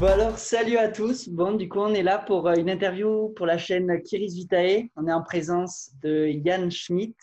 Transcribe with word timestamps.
Bon 0.00 0.06
alors, 0.08 0.38
salut 0.38 0.76
à 0.76 0.88
tous. 0.88 1.28
Bon, 1.28 1.54
du 1.54 1.68
coup, 1.68 1.78
on 1.78 1.94
est 1.94 2.02
là 2.02 2.18
pour 2.18 2.48
euh, 2.48 2.54
une 2.56 2.68
interview 2.68 3.28
pour 3.30 3.46
la 3.46 3.58
chaîne 3.58 4.02
Kiris 4.02 4.34
Vitae. 4.34 4.88
On 4.96 5.06
est 5.06 5.12
en 5.12 5.22
présence 5.22 5.92
de 6.02 6.26
Yann 6.26 6.70
Schmidt. 6.70 7.16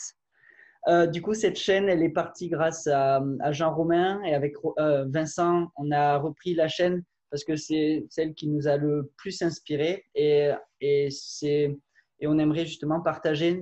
Euh, 0.88 1.06
du 1.06 1.22
coup, 1.22 1.34
cette 1.34 1.58
chaîne, 1.58 1.90
elle 1.90 2.02
est 2.02 2.10
partie 2.10 2.50
grâce 2.50 2.88
à, 2.88 3.22
Jean 3.52 3.76
Romain 3.76 4.22
et 4.24 4.34
avec 4.34 4.56
euh, 4.80 5.06
Vincent, 5.10 5.68
on 5.76 5.92
a 5.92 6.18
repris 6.18 6.56
la 6.56 6.68
chaîne 6.68 7.04
parce 7.30 7.44
que 7.44 7.56
c'est 7.56 8.06
celle 8.10 8.34
qui 8.34 8.48
nous 8.48 8.68
a 8.68 8.78
le 8.78 9.12
plus 9.16 9.42
inspiré 9.42 10.06
et, 10.16 10.50
et, 10.82 11.10
et 11.44 12.28
on 12.28 12.40
aimerait 12.40 12.66
justement 12.66 13.00
partager 13.00 13.62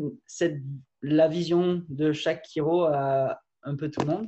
la 1.02 1.28
vision 1.28 1.84
de 1.90 2.12
chaque 2.12 2.44
Kiro 2.44 2.86
à 2.86 3.42
un 3.64 3.76
peu 3.76 3.90
tout 3.90 4.02
le 4.02 4.08
monde. 4.08 4.28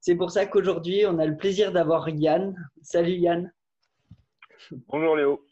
C'est 0.00 0.14
pour 0.14 0.30
ça 0.30 0.46
qu'aujourd'hui, 0.46 1.04
on 1.06 1.18
a 1.18 1.26
le 1.26 1.36
plaisir 1.36 1.72
d'avoir 1.72 2.08
Yann. 2.08 2.54
Salut 2.82 3.14
Yann. 3.14 3.52
Bonjour 4.88 5.16
Léo. 5.16 5.44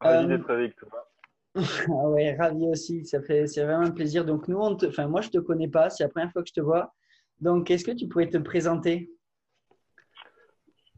Ravi 0.00 0.24
euh, 0.24 0.36
d'être 0.36 0.50
avec 0.50 0.76
toi. 0.76 1.10
ah 1.56 2.08
ouais, 2.10 2.36
ravi 2.36 2.66
aussi. 2.66 3.04
Ça 3.04 3.22
fait, 3.22 3.46
c'est 3.46 3.64
vraiment 3.64 3.86
un 3.86 3.90
plaisir. 3.90 4.24
Donc 4.24 4.48
nous, 4.48 4.58
on 4.58 4.76
enfin 4.84 5.08
moi, 5.08 5.20
je 5.20 5.30
te 5.30 5.38
connais 5.38 5.68
pas. 5.68 5.90
C'est 5.90 6.04
la 6.04 6.10
première 6.10 6.32
fois 6.32 6.42
que 6.42 6.48
je 6.48 6.54
te 6.54 6.60
vois. 6.60 6.94
Donc, 7.40 7.70
est-ce 7.70 7.84
que 7.84 7.92
tu 7.92 8.06
pourrais 8.06 8.28
te 8.28 8.38
présenter? 8.38 9.10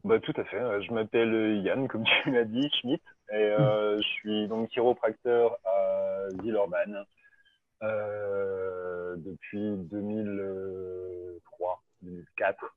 Bah, 0.03 0.19
tout 0.19 0.33
à 0.35 0.43
fait. 0.43 0.59
Je 0.81 0.93
m'appelle 0.93 1.61
Yann, 1.63 1.87
comme 1.87 2.03
tu 2.23 2.31
l'as 2.31 2.43
dit, 2.43 2.69
Schmidt, 2.81 3.01
et 3.31 3.35
euh, 3.35 3.97
je 4.01 4.07
suis 4.07 4.47
donc 4.49 4.69
chiropracteur 4.69 5.57
à 5.63 6.27
Villeurbanne 6.41 7.05
euh, 7.83 8.92
depuis 9.17 9.77
2003, 9.77 11.83
2004. 12.01 12.75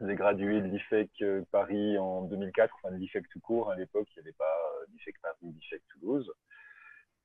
J'ai 0.00 0.16
gradué 0.16 0.60
de 0.60 0.66
l'IFEC 0.66 1.10
euh, 1.22 1.42
Paris 1.52 1.96
en 1.98 2.22
2004, 2.22 2.74
enfin 2.76 2.92
de 2.92 2.98
l'IFEC 2.98 3.28
tout 3.28 3.40
court. 3.40 3.70
À 3.70 3.76
l'époque, 3.76 4.08
il 4.10 4.20
n'y 4.20 4.26
avait 4.26 4.36
pas 4.36 4.44
euh, 4.44 4.86
l'IFEC 4.92 5.14
Paris, 5.22 5.36
l'IFEC 5.42 5.82
Toulouse. 5.88 6.32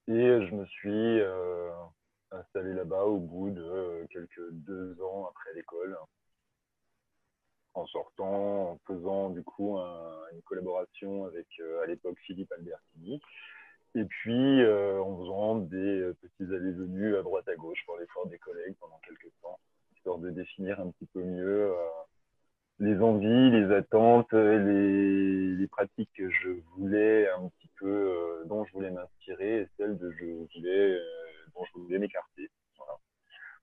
Et 0.08 0.47
je 0.47 0.55
me 0.55 0.66
suis 0.66 1.19
euh, 1.19 1.72
installé 2.31 2.73
là-bas 2.73 3.05
au 3.05 3.17
bout 3.17 3.50
de 3.50 4.05
quelques 4.11 4.52
deux 4.52 5.02
ans 5.02 5.28
après 5.28 5.53
l'école, 5.56 5.97
en 7.73 7.85
sortant, 7.88 8.72
en 8.72 8.80
faisant 8.85 9.30
du 9.31 9.44
coup 9.44 9.78
une 9.78 10.41
collaboration 10.44 11.25
avec 11.25 11.47
à 11.83 11.85
l'époque 11.85 12.17
Philippe 12.25 12.52
Albertini. 12.52 13.22
Et 13.95 14.05
puis 14.05 14.65
en 14.65 15.17
faisant 15.17 15.55
des 15.55 16.11
petits 16.21 16.53
allées-venues 16.53 17.15
à 17.17 17.23
droite 17.23 17.47
à 17.47 17.55
gauche 17.55 17.83
pour 17.85 17.97
l'effort 17.97 18.27
des 18.27 18.37
collègues 18.37 18.75
pendant 18.79 18.99
quelques 19.05 19.31
temps, 19.41 19.59
histoire 19.95 20.19
de 20.19 20.29
définir 20.29 20.79
un 20.79 20.91
petit 20.91 21.07
peu 21.07 21.23
mieux 21.23 21.73
les 22.79 22.97
envies, 23.01 23.51
les 23.51 23.73
attentes, 23.75 24.31
les, 24.31 25.55
les, 25.55 25.67
pratiques 25.67 26.09
que 26.15 26.29
je 26.29 26.49
voulais 26.75 27.29
un 27.29 27.49
petit 27.49 27.69
peu, 27.77 27.87
euh, 27.87 28.43
dont 28.45 28.65
je 28.65 28.71
voulais 28.71 28.91
m'inspirer 28.91 29.61
et 29.61 29.67
celles 29.77 29.97
de 29.97 30.11
je 30.11 30.25
voulais, 30.25 30.91
euh, 30.95 30.99
dont 31.53 31.65
je 31.65 31.79
voulais 31.79 31.99
m'écarter. 31.99 32.49
Voilà. 32.77 32.93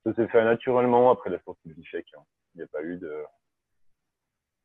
Ça 0.05 0.15
s'est 0.15 0.29
fait 0.29 0.45
naturellement 0.45 1.11
après 1.11 1.31
la 1.31 1.41
sortie 1.45 1.69
de 1.69 1.75
l'IFEC. 1.75 2.07
Hein. 2.17 2.23
Il 2.55 2.59
n'y 2.59 2.65
a 2.65 2.67
pas 2.67 2.83
eu 2.83 2.97
de, 2.97 3.25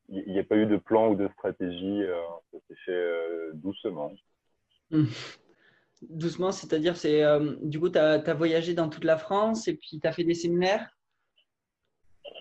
il 0.09 0.33
n'y 0.33 0.39
a 0.39 0.43
pas 0.43 0.57
eu 0.57 0.65
de 0.65 0.77
plan 0.77 1.09
ou 1.09 1.15
de 1.15 1.29
stratégie. 1.29 2.03
Euh, 2.03 2.21
ça 2.51 2.57
s'est 2.67 2.79
fait 2.85 3.53
doucement. 3.53 4.11
Mmh. 4.91 5.05
Doucement, 6.09 6.51
c'est-à-dire, 6.51 6.97
c'est 6.97 7.23
du 7.61 7.79
coup, 7.79 7.89
tu 7.89 7.99
as, 7.99 8.33
voyagé 8.33 8.73
dans 8.73 8.89
toute 8.89 9.03
la 9.03 9.17
France 9.17 9.67
et 9.67 9.75
puis 9.75 9.99
tu 10.01 10.07
as 10.07 10.11
fait 10.11 10.23
des 10.23 10.33
séminaires? 10.33 10.89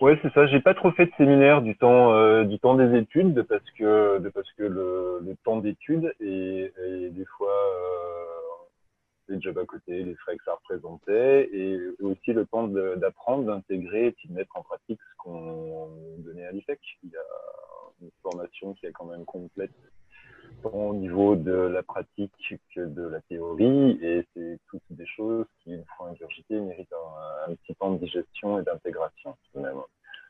Ouais, 0.01 0.17
c'est 0.23 0.33
ça. 0.33 0.47
J'ai 0.47 0.59
pas 0.61 0.73
trop 0.73 0.91
fait 0.91 1.05
de 1.05 1.11
séminaire 1.15 1.61
du 1.61 1.77
temps 1.77 2.13
euh, 2.13 2.43
du 2.43 2.57
temps 2.57 2.73
des 2.73 2.97
études 2.97 3.43
parce 3.43 3.69
que 3.77 4.17
de, 4.17 4.29
parce 4.29 4.51
que 4.53 4.63
le, 4.63 5.19
le 5.21 5.35
temps 5.43 5.57
d'études 5.57 6.11
et, 6.19 6.73
des 7.11 7.25
fois 7.37 7.53
euh, 7.53 8.31
les 9.27 9.39
jobs 9.39 9.59
à 9.59 9.65
côté, 9.65 10.03
les 10.03 10.15
frais 10.15 10.35
que 10.37 10.43
ça 10.43 10.55
représentait 10.55 11.49
et 11.53 11.79
aussi 11.99 12.33
le 12.33 12.47
temps 12.47 12.67
d'apprendre, 12.67 13.45
d'intégrer 13.45 14.07
et 14.07 14.27
de 14.27 14.33
mettre 14.33 14.57
en 14.57 14.63
pratique 14.63 14.99
ce 14.99 15.17
qu'on 15.17 15.89
donnait 16.17 16.45
à 16.45 16.51
l'IFEC. 16.51 16.79
Il 17.03 17.11
y 17.11 17.15
a 17.15 17.21
une 18.01 18.09
formation 18.23 18.73
qui 18.73 18.87
est 18.87 18.91
quand 18.91 19.05
même 19.05 19.25
complète 19.25 19.71
au 20.65 20.93
niveau 20.93 21.35
de 21.35 21.51
la 21.51 21.83
pratique 21.83 22.55
que 22.75 22.81
de 22.81 23.03
la 23.03 23.21
théorie 23.21 23.99
et 24.01 24.25
c'est 24.33 24.59
toutes 24.67 24.81
des 24.89 25.05
choses 25.05 25.45
qui, 25.63 25.73
une 25.73 25.85
fois 25.97 26.09
ingurgitées, 26.09 26.59
méritent 26.59 26.93
un, 27.47 27.53
petit 27.55 27.75
temps 27.75 27.91
de 27.91 27.97
digestion 27.97 28.59
et 28.59 28.63
d'intégration 28.63 29.35
même. 29.55 29.81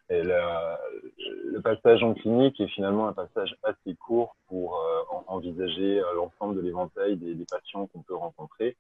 Et 0.10 0.24
le 0.24 1.62
passage 1.62 2.04
en 2.04 2.14
clinique 2.14 2.60
est 2.60 2.68
finalement 2.68 3.08
un 3.08 3.14
passage 3.14 3.56
assez 3.64 3.96
court 3.96 4.36
pour 4.48 4.78
euh, 4.78 5.22
envisager 5.28 6.00
euh, 6.00 6.14
l'ensemble 6.16 6.58
de 6.58 6.62
l'éventail 6.62 7.16
des, 7.16 7.46
patients 7.50 7.88
qu'on 7.88 8.02
peut 8.02 8.16
rencontrer. 8.16 8.76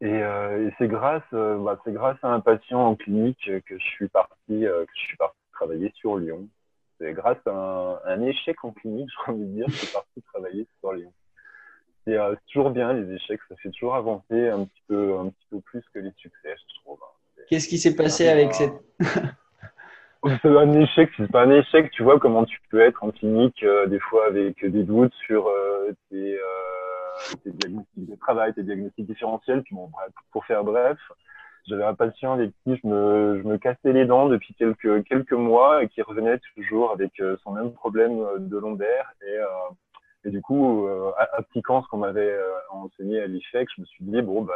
Et, 0.00 0.06
euh, 0.06 0.70
c'est 0.78 0.86
grâce, 0.86 1.24
bah, 1.32 1.80
c'est 1.84 1.92
grâce 1.92 2.18
à 2.22 2.28
un 2.28 2.40
patient 2.40 2.80
en 2.86 2.94
clinique 2.94 3.50
que 3.66 3.78
je 3.78 3.84
suis 3.84 4.08
parti, 4.08 4.60
que 4.60 4.86
je 4.94 5.00
suis 5.00 5.16
parti 5.16 5.36
travailler 5.52 5.92
sur 5.96 6.16
Lyon 6.16 6.46
c'est 6.98 7.12
grâce 7.12 7.38
à 7.46 8.00
un, 8.06 8.22
échec 8.22 8.56
en 8.64 8.72
clinique, 8.72 9.08
j'ai 9.26 9.32
envie 9.32 9.44
de 9.44 9.52
dire, 9.52 9.66
que 9.66 9.72
je 9.72 9.76
suis 9.78 9.92
parti 9.92 10.22
travailler 10.22 10.66
sur 10.80 10.92
Lyon. 10.92 11.12
Euh, 12.08 12.34
c'est 12.34 12.52
toujours 12.52 12.70
bien 12.70 12.92
les 12.92 13.14
échecs, 13.14 13.40
ça 13.48 13.56
fait 13.56 13.70
toujours 13.70 13.94
avancer 13.94 14.48
un 14.48 14.64
petit 14.64 14.82
peu, 14.88 15.18
un 15.18 15.30
petit 15.30 15.46
peu 15.50 15.60
plus 15.60 15.82
que 15.92 15.98
les 16.00 16.12
succès, 16.16 16.54
je 16.54 16.80
trouve. 16.82 16.98
Qu'est-ce 17.48 17.68
qui 17.68 17.78
s'est 17.78 17.96
passé 17.96 18.28
avec 18.28 18.54
cette 18.54 18.74
c'est 20.42 20.44
un 20.56 20.72
échec, 20.72 21.10
c'est 21.16 21.30
pas 21.30 21.44
un 21.44 21.50
échec, 21.50 21.90
tu 21.90 22.02
vois 22.02 22.18
comment 22.18 22.44
tu 22.44 22.58
peux 22.70 22.80
être 22.80 23.02
en 23.04 23.10
clinique 23.10 23.62
euh, 23.62 23.86
des 23.86 24.00
fois 24.00 24.26
avec 24.26 24.64
des 24.64 24.82
doutes 24.82 25.12
sur 25.26 25.48
euh, 25.48 25.92
tes, 26.10 26.38
tes, 27.42 27.50
diagnostics 27.50 28.06
de 28.10 28.16
travail, 28.16 28.54
tes 28.54 28.62
diagnostics 28.62 29.06
différentiels. 29.06 29.62
Puis 29.62 29.74
bon, 29.74 29.88
bref, 29.88 30.10
pour 30.30 30.44
faire 30.46 30.64
bref, 30.64 30.98
j'avais 31.66 31.84
un 31.84 31.94
patient 31.94 32.32
avec 32.32 32.50
qui 32.62 32.76
je 32.76 32.86
me, 32.86 33.40
je 33.42 33.48
me 33.48 33.58
cassais 33.58 33.92
les 33.92 34.06
dents 34.06 34.28
depuis 34.28 34.54
quelques, 34.54 35.04
quelques 35.04 35.32
mois 35.32 35.82
et 35.82 35.88
qui 35.88 36.02
revenait 36.02 36.38
toujours 36.54 36.92
avec 36.92 37.18
euh, 37.20 37.36
son 37.42 37.52
même 37.52 37.72
problème 37.72 38.20
euh, 38.20 38.38
de 38.38 38.56
lombaire. 38.56 39.12
Et, 39.22 39.36
euh, 39.36 39.46
et 40.26 40.30
du 40.30 40.40
coup, 40.40 40.88
appliquant 41.36 41.82
ce 41.82 41.88
qu'on 41.88 41.98
m'avait 41.98 42.34
enseigné 42.70 43.20
à 43.20 43.26
l'IFEC, 43.26 43.68
je 43.76 43.82
me 43.82 43.84
suis 43.84 44.06
dit, 44.06 44.22
bon, 44.22 44.40
bah, 44.40 44.54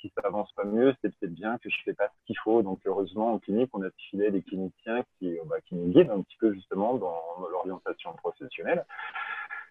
si 0.00 0.12
ça 0.12 0.26
avance 0.26 0.50
pas 0.56 0.64
mieux, 0.64 0.92
c'est 1.00 1.16
peut-être 1.16 1.34
bien 1.34 1.56
que 1.58 1.70
je 1.70 1.76
fais 1.84 1.92
pas 1.92 2.08
ce 2.08 2.26
qu'il 2.26 2.36
faut. 2.42 2.62
Donc, 2.62 2.80
heureusement, 2.84 3.34
en 3.34 3.38
clinique, 3.38 3.70
on 3.74 3.82
a 3.84 3.90
filé 4.10 4.32
des 4.32 4.42
cliniciens 4.42 5.04
qui, 5.16 5.38
bah, 5.46 5.58
qui 5.68 5.76
nous 5.76 5.92
guident 5.92 6.10
un 6.10 6.20
petit 6.20 6.36
peu 6.40 6.52
justement 6.52 6.94
dans 6.94 7.22
l'orientation 7.48 8.12
professionnelle. 8.14 8.84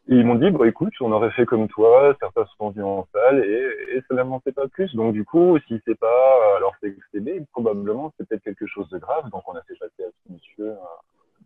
Ils 0.07 0.25
m'ont 0.25 0.35
dit, 0.35 0.51
bon, 0.51 0.65
écoute, 0.65 0.93
on 0.99 1.13
aurait 1.13 1.31
fait 1.31 1.45
comme 1.45 1.69
toi, 1.69 2.13
certains 2.19 2.45
sont 2.57 2.71
venus 2.71 2.85
en 2.85 3.07
salle 3.13 3.39
et, 3.45 3.95
et 3.95 4.01
ça 4.07 4.15
n'avançait 4.15 4.51
pas 4.51 4.67
plus. 4.67 4.93
Donc, 4.95 5.13
du 5.13 5.23
coup, 5.23 5.57
si 5.67 5.81
c'est 5.85 5.97
pas, 5.97 6.55
alors 6.57 6.73
c'est 6.81 6.91
XTB, 6.91 7.45
probablement 7.51 8.13
c'est 8.17 8.27
peut-être 8.27 8.43
quelque 8.43 8.65
chose 8.67 8.89
de 8.89 8.97
grave. 8.97 9.29
Donc, 9.29 9.43
on 9.47 9.53
a 9.55 9.61
fait 9.61 9.75
passer 9.79 10.03
à 10.03 10.11
ce 10.11 10.33
monsieur 10.33 10.71
euh, 10.71 10.75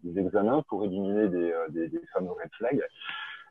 des 0.04 0.20
examens 0.20 0.64
pour 0.70 0.84
éliminer 0.84 1.28
des, 1.28 1.52
euh, 1.52 1.68
des, 1.70 1.88
des 1.88 2.02
fameux 2.14 2.32
red 2.32 2.50
flags. 2.58 2.84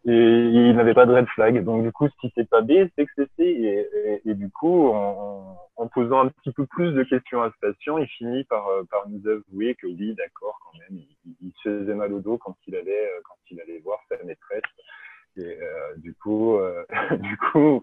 Et 0.08 0.12
il 0.12 0.76
n'avait 0.76 0.94
pas 0.94 1.06
de 1.06 1.12
red 1.12 1.26
flag. 1.26 1.64
Donc, 1.64 1.82
du 1.82 1.90
coup, 1.90 2.08
si 2.20 2.32
c'est 2.34 2.48
pas 2.48 2.60
B, 2.60 2.88
c'est 2.94 3.06
que 3.06 3.12
c'est 3.16 3.30
C. 3.36 4.20
Et, 4.24 4.34
du 4.34 4.50
coup, 4.50 4.88
en, 4.88 5.88
posant 5.92 6.26
un 6.26 6.28
petit 6.28 6.52
peu 6.52 6.66
plus 6.66 6.92
de 6.92 7.02
questions 7.04 7.42
à 7.42 7.50
ce 7.50 7.68
patient, 7.68 7.98
il 7.98 8.06
finit 8.06 8.44
par, 8.44 8.68
euh, 8.68 8.82
par 8.90 9.08
nous 9.08 9.26
avouer 9.28 9.74
que 9.76 9.86
oui, 9.86 10.14
d'accord, 10.14 10.58
quand 10.64 10.78
même, 10.78 11.00
il, 11.40 11.52
se 11.62 11.80
faisait 11.80 11.94
mal 11.94 12.12
au 12.12 12.20
dos 12.20 12.38
quand 12.38 12.56
il 12.66 12.76
allait, 12.76 13.08
quand 13.24 13.36
il 13.50 13.60
allait 13.60 13.78
voir 13.78 13.98
sa 14.08 14.22
maîtresse 14.24 14.62
et 15.36 15.58
euh, 15.60 15.94
du 15.98 16.14
coup, 16.14 16.56
euh, 16.56 16.84
du 17.20 17.36
coup, 17.36 17.82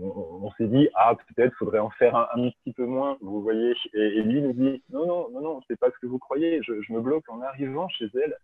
on, 0.00 0.50
s'est 0.52 0.66
dit 0.66 0.88
ah 0.94 1.14
peut-être 1.14 1.54
faudrait 1.56 1.78
en 1.78 1.90
faire 1.90 2.16
un, 2.16 2.50
petit 2.62 2.72
peu 2.72 2.84
moins, 2.84 3.16
vous 3.20 3.42
voyez. 3.42 3.74
Et, 3.94 4.22
lui 4.22 4.40
nous 4.42 4.52
dit 4.52 4.82
non 4.90 5.06
non 5.06 5.28
non 5.30 5.40
non, 5.40 5.60
c'est 5.68 5.78
pas 5.78 5.90
ce 5.90 5.98
que 6.00 6.06
vous 6.06 6.18
croyez. 6.18 6.60
Je 6.62 6.92
me 6.92 7.00
bloque 7.00 7.28
en 7.28 7.40
arrivant 7.40 7.88
chez 7.88 8.06
elle. 8.14 8.36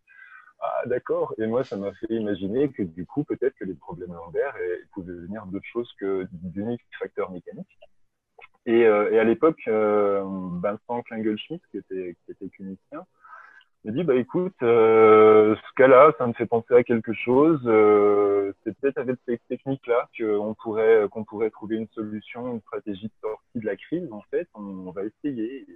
Ah 0.60 0.82
d'accord. 0.86 1.34
Et 1.38 1.46
moi, 1.46 1.64
ça 1.64 1.76
m'a 1.76 1.92
fait 1.94 2.14
imaginer 2.14 2.70
que 2.70 2.82
du 2.82 3.06
coup, 3.06 3.24
peut-être 3.24 3.54
que 3.54 3.64
les 3.64 3.74
problèmes 3.74 4.12
lombaires 4.14 4.56
pouvaient 4.92 5.12
venir 5.12 5.46
d'autre 5.46 5.66
chose 5.66 5.90
que 5.98 6.26
d'uniques 6.32 6.82
facteurs 6.98 7.30
mécaniques. 7.30 7.78
Et, 8.66 8.84
euh, 8.84 9.12
et 9.12 9.18
à 9.18 9.24
l'époque, 9.24 9.60
euh, 9.68 10.24
Vincent 10.60 11.02
Klingelschmidt, 11.02 11.62
qui 11.70 11.78
était, 11.78 12.16
qui 12.24 12.32
était 12.32 12.48
clinicien, 12.48 13.06
m'a 13.86 13.92
dit 13.92 14.02
bah 14.02 14.16
écoute, 14.16 14.56
euh, 14.62 15.54
ce 15.54 15.74
cas-là, 15.76 16.12
ça 16.18 16.26
me 16.26 16.32
fait 16.32 16.46
penser 16.46 16.74
à 16.74 16.82
quelque 16.82 17.12
chose. 17.12 17.60
Euh, 17.66 18.52
c'est 18.64 18.76
peut-être 18.78 18.98
avec 18.98 19.16
cette 19.26 19.46
technique-là 19.48 20.08
qu'on 20.18 20.54
pourrait 20.54 21.06
qu'on 21.10 21.24
pourrait 21.24 21.50
trouver 21.50 21.76
une 21.76 21.88
solution, 21.88 22.52
une 22.52 22.60
stratégie 22.62 23.06
de 23.06 23.12
sortie 23.20 23.60
de 23.60 23.66
la 23.66 23.76
crise. 23.76 24.12
En 24.12 24.22
fait, 24.30 24.48
on, 24.54 24.90
va 24.90 25.02
essayer 25.04 25.66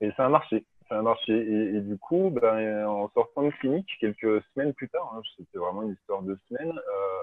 et, 0.00 0.12
ça 0.16 0.26
a 0.26 0.28
marché. 0.28 0.64
Ça 0.88 0.98
a 0.98 1.02
marché 1.02 1.32
et, 1.32 1.76
et 1.76 1.80
du 1.80 1.96
coup, 1.98 2.30
ben, 2.30 2.86
en 2.86 3.08
sortant 3.10 3.42
de 3.44 3.50
clinique, 3.50 3.88
quelques 4.00 4.42
semaines 4.54 4.74
plus 4.74 4.88
tard, 4.88 5.14
hein, 5.16 5.22
c'était 5.36 5.58
vraiment 5.58 5.82
une 5.82 5.92
histoire 5.92 6.22
de 6.22 6.36
semaines. 6.48 6.78
Euh, 6.78 7.22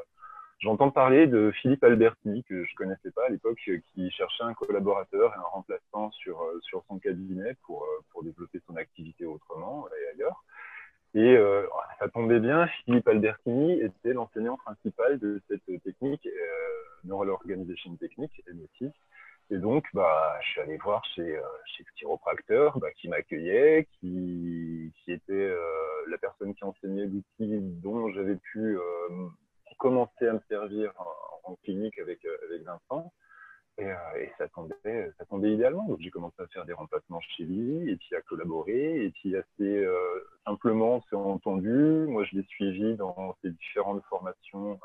J'entends 0.61 0.91
parler 0.91 1.25
de 1.25 1.49
Philippe 1.59 1.83
Alberti, 1.83 2.43
que 2.47 2.63
je 2.63 2.75
connaissais 2.75 3.09
pas 3.09 3.25
à 3.25 3.29
l'époque, 3.29 3.57
qui 3.65 4.11
cherchait 4.11 4.43
un 4.43 4.53
collaborateur 4.53 5.33
et 5.33 5.37
un 5.39 5.49
remplaçant 5.53 6.11
sur, 6.11 6.39
euh, 6.39 6.59
sur 6.61 6.83
son 6.87 6.99
cabinet 6.99 7.55
pour, 7.65 7.81
euh, 7.83 8.03
pour 8.11 8.23
développer 8.23 8.61
son 8.67 8.75
activité 8.75 9.25
autrement. 9.25 9.87
Et 11.15 11.35
euh, 11.35 11.65
ça 11.97 12.09
tombait 12.09 12.39
bien, 12.39 12.67
Philippe 12.85 13.07
Albertini 13.07 13.81
était 13.81 14.13
l'enseignant 14.13 14.55
principal 14.57 15.17
de 15.17 15.41
cette 15.49 15.65
technique, 15.83 16.27
euh, 16.27 16.29
Neural 17.05 17.31
Organization 17.31 17.95
Technique, 17.95 18.43
MOT. 18.53 18.91
Et 19.51 19.57
donc, 19.57 19.85
bah, 19.93 20.39
je 20.41 20.47
suis 20.47 20.61
allé 20.61 20.77
voir 20.77 21.03
chez, 21.13 21.35
euh, 21.35 21.41
chez 21.65 21.83
ce 21.83 21.91
chiropracteur 21.97 22.79
bah, 22.79 22.89
qui 22.93 23.09
m'accueillait, 23.09 23.85
qui, 23.99 24.93
qui 25.03 25.11
était 25.11 25.33
euh, 25.33 25.59
la 26.07 26.17
personne 26.17 26.55
qui 26.55 26.63
enseignait 26.63 27.05
l'outil 27.05 27.59
dont 27.59 28.09
j'avais 28.11 28.37
pu 28.37 28.77
euh, 28.77 29.27
commencer 29.77 30.25
à 30.25 30.33
me 30.33 30.39
servir 30.47 30.93
en, 30.97 31.51
en 31.51 31.55
clinique 31.65 31.99
avec, 31.99 32.25
avec 32.49 32.63
Vincent. 32.63 33.11
Et, 33.77 33.87
et, 34.19 34.31
ça, 34.37 34.47
tombait, 34.49 35.11
ça 35.17 35.25
tombait 35.25 35.51
idéalement. 35.51 35.85
Donc, 35.85 35.99
j'ai 35.99 36.11
commencé 36.11 36.41
à 36.41 36.47
faire 36.47 36.63
des 36.63 36.73
remplacements 36.73 37.19
chez 37.19 37.43
lui, 37.43 37.91
et 37.91 37.97
puis 37.97 38.15
à 38.15 38.21
collaborer, 38.21 39.03
et 39.03 39.09
puis 39.09 39.35
assez 39.35 39.85
simplement, 40.45 40.97
on 40.97 41.01
s'est 41.01 41.15
entendu. 41.15 42.05
Moi, 42.07 42.23
je 42.25 42.37
l'ai 42.37 42.43
suivi 42.43 42.95
dans 42.95 43.35
ses 43.41 43.49
différentes 43.49 44.03
formations 44.05 44.79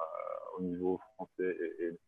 au 0.58 0.62
niveau 0.62 1.00
français 1.14 1.56
et, 1.60 1.84
et. 1.84 1.98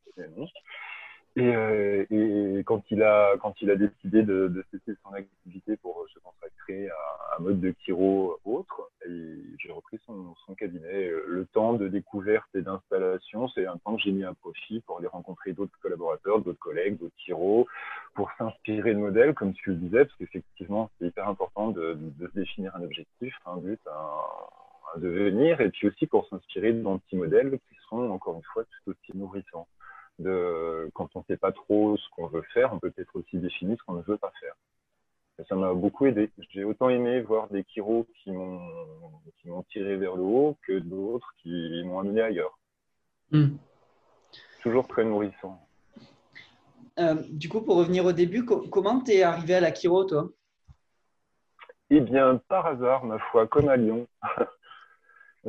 Et, 1.38 1.54
euh, 1.54 2.04
et, 2.10 2.64
quand 2.64 2.82
il 2.90 3.00
a 3.02 3.36
quand 3.40 3.54
il 3.62 3.70
a 3.70 3.76
décidé 3.76 4.24
de, 4.24 4.48
de 4.48 4.64
cesser 4.72 4.98
son 5.04 5.12
activité 5.12 5.76
pour 5.76 6.04
se 6.12 6.18
consacrer 6.18 6.88
à 6.88 7.36
un 7.38 7.42
mode 7.42 7.60
de 7.60 7.72
chiro 7.84 8.40
autre, 8.44 8.90
j'ai 9.06 9.70
repris 9.70 9.98
son, 10.04 10.34
son, 10.46 10.54
cabinet. 10.54 11.10
Le 11.28 11.46
temps 11.46 11.74
de 11.74 11.86
découverte 11.86 12.48
et 12.54 12.62
d'installation, 12.62 13.48
c'est 13.48 13.66
un 13.66 13.76
temps 13.76 13.96
que 13.96 14.02
j'ai 14.02 14.10
mis 14.10 14.24
à 14.24 14.34
profit 14.34 14.80
pour 14.80 14.98
aller 14.98 15.06
rencontrer 15.06 15.52
d'autres 15.52 15.78
collaborateurs, 15.80 16.40
d'autres 16.40 16.58
collègues, 16.58 16.98
d'autres 16.98 17.14
chiro, 17.18 17.68
pour 18.14 18.30
s'inspirer 18.36 18.94
de 18.94 18.98
modèles, 18.98 19.34
comme 19.34 19.54
tu 19.54 19.70
le 19.70 19.76
disais, 19.76 20.04
parce 20.04 20.16
qu'effectivement, 20.18 20.90
c'est 20.98 21.06
hyper 21.06 21.28
important 21.28 21.68
de, 21.68 21.96
de, 22.18 22.26
se 22.26 22.34
définir 22.34 22.74
un 22.74 22.82
objectif, 22.82 23.34
un 23.46 23.58
but, 23.58 23.80
un, 23.86 25.00
devenir, 25.00 25.60
et 25.60 25.70
puis 25.70 25.86
aussi 25.86 26.06
pour 26.06 26.26
s'inspirer 26.28 26.72
d'anti 26.72 27.14
modèles 27.14 27.58
qui 27.68 27.76
seront 27.84 28.10
encore 28.10 28.36
une 28.36 28.42
fois 28.52 28.64
tout 28.64 28.90
aussi 28.90 29.16
nourrissants 29.16 29.68
de 30.18 30.90
quand 30.94 31.08
on 31.14 31.20
ne 31.20 31.24
sait 31.24 31.36
pas 31.36 31.52
trop 31.52 31.96
ce 31.96 32.08
qu'on 32.10 32.26
veut 32.26 32.44
faire, 32.54 32.72
on 32.72 32.78
peut 32.78 32.90
peut-être 32.90 33.16
aussi 33.16 33.38
définir 33.38 33.76
ce 33.78 33.84
qu'on 33.84 33.94
ne 33.94 34.02
veut 34.02 34.18
pas 34.18 34.32
faire. 34.40 34.54
Et 35.38 35.44
ça 35.44 35.54
m'a 35.54 35.72
beaucoup 35.72 36.06
aidé. 36.06 36.30
J'ai 36.50 36.64
autant 36.64 36.88
aimé 36.88 37.20
voir 37.20 37.48
des 37.48 37.64
chiros 37.64 38.06
qui 38.22 38.32
m'ont 38.32 38.60
qui 39.38 39.48
m'ont 39.48 39.62
tiré 39.64 39.96
vers 39.96 40.16
le 40.16 40.22
haut 40.22 40.56
que 40.66 40.78
d'autres 40.78 41.32
qui 41.42 41.82
m'ont 41.84 42.00
amené 42.00 42.22
ailleurs. 42.22 42.58
Mm. 43.30 43.56
Toujours 44.62 44.88
très 44.88 45.04
nourrissant. 45.04 45.60
Euh, 46.98 47.14
du 47.30 47.48
coup, 47.48 47.60
pour 47.60 47.76
revenir 47.76 48.04
au 48.04 48.12
début, 48.12 48.44
co 48.44 48.66
comment 48.68 49.00
t'es 49.00 49.22
arrivé 49.22 49.54
à 49.54 49.60
la 49.60 49.72
chiro, 49.72 50.04
toi? 50.04 50.28
Eh 51.90 52.00
bien, 52.00 52.40
par 52.48 52.66
hasard, 52.66 53.04
ma 53.04 53.18
foi, 53.18 53.46
comme 53.46 53.68
à 53.68 53.76
Lyon. 53.76 54.06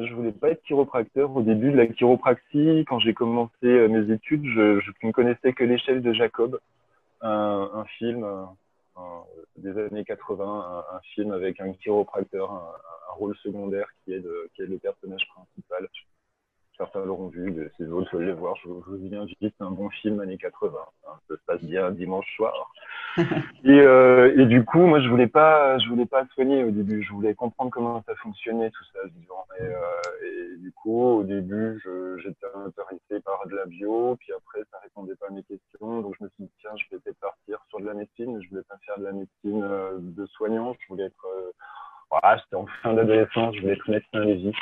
Je 0.06 0.14
voulais 0.14 0.32
pas 0.32 0.50
être 0.50 0.62
chiropracteur 0.64 1.36
au 1.36 1.42
début 1.42 1.72
de 1.72 1.78
la 1.78 1.88
chiropraxie. 1.88 2.86
Quand 2.88 3.00
j'ai 3.00 3.14
commencé 3.14 3.66
euh, 3.66 3.88
mes 3.88 4.14
études, 4.14 4.46
je, 4.46 4.80
ne 5.04 5.12
connaissais 5.12 5.54
que 5.54 5.64
l'échelle 5.64 6.02
de 6.02 6.14
Jacob, 6.14 6.60
un, 7.22 7.84
film 7.98 8.26
des 9.58 9.78
années 9.78 10.06
80, 10.06 10.46
un, 10.46 10.96
un, 10.96 11.00
film 11.14 11.32
avec 11.34 11.60
un 11.60 11.74
chiropracteur, 11.74 12.52
un, 12.52 13.14
rôle 13.16 13.36
secondaire 13.38 13.88
qui 14.04 14.14
est, 14.14 14.20
de, 14.20 14.50
qui 14.54 14.62
est 14.62 14.68
le 14.68 14.78
personnage 14.78 15.28
principal. 15.28 15.90
Certains 16.80 17.04
l'auront 17.04 17.28
vu, 17.28 17.70
ces 17.78 17.90
autres 17.90 18.16
veulent 18.16 18.28
le 18.28 18.34
voir. 18.34 18.56
Je, 18.56 18.70
je 18.70 18.92
vous 18.92 19.14
invite, 19.14 19.38
c'est 19.42 19.62
un 19.62 19.72
bon 19.72 19.90
film 19.90 20.22
années 20.22 20.38
80. 20.38 20.72
Hein, 20.80 21.12
ça 21.28 21.36
se 21.36 21.42
passe 21.46 21.62
bien 21.62 21.92
dimanche 21.92 22.26
soir. 22.38 22.72
et, 23.18 23.82
euh, 23.82 24.34
et, 24.38 24.46
du 24.46 24.64
coup, 24.64 24.80
moi, 24.80 25.02
je 25.02 25.10
voulais 25.10 25.28
pas, 25.28 25.78
je 25.80 25.90
voulais 25.90 26.06
pas 26.06 26.26
soigner 26.34 26.64
au 26.64 26.72
début. 26.72 27.04
Je 27.04 27.12
voulais 27.12 27.36
comprendre 27.36 27.70
comment 27.70 28.02
ça 28.08 28.16
fonctionnait 28.16 28.70
tout 28.70 28.86
ça. 28.94 29.00
Et, 29.60 29.62
euh, 29.62 29.76
et 30.24 30.58
du 30.60 30.72
coup, 30.72 31.20
au 31.20 31.24
début, 31.24 31.84
j'étais 32.24 32.48
intéressé 32.56 33.22
par 33.26 33.46
de 33.48 33.58
la 33.58 33.66
bio, 33.66 34.16
puis 34.18 34.32
après, 34.32 34.62
ça 34.72 34.80
répondait 34.82 35.16
pas 35.16 35.28
à 35.28 35.32
mes 35.32 35.44
questions. 35.44 36.00
Donc, 36.00 36.16
je 36.18 36.24
me 36.24 36.30
suis 36.30 36.46
dit 36.46 36.52
tiens, 36.62 36.72
je 36.78 36.96
vais 36.96 37.02
peut-être 37.02 37.20
partir 37.20 37.60
sur 37.68 37.82
de 37.82 37.88
la 37.88 37.94
médecine. 37.94 38.42
Je 38.42 38.48
voulais 38.48 38.64
pas 38.64 38.78
faire 38.86 38.98
de 39.00 39.04
la 39.04 39.12
médecine 39.12 39.64
euh, 39.64 39.98
de 40.00 40.26
soignant. 40.28 40.74
Je 40.80 40.88
voulais 40.88 41.08
être, 41.08 41.28
voilà, 42.10 42.38
j'étais 42.38 42.56
en 42.56 42.68
fin 42.82 42.94
d'adolescence. 42.94 43.54
Je 43.58 43.62
voulais 43.64 43.74
être 43.74 43.90
médecin 43.90 44.20
légiste. 44.22 44.56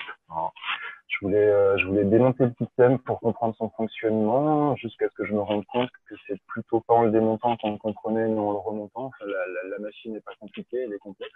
Je 1.08 1.18
voulais, 1.22 1.38
euh, 1.38 1.78
je 1.78 1.86
voulais 1.88 2.04
démonter 2.04 2.46
le 2.46 2.54
système 2.58 3.00
pour 3.00 3.20
comprendre 3.20 3.56
son 3.58 3.70
fonctionnement, 3.70 4.76
jusqu'à 4.76 5.08
ce 5.10 5.16
que 5.16 5.26
je 5.26 5.34
me 5.34 5.40
rende 5.40 5.66
compte 5.66 5.90
que 6.10 6.16
c'est 6.28 6.40
plutôt 6.48 6.82
pas 6.82 6.94
en 6.96 7.04
le 7.04 7.12
démontant 7.12 7.56
qu'on 7.58 7.72
le 7.72 7.78
comprenait, 7.78 8.28
mais 8.28 8.40
en 8.40 8.52
le 8.52 8.58
remontant. 8.58 9.06
Enfin, 9.06 9.26
la, 9.26 9.48
la, 9.48 9.70
la 9.70 9.80
machine 9.80 10.14
n'est 10.14 10.22
pas 10.22 10.34
compliquée, 10.40 10.84
elle 10.84 10.94
est 10.94 11.00
complexe. 11.00 11.34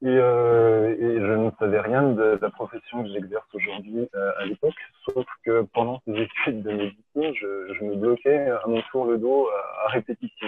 Et, 0.00 0.06
euh, 0.06 0.94
et, 0.94 1.20
je 1.20 1.32
ne 1.32 1.50
savais 1.58 1.80
rien 1.80 2.12
de 2.12 2.38
la 2.40 2.50
profession 2.50 3.02
que 3.02 3.08
j'exerce 3.08 3.52
aujourd'hui 3.52 4.08
euh, 4.14 4.32
à 4.38 4.44
l'époque, 4.44 4.76
sauf 5.08 5.26
que 5.44 5.62
pendant 5.72 6.00
ces 6.04 6.12
études 6.20 6.62
de 6.62 6.70
médecine, 6.70 7.34
je, 7.34 7.74
je 7.74 7.84
me 7.84 7.96
bloquais 7.96 8.48
à 8.48 8.62
mon 8.68 8.80
tour 8.92 9.06
le 9.06 9.18
dos 9.18 9.48
à, 9.48 9.86
à 9.86 9.88
répétition. 9.88 10.46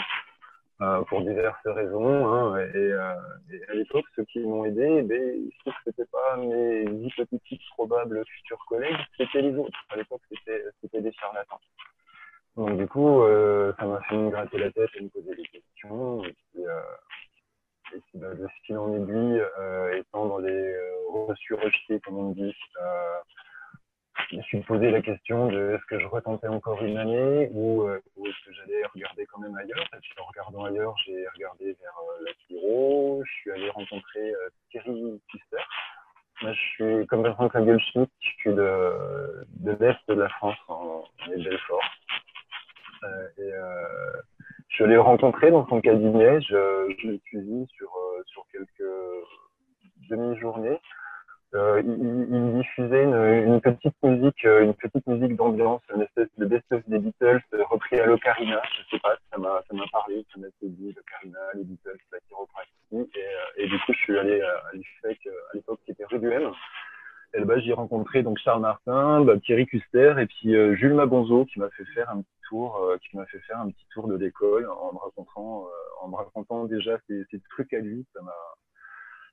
Euh, 0.82 1.03
pour 1.03 1.21
diverses 1.21 1.67
raisons. 1.67 2.27
Hein, 2.27 2.59
et, 2.59 2.77
euh, 2.77 3.12
et, 3.53 3.62
à 3.71 3.75
l'époque, 3.75 4.06
ceux 4.17 4.25
qui 4.25 4.41
m'ont 4.41 4.65
aidé, 4.65 5.03
ben, 5.03 5.21
il 5.37 5.53
se 5.53 5.59
trouve 5.59 5.75
que 5.75 5.91
c'était 5.91 6.11
pas 6.11 6.37
mes 6.38 6.85
hypothétiques 6.85 7.62
probables 7.73 8.25
futurs 8.25 8.65
collègues, 8.67 8.97
c'était 9.19 9.43
les 9.43 9.55
autres. 9.59 9.79
À 9.91 9.97
l'époque, 9.97 10.23
c'était, 10.31 11.03
des 11.03 11.12
charlatans. 11.12 11.61
Donc 12.56 12.79
du 12.79 12.87
coup, 12.87 13.23
euh, 13.23 13.75
ça 13.79 13.85
m'a 13.85 14.00
fait 14.03 14.17
me 14.17 14.31
gratter 14.31 14.56
la 14.56 14.71
tête 14.71 14.88
et 14.94 15.03
me 15.03 15.09
poser 15.11 15.35
des 15.35 15.44
questions. 15.44 16.25
Et 16.25 16.32
puis, 16.32 16.62
et 16.62 18.00
puis 18.06 18.19
bah, 18.19 18.35
de 18.35 18.47
fil 18.65 18.79
en 18.79 18.94
aiguille, 18.94 19.43
étant 19.99 20.26
dans 20.26 20.38
les 20.38 20.75
reçus 21.12 21.55
rejetés, 21.55 22.00
comme 22.00 22.17
on 22.17 22.31
dit, 22.31 22.56
je 24.31 24.37
me 24.37 24.43
suis 24.43 24.61
posé 24.61 24.90
la 24.90 25.02
question 25.02 25.49
de 25.49 25.75
est-ce 25.75 25.84
que 25.87 25.99
je 25.99 26.06
retentais 26.06 26.49
encore 26.49 26.82
une 26.82 26.99
année 26.99 27.49
ou, 27.52 27.82
euh, 27.82 28.00
est-ce 28.25 28.46
que 28.46 28.52
j'allais 28.55 28.84
regarder 28.94 29.26
quand 29.26 29.40
même 29.40 29.56
ailleurs. 29.56 29.84
En 30.19 30.25
regardant 30.25 30.64
ailleurs, 30.64 30.94
j'ai 31.05 31.26
regardé 31.34 31.76
vers 31.81 31.94
euh, 31.99 32.25
la 32.25 32.32
Chiro, 32.46 33.22
je 33.25 33.32
suis 33.32 33.50
allé 33.50 33.70
rencontrer 33.70 34.31
euh, 34.31 34.49
Thierry 34.70 35.20
Pister. 35.28 35.56
Moi, 36.43 36.52
je 36.52 36.61
suis, 36.61 37.06
comme 37.06 37.22
Vincent 37.22 37.49
Kagelschmidt, 37.49 38.11
je 38.20 38.28
suis 38.28 38.55
de, 38.55 39.44
de 39.58 39.72
l'Est 39.72 39.99
de 40.08 40.14
la 40.14 40.28
France, 40.28 40.56
en, 40.69 41.05
Belfort. 41.26 41.82
Je 44.69 44.84
le 44.84 45.00
rencontrer 45.00 45.50
dans 45.50 45.66
son 45.69 45.81
cabinet, 45.81 46.40
je, 46.40 46.94
je 46.99 47.08
l'ai 47.08 47.20
suivi 47.26 47.66
sur, 47.76 47.90
sur 48.26 48.46
quelques 48.50 48.90
demi-journées. 50.08 50.81
Euh, 51.54 51.83
il, 51.85 52.52
diffusait 52.59 53.02
une, 53.02 53.61
petite 53.61 53.97
musique, 54.04 54.45
euh, 54.45 54.62
une 54.62 54.75
petite 54.75 55.04
musique 55.09 55.35
d'ambiance, 55.35 55.83
une 55.92 56.02
espèce 56.02 56.28
de 56.38 56.47
best-of 56.47 56.88
des 56.88 57.00
Beatles 57.00 57.42
euh, 57.54 57.64
repris 57.69 57.99
à 57.99 58.07
l'ocarina. 58.07 58.62
Je 58.78 58.97
sais 58.97 59.00
pas, 59.00 59.16
ça 59.33 59.38
m'a, 59.38 59.61
ça 59.69 59.75
m'a 59.75 59.85
parlé, 59.90 60.25
ça 60.33 60.38
m'a 60.40 60.47
dit 60.62 60.95
l'ocarina, 60.95 61.38
les 61.54 61.64
Beatles, 61.64 61.99
la 62.12 62.21
chiropraxie. 62.21 62.71
Et, 62.92 63.64
et, 63.64 63.66
du 63.66 63.76
coup, 63.80 63.92
je 63.92 63.99
suis 63.99 64.16
allé 64.16 64.40
à 64.40 64.62
l'IFEC 64.75 65.26
à 65.26 65.54
l'époque 65.54 65.80
qui 65.85 65.90
était 65.90 66.04
rue 66.04 66.21
du 66.21 66.30
M. 66.30 66.52
Et 67.35 67.40
là-bas, 67.40 67.59
j'ai 67.59 67.73
rencontré 67.73 68.23
donc 68.23 68.38
Charles 68.38 68.61
Martin, 68.61 69.25
bah, 69.25 69.37
Thierry 69.38 69.66
Custer 69.66 70.14
et 70.19 70.26
puis 70.26 70.54
Jules 70.76 70.95
Mabonzo 70.95 71.47
qui 71.47 71.59
m'a 71.59 71.71
fait 71.71 71.85
faire 71.95 72.11
un 72.11 72.23
petit 72.23 72.40
tour, 72.49 72.80
qui 73.02 73.16
m'a 73.16 73.26
fait 73.26 73.38
faire 73.40 73.59
un 73.59 73.71
petit 73.71 73.87
tour 73.92 74.07
de 74.07 74.16
l'école 74.16 74.69
en 74.69 74.92
me 74.92 76.16
racontant, 76.16 76.64
déjà 76.64 76.99
ses, 77.09 77.25
ses 77.30 77.40
trucs 77.50 77.73
à 77.73 77.78
lui. 77.78 78.04
Ça 78.14 78.23
m'a 78.23 78.33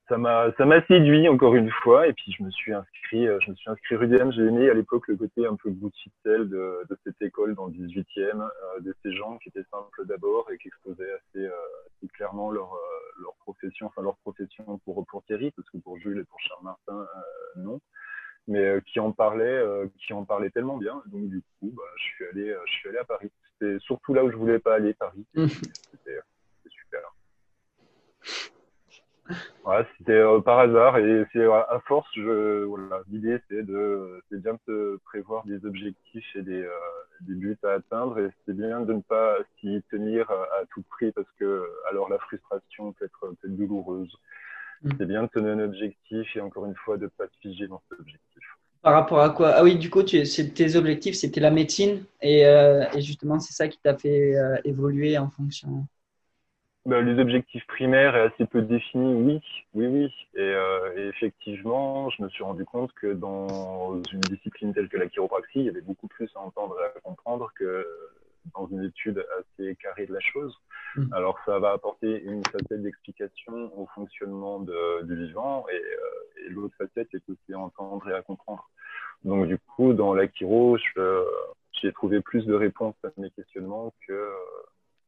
ça 0.10 0.18
m'a 0.18 0.52
ça 0.58 0.66
m'a 0.66 0.86
séduit 0.88 1.28
encore 1.28 1.56
une 1.56 1.70
fois 1.70 2.08
et 2.08 2.14
puis 2.14 2.34
je 2.38 2.44
me 2.44 2.52
suis 2.52 2.74
inscrit 2.74 3.28
euh, 3.28 3.40
je 3.42 3.52
me 3.52 3.56
suis 3.56 3.70
inscrit 3.70 3.96
RUDM 3.96 4.32
j'ai 4.32 4.44
aimé 4.44 4.70
à 4.70 4.74
l'époque 4.74 5.08
le 5.08 5.18
côté 5.18 5.46
un 5.46 5.56
peu 5.56 5.70
boutique-tel 5.70 6.50
de, 6.50 6.86
de 6.90 6.98
cette 7.04 7.22
école 7.22 7.56
dans 7.56 7.68
le 7.68 7.74
18e 7.74 8.42
euh, 8.42 8.80
de 8.82 8.96
ces 9.04 9.14
gens 9.14 9.38
qui 9.38 9.50
étaient 9.50 9.68
simples 9.72 10.06
d'abord 10.06 10.50
et 10.52 10.58
qui 10.58 10.70
exposaient 10.70 11.12
assez, 11.12 11.46
euh, 11.46 11.52
assez 11.98 12.08
clairement 12.14 12.52
leur 12.52 12.74
euh, 12.74 13.22
leur 13.22 13.36
profession 13.38 13.88
enfin 13.88 14.02
leur 14.02 14.18
profession 14.18 14.80
pour 14.86 15.06
pour 15.08 15.24
Thierry 15.26 15.52
parce 15.52 15.70
que 15.70 15.78
pour 15.78 15.98
Jules 15.98 16.20
et 16.20 16.24
pour 16.24 16.40
Charles 16.40 16.64
Martin 16.64 17.00
euh, 17.00 17.62
non. 17.62 17.80
Mais 18.50 18.80
qui 18.86 19.02
en 19.02 19.12
parlait 19.12 19.62
qui 19.98 20.14
en 20.14 20.24
parlait 20.24 20.50
tellement 20.50 20.78
bien. 20.78 21.04
Donc 21.08 21.28
du 21.28 21.42
coup 21.60 21.74
bah, 21.76 21.84
je 21.98 22.04
suis 22.04 22.26
allé 22.28 22.56
je 22.66 22.72
suis 22.72 22.88
allé 22.88 22.98
à 22.98 23.04
Paris. 23.04 23.30
C'était 23.60 23.78
surtout 23.80 24.14
là 24.14 24.24
où 24.24 24.32
je 24.32 24.38
voulais 24.38 24.60
pas 24.60 24.76
aller 24.76 24.94
Paris. 24.94 25.26
C'était 25.36 26.22
super 26.70 27.02
Ouais, 29.66 29.86
c'était 29.98 30.14
euh, 30.14 30.40
par 30.40 30.60
hasard 30.60 30.98
et 30.98 31.26
c'est 31.34 31.46
à 31.46 31.82
force, 31.86 32.08
je, 32.16 32.64
voilà, 32.64 33.02
l'idée 33.10 33.38
c'est 33.50 33.64
de, 33.64 34.22
c'est 34.30 34.42
bien 34.42 34.58
de 34.68 35.00
prévoir 35.06 35.46
des 35.46 35.66
objectifs 35.66 36.36
et 36.36 36.42
des, 36.42 36.62
euh, 36.62 36.72
des 37.22 37.34
buts 37.34 37.58
à 37.64 37.72
atteindre 37.72 38.20
et 38.20 38.30
c'est 38.46 38.56
bien 38.56 38.82
de 38.82 38.94
ne 38.94 39.02
pas 39.02 39.36
s'y 39.60 39.84
tenir 39.92 40.30
à, 40.32 40.66
tout 40.72 40.84
prix 40.90 41.12
parce 41.12 41.28
que 41.40 41.64
alors 41.90 42.10
la 42.10 42.18
frustration 42.20 42.94
peut 42.94 43.06
être, 43.06 43.34
peut 43.42 43.48
être 43.48 43.58
douloureuse. 43.58 44.16
Mm. 44.84 44.90
C'est 44.98 45.06
bien 45.06 45.24
de 45.24 45.28
tenir 45.28 45.54
un 45.54 45.60
objectif 45.60 46.36
et 46.36 46.42
encore 46.42 46.66
une 46.66 46.76
fois 46.76 46.98
de 46.98 47.04
ne 47.04 47.10
pas 47.10 47.26
se 47.26 47.38
figer 47.42 47.68
dans 47.68 47.82
cet 47.90 48.00
objectif. 48.00 48.44
Par 48.82 48.94
rapport 48.94 49.20
à 49.20 49.32
quoi? 49.32 49.50
Ah 49.50 49.64
oui, 49.64 49.76
du 49.76 49.90
coup, 49.90 50.04
tu, 50.04 50.24
tes 50.24 50.76
objectifs 50.78 51.16
c'était 51.16 51.42
la 51.42 51.52
médecine 51.52 52.06
et, 52.22 52.46
euh, 52.46 52.86
et 52.94 53.02
justement 53.02 53.40
c'est 53.40 53.54
ça 53.54 53.68
qui 53.68 53.80
t'a 53.80 53.98
fait 53.98 54.36
évoluer 54.64 55.18
en 55.18 55.30
fonction. 55.30 55.86
Bah, 56.88 57.02
les 57.02 57.20
objectifs 57.20 57.68
primaires 57.68 58.16
est 58.16 58.22
assez 58.22 58.46
peu 58.46 58.62
définis, 58.62 59.14
oui, 59.14 59.42
oui, 59.74 59.88
oui. 59.88 60.14
Euh, 60.38 60.94
et, 60.96 61.08
effectivement, 61.10 62.10
je 62.12 62.24
me 62.24 62.30
suis 62.30 62.44
rendu 62.44 62.64
compte 62.64 62.94
que 62.94 63.14
dans 63.14 64.02
une 64.14 64.22
discipline 64.22 64.74
telle 64.74 64.88
que 64.88 64.96
la 64.96 65.08
chiropraxie, 65.08 65.60
il 65.60 65.66
y 65.66 65.70
avait 65.70 65.82
beaucoup 65.82 66.08
plus 66.08 66.30
à 66.36 66.40
entendre 66.40 66.78
et 66.82 66.86
à 66.86 67.02
comprendre 67.02 67.52
que 67.56 67.86
dans 68.56 68.68
une 68.68 68.86
étude 68.86 69.26
assez 69.38 69.76
carrée 69.76 70.06
de 70.06 70.14
la 70.14 70.22
chose. 70.22 70.58
Mm. 70.96 71.14
Alors 71.14 71.38
ça 71.46 71.60
va 71.60 71.72
apporter 71.72 72.24
une 72.24 72.44
facette 72.46 72.82
d'explication 72.82 73.78
au 73.78 73.86
fonctionnement 73.88 74.62
de, 74.62 75.04
du 75.04 75.26
vivant 75.26 75.66
et, 75.70 75.76
euh, 75.76 76.46
et 76.46 76.50
l'autre 76.50 76.76
facette 76.78 77.14
est 77.14 77.30
aussi 77.30 77.54
à 77.54 77.60
entendre 77.60 78.10
et 78.10 78.14
à 78.14 78.22
comprendre. 78.22 78.70
Donc 79.26 79.48
du 79.48 79.58
coup, 79.58 79.92
dans 79.92 80.14
la 80.14 80.30
chiro, 80.30 80.78
j'ai 81.74 81.92
trouvé 81.92 82.22
plus 82.22 82.46
de 82.46 82.54
réponses 82.54 82.96
à 83.04 83.10
mes 83.18 83.30
questionnements 83.32 83.94
que 84.08 84.32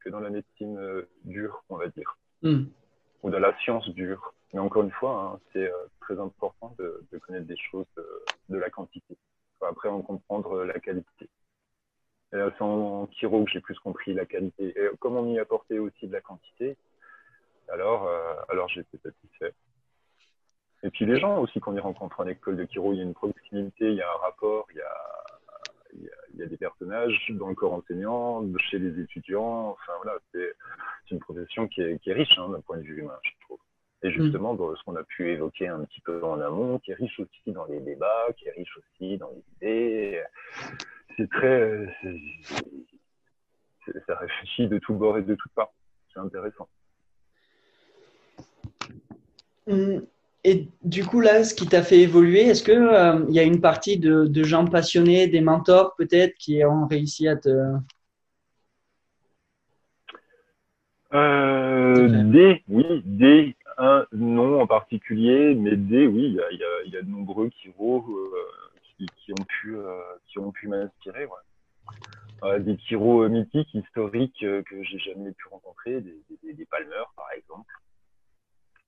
que 0.00 0.10
dans 0.10 0.20
la 0.20 0.30
médecine 0.30 0.76
euh, 0.78 1.02
dure, 1.24 1.59
va 1.80 1.88
dire, 1.88 2.16
hmm. 2.42 2.64
ou 3.22 3.30
dans 3.30 3.38
la 3.38 3.56
science 3.60 3.88
dure. 3.90 4.34
Mais 4.52 4.60
encore 4.60 4.82
une 4.82 4.90
fois, 4.90 5.32
hein, 5.34 5.40
c'est 5.52 5.70
euh, 5.70 5.86
très 6.00 6.18
important 6.18 6.74
de, 6.78 7.04
connaître 7.20 7.46
des 7.46 7.56
choses 7.56 7.86
de, 8.48 8.56
la 8.56 8.70
quantité. 8.70 9.16
après, 9.60 9.88
en 9.88 10.02
comprendre 10.02 10.64
la 10.64 10.78
qualité. 10.80 11.28
C'est 12.32 12.60
en 12.60 13.08
chiro 13.08 13.44
que 13.44 13.50
j'ai 13.50 13.60
plus 13.60 13.78
compris 13.80 14.14
la 14.14 14.24
qualité. 14.24 14.72
Et 14.76 14.96
comme 15.00 15.16
on 15.16 15.26
y 15.26 15.38
apportait 15.38 15.78
aussi 15.78 16.06
de 16.06 16.12
la 16.12 16.20
quantité, 16.20 16.76
alors, 17.68 18.06
euh, 18.06 18.34
alors 18.48 18.68
j'étais 18.68 18.98
satisfait. 18.98 19.54
Et 20.82 20.90
puis 20.90 21.06
les 21.06 21.20
gens 21.20 21.38
aussi 21.38 21.60
qu'on 21.60 21.76
y 21.76 21.80
rencontre 21.80 22.20
en 22.20 22.26
école 22.26 22.56
de 22.56 22.66
chiro, 22.66 22.92
il 22.92 22.98
y 22.98 23.00
a 23.00 23.04
une 23.04 23.14
proximité, 23.14 23.90
il 23.90 23.96
y 23.96 24.02
a 24.02 24.10
un 24.10 24.18
rapport, 24.18 24.66
il 24.70 24.78
y 24.78 24.80
a, 24.80 25.29
il 25.94 26.38
y, 26.38 26.42
a, 26.42 26.46
des 26.46 26.56
personnages 26.56 27.26
dans 27.30 27.48
le 27.48 27.54
corps 27.54 27.72
enseignant, 27.72 28.44
chez 28.70 28.78
les 28.78 29.00
étudiants. 29.00 29.70
Enfin 29.70 29.92
voilà, 30.02 30.18
c'est 30.32 30.52
une 31.10 31.20
profession 31.20 31.68
qui 31.68 31.80
est, 31.82 31.98
qui 31.98 32.10
est 32.10 32.14
riche 32.14 32.38
hein, 32.38 32.48
d'un 32.48 32.60
point 32.60 32.78
de 32.78 32.82
vue 32.82 33.00
humain, 33.00 33.18
je 33.22 33.30
trouve. 33.44 33.58
Et 34.02 34.08
mm. 34.08 34.12
justement, 34.12 34.54
dans 34.54 34.74
ce 34.74 34.82
qu'on 34.84 34.96
a 34.96 35.04
pu 35.04 35.30
évoquer 35.30 35.68
un 35.68 35.84
petit 35.84 36.00
peu 36.00 36.24
en 36.24 36.40
amont, 36.40 36.78
qui 36.78 36.90
est 36.92 36.94
riche 36.94 37.18
aussi 37.20 37.52
dans 37.52 37.66
les 37.66 37.80
débats, 37.80 38.26
qui 38.36 38.48
est 38.48 38.52
riche 38.52 38.76
aussi 38.76 39.18
dans 39.18 39.30
les 39.30 39.42
idées. 39.56 40.22
C'est 41.16 41.28
très. 41.30 41.86
ça 44.06 44.16
réfléchit 44.16 44.68
de 44.68 44.78
tous 44.78 44.94
bords 44.94 45.18
et 45.18 45.22
de 45.22 45.34
toutes 45.34 45.52
parts. 45.52 45.72
C'est 46.12 46.20
intéressant. 46.20 46.68
Mm. 49.66 50.00
Et 50.42 50.68
du 50.82 51.04
coup, 51.04 51.20
là, 51.20 51.44
ce 51.44 51.54
qui 51.54 51.66
t'a 51.66 51.82
fait 51.82 51.98
évoluer, 51.98 52.40
est-ce 52.40 52.62
qu'il 52.62 52.74
euh, 52.74 53.24
il 53.28 53.34
y 53.34 53.38
a 53.38 53.42
une 53.42 53.60
partie 53.60 53.98
de, 53.98 54.24
de, 54.24 54.42
gens 54.42 54.64
passionnés, 54.64 55.26
des 55.26 55.42
mentors 55.42 55.94
peut-être, 55.96 56.34
qui 56.38 56.64
ont 56.64 56.86
réussi 56.86 57.28
à 57.28 57.36
te... 57.36 57.50
Euh, 61.12 62.22
des, 62.24 62.62
oui, 62.68 63.02
des, 63.04 63.54
un 63.76 64.06
non 64.12 64.62
en 64.62 64.66
particulier, 64.66 65.54
mais 65.54 65.76
des, 65.76 66.06
oui, 66.06 66.26
il 66.26 66.34
y 66.34 66.40
a, 66.40 66.52
y, 66.52 66.62
a, 66.62 66.84
y 66.86 66.96
a, 66.96 67.02
de 67.02 67.10
nombreux 67.10 67.50
chiro 67.60 68.06
euh, 68.08 68.32
qui, 68.96 69.06
qui, 69.18 69.32
ont 69.32 69.44
pu, 69.46 69.76
euh, 69.76 70.00
qui 70.28 70.38
ont 70.38 70.52
pu 70.52 70.68
m'inspirer. 70.68 71.26
Ouais. 71.26 72.60
des 72.60 72.78
chiro 72.78 73.28
mythiques, 73.28 73.74
historiques 73.74 74.40
que 74.40 74.82
j'ai 74.84 74.98
jamais 75.00 75.32
pu 75.32 75.48
rencontrer, 75.48 76.00
des, 76.00 76.16
des, 76.42 76.54
des 76.54 76.64
Palmer 76.64 77.04
par 77.14 77.26
exemple 77.36 77.74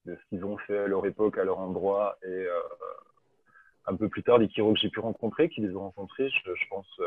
de 0.06 0.16
ce 0.16 0.28
qu'ils 0.28 0.44
ont 0.44 0.58
fait 0.58 0.78
à 0.78 0.86
leur 0.86 1.04
époque, 1.06 1.38
à 1.38 1.44
leur 1.44 1.58
endroit. 1.58 2.18
Et 2.22 2.26
euh, 2.26 2.60
un 3.86 3.96
peu 3.96 4.08
plus 4.08 4.22
tard, 4.22 4.38
des 4.38 4.48
chiro 4.48 4.72
que 4.72 4.80
j'ai 4.80 4.90
pu 4.90 5.00
rencontrer, 5.00 5.48
qui 5.48 5.60
les 5.60 5.74
ont 5.74 5.80
rencontrés, 5.80 6.28
je, 6.30 6.68
pense 6.70 6.88
euh, 7.00 7.04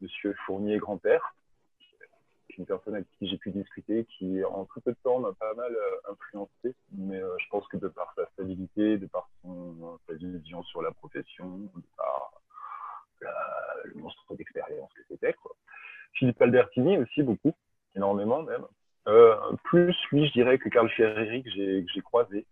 Monsieur 0.00 0.34
Fournier 0.46 0.78
grand-père, 0.78 1.34
une 2.56 2.66
personne 2.66 2.94
avec 2.94 3.08
qui 3.18 3.28
j'ai 3.28 3.36
pu 3.36 3.50
discuter, 3.50 4.04
qui 4.04 4.44
en 4.44 4.64
très 4.64 4.80
peu 4.80 4.92
de 4.92 4.98
temps 5.02 5.18
m'a 5.18 5.32
pas 5.32 5.54
mal 5.54 5.74
euh, 5.74 6.12
influencé. 6.12 6.76
Mais 6.92 7.20
je 7.20 7.48
pense 7.50 7.66
que 7.68 7.76
de 7.76 7.88
par 7.88 8.12
sa 8.14 8.26
stabilité, 8.26 8.96
de 8.96 9.06
par 9.06 9.28
son, 9.42 9.98
sa 10.06 10.14
vision 10.14 10.62
sur 10.62 10.80
la 10.82 10.92
profession, 10.92 11.58
de 11.74 11.82
par 11.96 12.30
le 13.84 13.94
monstre 14.00 14.34
d'expérience 14.34 14.92
que 14.92 15.02
c'était. 15.08 15.34
Philippe 16.12 16.40
Albertini 16.40 16.98
aussi, 16.98 17.22
beaucoup, 17.22 17.54
énormément 17.96 18.42
même. 18.42 18.64
Euh, 19.06 19.36
plus, 19.64 19.94
lui, 20.12 20.26
je 20.26 20.32
dirais 20.32 20.58
que 20.58 20.68
Carl 20.68 20.88
Ferreri, 20.90 21.42
que 21.42 21.50
j'ai 21.50 22.00
croisé, 22.02 22.46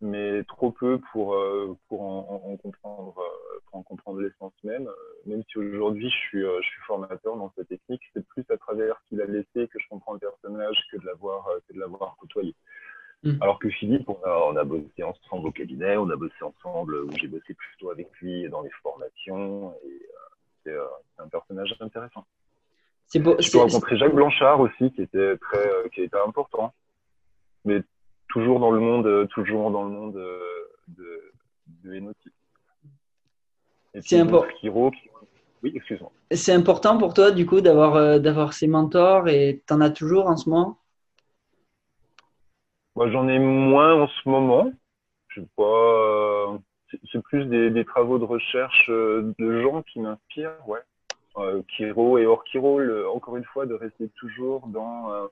mais 0.00 0.42
trop 0.44 0.72
peu 0.72 0.98
pour, 1.12 1.34
euh, 1.34 1.76
pour 1.88 2.02
en, 2.02 2.42
en, 2.44 2.56
comprendre, 2.56 3.14
euh, 3.18 3.60
pour 3.66 3.78
en 3.78 3.82
comprendre 3.82 4.20
l'essence 4.20 4.52
même. 4.64 4.88
Même 5.26 5.42
si 5.48 5.58
aujourd'hui 5.58 6.10
je 6.10 6.16
suis, 6.16 6.40
je 6.40 6.62
suis 6.62 6.80
formateur 6.86 7.36
dans 7.36 7.52
cette 7.56 7.68
technique, 7.68 8.02
c'est 8.12 8.26
plus 8.26 8.44
à 8.50 8.56
travers 8.56 8.96
ce 9.02 9.08
qu'il 9.08 9.20
a 9.20 9.26
laissé 9.26 9.68
que 9.68 9.78
je 9.78 9.88
comprends 9.88 10.14
le 10.14 10.18
personnage 10.18 10.76
que 10.90 10.98
de 10.98 11.06
l'avoir 11.06 11.48
que 11.68 11.74
de 11.74 11.78
l'avoir 11.78 12.16
côtoyé. 12.16 12.54
Mm. 13.22 13.38
Alors 13.40 13.58
que 13.58 13.70
Philippe, 13.70 14.08
on 14.08 14.20
a, 14.24 14.36
on 14.50 14.56
a 14.56 14.64
bossé 14.64 15.02
ensemble 15.02 15.48
au 15.48 15.52
cabinet, 15.52 15.96
on 15.96 16.10
a 16.10 16.16
bossé 16.16 16.42
ensemble, 16.42 16.96
où 16.96 17.10
j'ai 17.12 17.28
bossé 17.28 17.54
plutôt 17.54 17.90
avec 17.90 18.10
lui 18.20 18.48
dans 18.50 18.60
les 18.62 18.70
formations, 18.82 19.72
et 19.84 20.08
c'est 20.64 20.76
un 21.18 21.28
personnage 21.28 21.74
intéressant. 21.80 22.26
C'est 23.14 23.20
beau. 23.20 23.36
J'ai 23.38 23.56
rencontré 23.56 23.96
Jacques 23.96 24.12
Blanchard 24.12 24.58
aussi, 24.58 24.90
qui 24.90 25.02
était 25.02 25.36
très, 25.36 25.68
euh, 25.68 25.88
qui 25.94 26.02
était 26.02 26.18
important, 26.18 26.74
mais 27.64 27.80
toujours 28.28 28.58
dans 28.58 28.72
le 28.72 28.80
monde, 28.80 29.06
euh, 29.06 29.24
toujours 29.26 29.70
dans 29.70 29.84
le 29.84 29.90
monde 29.90 30.16
euh, 30.16 30.40
de, 30.88 31.32
de 31.84 32.12
C'est 34.00 34.18
important. 34.18 34.52
Oui, 35.62 35.72
excuse-moi. 35.76 36.10
C'est 36.32 36.54
important 36.54 36.98
pour 36.98 37.14
toi, 37.14 37.30
du 37.30 37.46
coup, 37.46 37.60
d'avoir 37.60 38.18
d'avoir 38.18 38.52
ces 38.52 38.66
mentors 38.66 39.28
et 39.28 39.62
tu 39.64 39.72
en 39.72 39.80
as 39.80 39.90
toujours 39.90 40.26
en 40.26 40.36
ce 40.36 40.50
moment? 40.50 40.76
Moi, 42.96 43.12
j'en 43.12 43.28
ai 43.28 43.38
moins 43.38 43.94
en 43.94 44.08
ce 44.08 44.28
moment. 44.28 44.72
Je 45.28 45.40
sais 45.40 45.46
pas. 45.54 46.58
C'est 47.12 47.22
plus 47.22 47.44
des, 47.46 47.70
des, 47.70 47.84
travaux 47.84 48.18
de 48.18 48.24
recherche 48.24 48.88
de 48.90 49.62
gens 49.62 49.82
qui 49.82 50.00
m'inspirent, 50.00 50.68
ouais. 50.68 50.80
Kiro 51.76 52.18
et 52.18 52.26
hors 52.26 52.44
Kiro, 52.44 52.80
encore 53.14 53.36
une 53.36 53.44
fois, 53.44 53.66
de 53.66 53.74
rester 53.74 54.08
toujours 54.20 54.66
dans, 54.68 55.12
euh, 55.12 55.26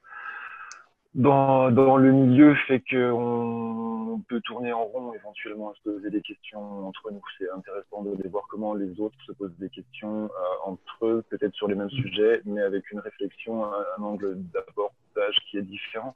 dans, 1.15 1.71
dans 1.71 1.97
le 1.97 2.13
milieu 2.13 2.55
fait 2.67 2.83
qu'on 2.91 4.23
peut 4.29 4.41
tourner 4.41 4.73
en 4.73 4.85
rond, 4.85 5.15
éventuellement 5.15 5.73
se 5.75 5.83
poser 5.91 6.11
des 6.11 6.23
questions 6.23 6.87
entre 6.87 7.11
nous. 7.11 7.23
C'est 7.39 7.51
intéressant 7.51 8.03
de, 8.03 8.29
voir 8.29 8.45
comment 8.49 8.75
les 8.75 9.01
autres 9.01 9.17
se 9.27 9.33
posent 9.33 9.57
des 9.59 9.71
questions 9.71 10.25
euh, 10.25 10.71
entre 10.71 11.07
eux, 11.07 11.25
peut-être 11.31 11.55
sur 11.55 11.69
les 11.69 11.75
mêmes 11.75 11.91
sujets, 11.91 12.41
mais 12.45 12.63
avec 12.63 12.91
une 12.91 13.01
réflexion, 13.01 13.65
un, 13.65 13.85
un 13.99 14.03
angle 14.03 14.37
d'abordage 14.37 15.37
qui 15.51 15.59
est 15.59 15.63
différent. 15.63 16.15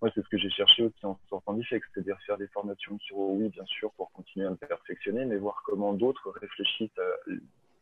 Moi, 0.00 0.10
c'est 0.14 0.22
ce 0.22 0.28
que 0.28 0.38
j'ai 0.38 0.50
cherché 0.50 0.84
aussi 0.84 1.04
en 1.06 1.18
sortant 1.28 1.54
d'IFEX, 1.54 1.84
c'est-à-dire 1.92 2.16
faire 2.24 2.38
des 2.38 2.46
formations 2.48 2.96
Kiro, 2.98 3.34
oui, 3.34 3.48
bien 3.48 3.64
sûr, 3.66 3.90
pour 3.92 4.12
continuer 4.12 4.46
à 4.46 4.50
me 4.50 4.56
perfectionner, 4.56 5.24
mais 5.24 5.36
voir 5.36 5.62
comment 5.64 5.92
d'autres 5.92 6.30
réfléchissent 6.40 6.98
à 6.98 7.32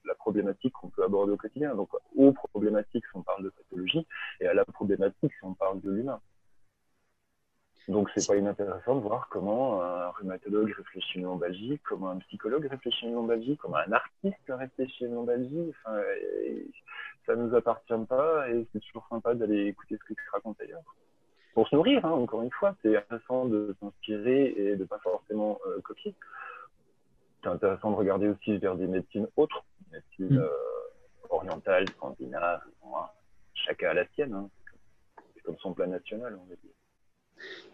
la 0.06 0.14
problématique 0.14 0.72
qu'on 0.72 0.88
peut 0.88 1.04
aborder 1.04 1.32
au 1.32 1.36
quotidien. 1.36 1.74
Donc, 1.74 1.88
aux 2.16 2.32
problématiques 2.32 3.04
si 3.04 3.16
on 3.16 3.22
parle 3.22 3.44
de 3.44 3.50
pathologie 3.50 4.06
et 4.40 4.46
à 4.46 4.54
la 4.54 4.64
problématique 4.64 5.32
si 5.32 5.44
on 5.44 5.54
parle 5.54 5.80
de 5.80 5.90
l'humain. 5.90 6.20
Donc, 7.88 8.10
c'est 8.14 8.26
pas 8.26 8.36
inintéressant 8.36 8.96
de 8.96 9.00
voir 9.00 9.28
comment 9.28 9.80
un 9.80 10.10
rhumatologue 10.10 10.72
réfléchit 10.72 11.18
une 11.18 11.24
lombalgie, 11.24 11.78
comment 11.84 12.10
un 12.10 12.18
psychologue 12.18 12.66
réfléchit 12.66 13.06
une 13.06 13.14
lombalgie, 13.14 13.56
comment 13.58 13.76
un 13.76 13.92
artiste 13.92 14.48
réfléchit 14.48 15.04
une 15.04 15.14
lombalgie. 15.14 15.72
Enfin, 15.84 16.00
ça 17.26 17.36
nous 17.36 17.54
appartient 17.54 18.06
pas 18.08 18.48
et 18.50 18.66
c'est 18.72 18.80
toujours 18.80 19.06
sympa 19.08 19.34
d'aller 19.34 19.66
écouter 19.66 19.96
ce 19.96 20.04
que 20.04 20.14
tu 20.14 20.30
racontes 20.32 20.60
ailleurs. 20.60 20.82
Pour 21.54 21.68
se 21.68 21.76
nourrir, 21.76 22.04
hein, 22.04 22.10
encore 22.10 22.42
une 22.42 22.50
fois, 22.50 22.74
c'est 22.82 22.96
intéressant 22.96 23.46
de 23.46 23.74
s'inspirer 23.80 24.54
et 24.56 24.76
de 24.76 24.84
pas 24.84 24.98
forcément 24.98 25.58
euh, 25.66 25.80
copier. 25.80 26.14
C'est 27.42 27.48
intéressant 27.48 27.92
de 27.92 27.96
regarder 27.96 28.28
aussi 28.28 28.58
vers 28.58 28.76
des 28.76 28.86
médecines 28.86 29.28
autres 29.36 29.64
médecine 29.96 30.38
mm. 30.38 30.42
euh, 30.42 30.48
orientale, 31.30 31.88
scandinave, 31.90 32.60
chacun 33.54 33.90
a 33.90 33.94
la 33.94 34.06
sienne. 34.14 34.34
Hein. 34.34 34.48
C'est 35.34 35.42
comme 35.42 35.56
son 35.58 35.72
plan 35.72 35.86
national, 35.86 36.38
on 36.40 36.48
va 36.48 36.54
dire. 36.62 36.72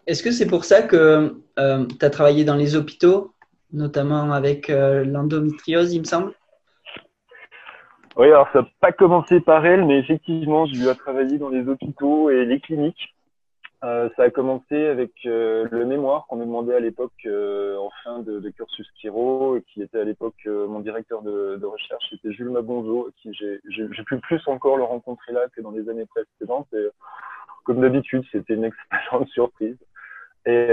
Est-ce 0.06 0.22
que 0.22 0.32
c'est 0.32 0.46
pour 0.46 0.64
ça 0.64 0.82
que 0.82 1.36
euh, 1.58 1.86
tu 1.86 2.04
as 2.04 2.10
travaillé 2.10 2.44
dans 2.44 2.56
les 2.56 2.74
hôpitaux, 2.74 3.32
notamment 3.72 4.32
avec 4.32 4.70
euh, 4.70 5.04
l'endométriose, 5.04 5.94
il 5.94 6.00
me 6.00 6.04
semble? 6.04 6.32
Oui, 8.16 8.26
alors 8.26 8.48
ça 8.52 8.62
n'a 8.62 8.68
pas 8.80 8.92
commencé 8.92 9.40
par 9.40 9.64
elle, 9.64 9.84
mais 9.86 9.98
effectivement, 9.98 10.66
j'ai 10.66 10.76
eu 10.76 10.88
à 10.88 10.94
travailler 10.94 11.38
dans 11.38 11.48
les 11.48 11.66
hôpitaux 11.66 12.28
et 12.30 12.44
les 12.44 12.60
cliniques. 12.60 13.11
Euh, 13.84 14.08
ça 14.16 14.22
a 14.24 14.30
commencé 14.30 14.86
avec 14.86 15.10
euh, 15.26 15.66
le 15.72 15.84
mémoire 15.84 16.26
qu'on 16.28 16.36
me 16.36 16.44
demandait 16.44 16.74
à 16.76 16.78
l'époque 16.78 17.10
euh, 17.26 17.76
en 17.78 17.90
fin 18.04 18.20
de, 18.20 18.38
de, 18.38 18.50
cursus 18.50 18.88
Kiro, 19.00 19.58
qui 19.66 19.82
était 19.82 19.98
à 19.98 20.04
l'époque 20.04 20.36
mon 20.46 20.78
directeur 20.78 21.22
de, 21.22 21.56
de 21.56 21.66
recherche, 21.66 22.04
c'était 22.10 22.32
Jules 22.32 22.50
Mabonzo, 22.50 23.10
qui 23.16 23.34
j'ai 23.34 23.58
pu 24.06 24.18
plus 24.18 24.40
encore 24.46 24.76
le 24.76 24.84
rencontrer 24.84 25.32
là 25.32 25.46
que 25.54 25.60
dans 25.60 25.72
les 25.72 25.88
années 25.88 26.06
précédentes. 26.06 26.68
Et 26.74 26.86
comme 27.64 27.80
d'habitude, 27.80 28.22
c'était 28.30 28.54
une 28.54 28.64
excellente 28.64 29.28
surprise. 29.30 29.76
Et 30.46 30.68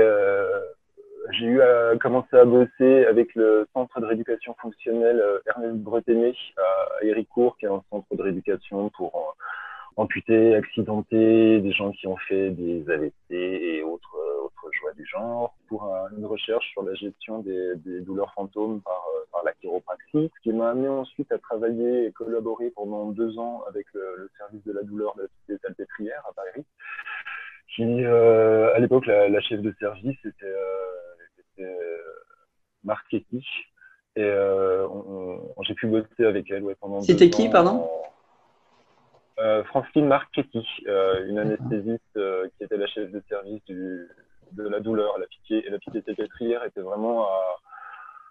j'ai 1.32 1.46
eu 1.46 1.62
à 1.62 1.96
commencer 2.00 2.38
à 2.38 2.46
bosser 2.46 3.06
avec 3.06 3.34
le 3.34 3.68
centre 3.74 4.00
de 4.00 4.06
rééducation 4.06 4.56
fonctionnelle 4.62 5.24
Ernest 5.48 5.78
Breténé 5.78 6.36
à 6.58 7.04
Héricourt, 7.04 7.58
qui 7.58 7.66
est 7.66 7.70
un 7.70 7.84
centre 7.90 8.16
de 8.16 8.22
rééducation 8.22 8.90
pour 8.90 9.36
amputés, 10.00 10.56
accidentés, 10.56 11.60
des 11.60 11.72
gens 11.74 11.92
qui 11.92 12.08
ont 12.08 12.16
fait 12.16 12.52
des 12.52 12.90
AVC 12.90 13.12
et 13.32 13.84
autres, 13.84 14.16
autres 14.46 14.70
joies 14.80 14.94
du 14.94 15.06
genre, 15.06 15.54
pour 15.68 15.84
une 16.18 16.26
recherche 16.26 16.66
sur 16.72 16.84
la 16.84 16.94
gestion 16.96 17.40
des, 17.40 17.76
des 17.86 18.00
douleurs 18.02 18.34
fantômes 18.34 18.82
par, 18.82 19.04
par, 19.34 19.44
la 19.44 19.52
chiropraxie, 19.54 20.32
ce 20.34 20.42
qui 20.42 20.54
m'a 20.54 20.70
amené 20.70 20.88
ensuite 20.88 21.30
à 21.34 21.38
travailler 21.38 22.06
et 22.06 22.12
collaborer 22.14 22.72
pendant 22.72 23.12
deux 23.12 23.38
ans 23.38 23.64
avec 23.68 23.88
le, 23.94 24.16
le 24.18 24.30
service 24.38 24.64
de 24.64 24.72
la 24.72 24.84
douleur 24.84 25.16
de 25.18 25.24
la 25.24 25.28
Société 25.28 25.62
Salpêtrière 25.64 26.24
à 26.30 26.34
Paris, 26.34 26.66
qui, 27.76 27.84
euh, 27.84 28.74
à 28.74 28.80
l'époque, 28.80 29.06
la, 29.06 29.28
la, 29.28 29.42
chef 29.42 29.62
de 29.62 29.76
service 29.80 30.18
était, 30.24 30.46
euh, 30.46 31.58
était 31.58 31.70
Marc 32.86 33.14
et 34.16 34.24
euh, 34.24 34.88
j'ai 35.62 35.74
pu 35.76 35.88
bosser 35.88 36.26
avec 36.26 36.50
elle 36.52 36.64
ouais, 36.64 36.76
pendant 36.80 37.02
C'était 37.02 37.30
qui, 37.30 37.50
pardon? 37.50 37.84
euh, 37.84 38.10
Francine 39.66 40.08
Marchetti, 40.08 40.66
euh, 40.88 41.28
une 41.28 41.40
anesthésiste 41.40 42.18
euh, 42.18 42.48
qui 42.58 42.64
était 42.64 42.78
la 42.78 42.88
chef 42.88 43.12
de 43.12 43.22
service 43.30 43.64
du, 43.66 44.08
de 44.52 44.68
la 44.68 44.80
douleur, 44.80 45.18
la 45.18 45.28
pitié. 45.28 45.66
Et 45.66 45.70
la 45.70 45.80
pitié 45.80 46.02
salpêtrière 46.02 46.64
était 46.66 46.82
vraiment 46.82 47.24
à 47.24 47.58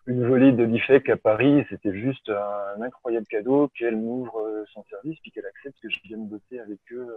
une 0.07 0.27
volée 0.27 0.53
de 0.53 0.65
l'IFEC 0.65 1.09
à 1.11 1.17
Paris. 1.17 1.65
C'était 1.71 1.95
juste 1.95 2.29
un, 2.31 2.83
incroyable 2.83 3.27
cadeau 3.27 3.69
qu'elle 3.69 3.97
m'ouvre 3.97 4.41
euh, 4.41 4.65
son 4.73 4.85
service 4.85 5.19
puis 5.21 5.31
qu'elle 5.31 5.47
accepte 5.47 5.79
que 5.83 5.91
je 5.91 6.01
vienne 6.05 6.27
bosser 6.29 6.61
avec 6.61 6.81
eux 6.93 7.07
euh, 7.09 7.17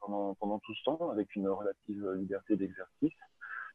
pendant, 0.00 0.34
pendant 0.34 0.58
tout 0.60 0.74
ce 0.74 0.84
temps, 0.84 1.10
avec 1.10 1.34
une 1.36 1.48
relative 1.48 2.10
liberté 2.16 2.56
d'exercice. 2.56 3.12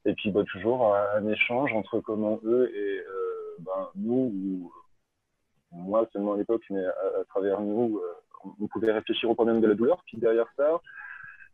Et 0.06 0.13
puis 0.13 0.32
bah, 0.32 0.44
toujours 0.50 0.96
un, 0.96 1.28
échange 1.28 1.74
entre 1.74 2.00
comment 2.00 2.39
eux 2.46 2.72
et 2.74 3.00
euh, 3.00 3.56
ben, 3.60 3.89
nous, 3.96 4.32
ou 4.34 4.72
moi 5.72 6.08
seulement 6.13 6.34
à 6.34 6.38
l'époque, 6.38 6.63
mais 6.70 6.84
à, 6.84 7.20
à, 7.20 7.24
travers 7.28 7.62
nous, 7.62 8.01
on 8.60 8.67
pouvait 8.67 8.91
réfléchir 8.91 9.29
au 9.29 9.36
problème 9.36 9.62
de 9.62 9.67
la 9.67 9.75
douleur. 9.75 10.01
Puis 10.05 10.17
derrière 10.17 10.48
ça, 10.58 10.81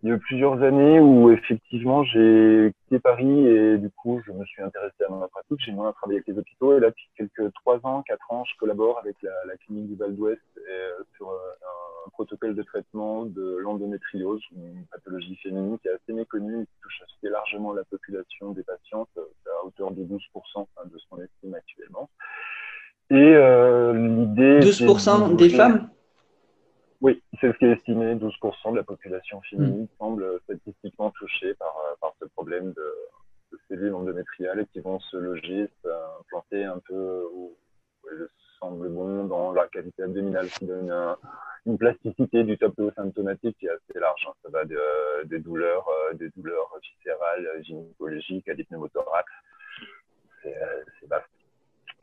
il 0.04 0.10
y 0.10 0.12
a 0.12 0.16
eu 0.16 0.20
plusieurs 0.20 0.62
années 0.62 1.00
où 1.00 1.32
effectivement 1.32 2.04
j'ai 2.04 2.74
quitté 2.84 3.00
Paris 3.00 3.48
et 3.48 3.78
du 3.78 3.90
coup 3.90 4.22
je 4.26 4.32
me 4.32 4.46
suis 4.46 4.62
intéressé 4.62 5.04
à 5.08 5.12
ma 5.12 5.28
pratique. 5.28 5.60
J'ai 5.66 5.72
moins 5.72 5.92
travaillé 5.94 6.20
avec 6.20 6.28
les 6.28 6.38
hôpitaux 6.38 6.78
et 6.78 6.80
là 6.80 6.90
depuis 6.90 7.10
quelques 7.18 7.54
trois 7.54 7.80
ans, 7.84 8.04
quatre 8.04 8.32
ans, 8.32 8.44
je 8.46 8.56
collabore 8.60 9.00
avec 9.00 9.16
la, 9.24 9.32
la 9.48 9.58
clinique 9.58 9.88
du 9.88 9.96
Val 9.96 10.16
d'Ouest 10.16 10.42
euh, 10.58 11.04
sur 11.16 11.30
un, 11.30 11.34
un, 11.34 12.10
protocole 12.12 12.56
de 12.56 12.62
traitement 12.62 13.26
de 13.26 13.58
l'endométriose, 13.58 14.42
une 14.56 14.86
pathologie 14.92 15.38
féminine 15.38 15.80
qui 15.80 15.88
est 15.88 15.92
assez 15.92 16.14
méconnue 16.14 16.62
et 16.62 16.66
qui 16.66 16.82
touche 16.84 17.02
assez 17.02 17.32
largement 17.32 17.74
la 17.74 17.84
population 17.86 18.52
des 18.52 18.64
patientes 18.64 19.10
à 19.18 19.66
hauteur 19.66 19.92
de 19.92 20.04
12% 20.04 20.68
de 20.86 20.98
ce 21.00 21.04
qu'on 21.10 21.22
estime 21.22 21.56
actuellement. 21.56 22.10
Et 23.10 23.16
euh, 23.16 23.94
l'idée 23.94 24.60
12% 24.60 25.36
des 25.36 25.50
femmes? 25.50 25.90
Oui, 27.02 27.22
c'est 27.40 27.52
ce 27.52 27.58
qui 27.58 27.66
est 27.66 27.72
estimé. 27.72 28.16
12% 28.16 28.72
de 28.72 28.78
la 28.78 28.84
population 28.84 29.42
féminine 29.42 29.84
mmh. 29.84 29.98
semble 30.00 30.40
statistiquement 30.44 31.12
touchée 31.12 31.54
par, 31.56 31.76
euh, 31.78 31.96
par 32.02 32.14
ce 32.20 32.26
problème 32.26 32.74
de, 32.74 32.94
de 33.52 33.60
cellules 33.68 33.94
endométriales 33.94 34.66
qui 34.68 34.80
vont 34.80 35.00
se 35.00 35.18
loger, 35.18 35.70
s'implanter 35.84 36.64
un 36.64 36.80
peu 36.80 37.26
où 37.34 37.56
il 38.12 38.28
semble 38.60 38.90
bon 38.90 39.26
dans 39.26 39.52
la 39.52 39.68
cavité 39.68 40.04
abdominale, 40.04 40.48
qui 40.48 40.66
donne 40.66 40.90
un, 40.90 41.18
une 41.66 41.78
plasticité 41.78 42.44
du 42.44 42.58
tableau 42.58 42.92
symptomatique 42.92 43.58
qui 43.60 43.66
est 43.66 43.70
assez 43.70 44.00
large. 44.00 44.28
Hein. 44.28 44.34
Ça 44.44 44.50
va 44.50 44.66
de, 44.66 44.80
des 45.26 45.40
douleurs, 45.40 45.88
euh, 45.90 46.14
des 46.14 46.30
douleurs 46.36 46.72
viscérales, 46.82 47.64
gynécologiques 47.64 48.48
à 48.48 48.54
des 48.54 48.64
pneumothorax. 48.64 49.32
C'est 50.44 51.08
vaste. 51.10 51.26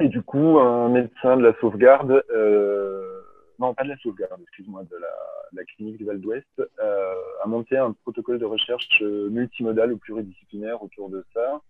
Et 0.00 0.08
du 0.08 0.22
coup, 0.22 0.58
un 0.58 0.88
médecin 0.88 1.36
de 1.36 1.42
la 1.42 1.54
sauvegarde 1.60 2.24
euh, 2.30 3.21
non 3.62 3.74
pas 3.74 3.84
de 3.84 3.90
la 3.90 3.96
sauvegarde, 3.98 4.40
excuse-moi, 4.42 4.82
de 4.90 4.96
la, 4.96 5.14
de 5.52 5.66
clinique 5.74 5.98
du 5.98 6.04
Val 6.04 6.20
d'Ouest, 6.20 6.46
euh, 6.58 7.14
a 7.42 7.46
monté 7.46 7.76
un 7.76 7.92
protocole 7.92 8.38
de 8.38 8.44
recherche 8.44 8.88
euh, 9.02 9.30
multimodal 9.30 9.92
ou 9.92 9.98
pluridisciplinaire 9.98 10.82
autour 10.82 11.08
de 11.08 11.24
ça. 11.32 11.60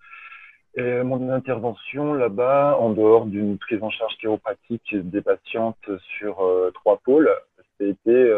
Et 0.75 1.03
mon 1.03 1.29
intervention 1.31 2.15
là-bas, 2.15 2.79
en 2.79 2.91
dehors 2.91 3.27
d'une 3.27 3.59
prise 3.59 3.83
en 3.83 3.91
charge 3.91 4.17
chiropratique 4.17 4.95
des 4.95 5.21
patientes 5.21 5.91
sur 6.17 6.41
euh, 6.41 6.71
trois 6.75 6.97
pôles, 7.05 7.31
c'était 7.79 8.31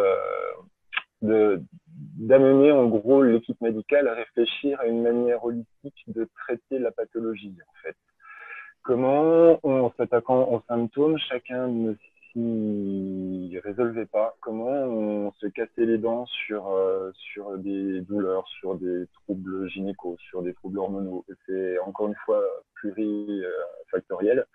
euh, 1.22 1.58
d'amener 2.30 2.72
en 2.72 2.86
gros 2.86 3.22
l'équipe 3.22 3.60
médicale 3.60 4.08
à 4.08 4.14
réfléchir 4.14 4.80
à 4.80 4.86
une 4.86 5.02
manière 5.02 5.44
holistique 5.44 6.02
de 6.08 6.28
traiter 6.42 6.78
la 6.80 6.90
pathologie 6.90 7.56
en 7.68 7.74
fait. 7.82 7.96
Comment, 8.82 9.60
en 9.62 9.92
s'attaquant 9.96 10.42
aux 10.52 10.62
symptômes, 10.68 11.18
chacun 11.18 11.68
ne 11.68 11.94
qui 12.34 13.60
résolvait 13.62 14.06
pas, 14.06 14.36
comment 14.40 14.66
on 14.66 15.32
se 15.34 15.46
cassait 15.46 15.86
les 15.86 15.98
dents 15.98 16.26
sur, 16.26 16.68
euh, 16.68 17.12
sur 17.14 17.56
des 17.58 18.00
douleurs, 18.00 18.46
sur 18.48 18.74
des 18.74 19.06
troubles 19.22 19.68
gynécaux, 19.68 20.16
sur 20.18 20.42
des 20.42 20.52
troubles 20.52 20.80
hormonaux. 20.80 21.24
C'est 21.46 21.78
encore 21.78 22.08
une 22.08 22.16
fois 22.24 22.42
plurifactoriel. 22.74 24.46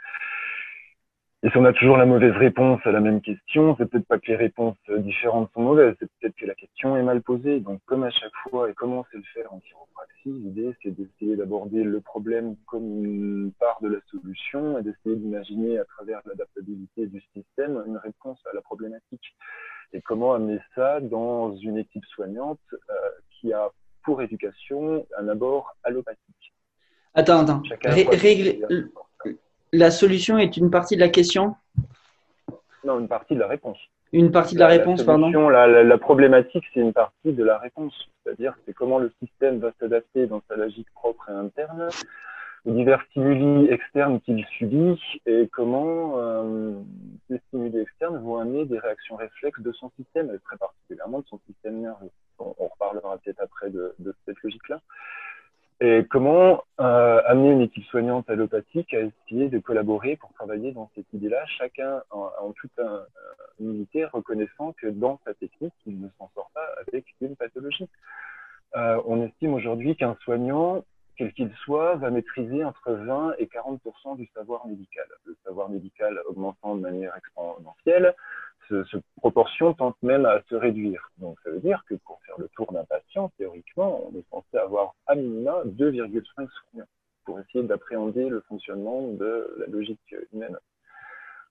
Et 1.42 1.50
si 1.50 1.58
on 1.58 1.64
a 1.64 1.72
toujours 1.72 1.96
la 1.96 2.06
mauvaise 2.06 2.36
réponse 2.36 2.82
à 2.84 2.92
la 2.92 3.00
même 3.00 3.22
question, 3.22 3.74
c'est 3.78 3.86
peut-être 3.86 4.08
pas 4.08 4.20
que 4.20 4.28
les 4.28 4.36
réponses 4.36 4.76
différentes 4.90 5.50
sont 5.54 5.62
mauvaises, 5.62 5.96
c'est 5.98 6.10
peut-être 6.20 6.36
que 6.36 6.46
la 6.46 6.54
question 6.54 6.98
est 6.98 7.02
mal 7.02 7.22
posée. 7.22 7.62
Donc, 7.62 7.80
comme 7.86 8.04
à 8.04 8.10
chaque 8.10 8.36
fois, 8.50 8.70
et 8.70 8.74
comment 8.74 9.06
c'est 9.10 9.18
le 9.18 9.24
faire 9.34 9.54
en 9.54 9.60
chiropraxie, 9.60 10.26
l'idée, 10.26 10.76
c'est 10.84 10.92
d'essayer 10.92 11.38
d'aborder 11.38 11.84
le 11.86 12.02
problème 12.02 12.58
comme 12.66 13.06
une 13.06 13.54
part 13.58 13.80
de 13.82 13.88
la 13.88 14.00
solution 14.12 14.80
et 14.80 14.84
d'essayer 14.84 15.16
d'imaginer 15.16 15.80
à 15.80 15.86
travers 15.86 16.20
l'adaptabilité 16.26 17.08
du 17.08 17.22
système 17.34 17.82
une 17.88 17.98
réponse 17.98 18.40
à 18.52 18.54
la 18.54 18.62
problématique. 18.62 19.34
Et 19.94 20.02
comment 20.02 20.34
amener 20.34 20.60
ça 20.76 21.00
dans 21.00 21.56
une 21.56 21.78
équipe 21.78 22.06
soignante 22.06 22.60
euh, 22.74 22.94
qui 23.32 23.54
a 23.54 23.70
pour 24.04 24.22
éducation 24.22 25.06
un 25.18 25.28
abord 25.30 25.76
allopathique. 25.84 26.54
Attends, 27.14 27.42
attends. 27.42 27.64
Ré 27.86 28.90
la 29.72 29.92
solution 29.92 30.38
est 30.38 30.58
une 30.58 30.70
partie 30.70 30.96
de 30.96 31.02
la 31.02 31.10
question? 31.10 31.56
Non, 32.84 33.00
une 33.00 33.08
partie 33.08 33.36
de 33.36 33.40
la 33.40 33.48
réponse. 33.48 33.78
Une 34.12 34.32
partie 34.32 34.56
de 34.56 34.60
la, 34.60 34.70
la 34.70 34.74
réponse, 34.78 35.00
la 35.00 35.06
pardon. 35.06 35.50
La, 35.50 35.68
la, 35.68 35.84
la 35.84 35.98
problématique, 35.98 36.64
c'est 36.74 36.80
une 36.80 36.94
partie 36.94 37.34
de 37.34 37.44
la 37.44 37.58
réponse. 37.60 38.10
C'est-à-dire, 38.24 38.56
c'est 38.66 38.74
comment 38.74 38.98
le 38.98 39.12
système 39.22 39.60
va 39.60 39.72
s'adapter 39.80 40.26
dans 40.26 40.42
sa 40.50 40.56
logique 40.56 40.92
propre 40.96 41.30
et 41.30 41.34
interne 41.34 41.90
aux 42.66 42.72
divers 42.72 43.02
stimuli 43.10 43.72
externes 43.72 44.20
qu'il 44.22 44.44
subit 44.58 45.00
et 45.26 45.48
comment 45.54 46.16
euh, 46.18 46.74
ces 47.30 47.40
stimuli 47.48 47.80
externes 47.80 48.18
vont 48.18 48.38
amener 48.38 48.66
des 48.66 48.80
réactions 48.80 49.16
réflexes 49.16 49.62
de 49.62 49.72
son 49.72 49.92
système, 49.98 50.30
et 50.34 50.40
très 50.40 50.58
particulièrement 50.58 51.20
de 51.20 51.26
son 51.28 51.40
système 51.48 51.80
nerveux. 51.80 52.10
On, 52.40 52.54
on 52.58 52.68
reparlera 52.68 53.18
peut-être 53.20 53.42
après 53.42 53.70
de, 53.70 53.94
de 54.00 54.14
cette 54.26 54.42
logique-là. 54.44 54.82
Et 55.82 56.06
comment 56.10 56.64
euh, 56.82 57.22
amener 57.26 57.52
une 57.52 57.62
équipe 57.62 57.86
soignante 57.86 58.30
allopathique 58.30 58.94
à 58.94 59.00
essayer 59.00 59.48
de 59.48 59.60
collaborer 59.60 60.18
pour 60.18 60.34
travailler 60.34 60.74
dans 60.74 60.92
cette 60.94 61.06
idée-là, 61.14 61.46
chacun 61.58 62.02
en, 62.12 62.52
toute 62.52 62.78
un, 62.80 63.04
une 63.62 63.76
unité, 63.76 64.04
reconnaissant 64.04 64.74
que 64.74 64.88
dans 64.88 65.22
sa 65.26 65.34
technique, 65.34 65.74
il 65.86 66.02
ne 66.02 66.10
s'en 66.18 66.30
sort 66.36 66.52
pas 66.54 66.68
avec 66.86 67.06
une 67.22 67.36
pathologie. 67.38 67.88
Euh, 68.76 69.02
on 69.06 69.24
estime 69.24 69.54
aujourd'hui 69.54 69.96
qu'un 69.96 70.18
soignant, 70.24 70.84
quel 71.16 71.32
qu'il 71.32 71.52
soit, 71.64 71.96
va 71.96 72.10
maîtriser 72.10 72.64
entre 72.66 72.92
20 72.92 73.36
et 73.40 73.46
40% 73.46 74.18
du 74.18 74.28
savoir 74.36 74.68
médical. 74.68 75.06
Le 75.26 75.38
savoir 75.46 75.70
médical 75.70 76.20
augmentant 76.28 76.76
de 76.76 76.82
manière 76.82 77.16
exponentielle, 77.16 78.16
proportion 79.18 79.74
tente 79.74 79.98
même 80.02 80.26
à 80.26 80.42
se 80.50 80.56
réduire. 80.56 81.12
Donc, 81.18 81.38
ça 81.44 81.50
veut 81.50 81.60
dire 81.60 81.84
que 81.88 81.96
pour 81.96 82.20
faire 82.26 82.36
le 82.38 82.48
tour 82.50 82.72
d'un 82.72 82.86
patient, 82.86 83.32
théoriquement, 83.38 84.08
on 84.08 84.18
est 84.18 84.26
censé 84.30 84.58
avoir 84.58 84.96
à 85.08 85.16
minima 85.16 85.64
2,5 85.66 86.24
soignants 86.36 86.88
pour 87.26 87.40
essayer 87.40 87.64
d'appréhender 87.64 88.30
le 88.30 88.42
fonctionnement 88.42 89.08
de 89.14 89.56
la 89.60 89.68
logique 89.68 90.16
humaine. 90.34 90.58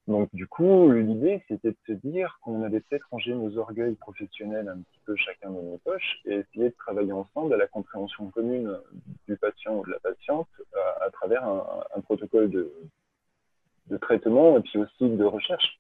Donc, 0.07 0.31
du 0.33 0.47
coup, 0.47 0.91
l'idée, 0.91 1.45
c'était 1.49 1.71
de 1.71 1.77
se 1.87 1.93
dire 1.93 2.39
qu'on 2.43 2.63
avait 2.63 2.81
peut-être 2.81 3.07
rangé 3.11 3.35
nos 3.35 3.59
orgueils 3.59 3.95
professionnels 3.95 4.69
un 4.69 4.79
petit 4.79 5.01
peu 5.05 5.15
chacun 5.17 5.51
dans 5.51 5.63
nos 5.63 5.79
poches 5.85 6.21
et 6.25 6.37
essayer 6.37 6.71
de 6.71 6.75
travailler 6.79 7.13
ensemble 7.13 7.53
à 7.53 7.59
la 7.59 7.67
compréhension 7.67 8.31
commune 8.31 8.79
du 9.29 9.37
patient 9.37 9.77
ou 9.77 9.85
de 9.85 9.91
la 9.91 9.99
patiente 9.99 10.49
à, 10.75 11.05
à 11.05 11.11
travers 11.11 11.45
un, 11.45 12.01
protocole 12.01 12.51
de 12.51 13.97
traitement 13.99 14.57
et 14.57 14.63
puis 14.63 14.79
aussi 14.79 15.11
de 15.11 15.25
recherche 15.25 15.79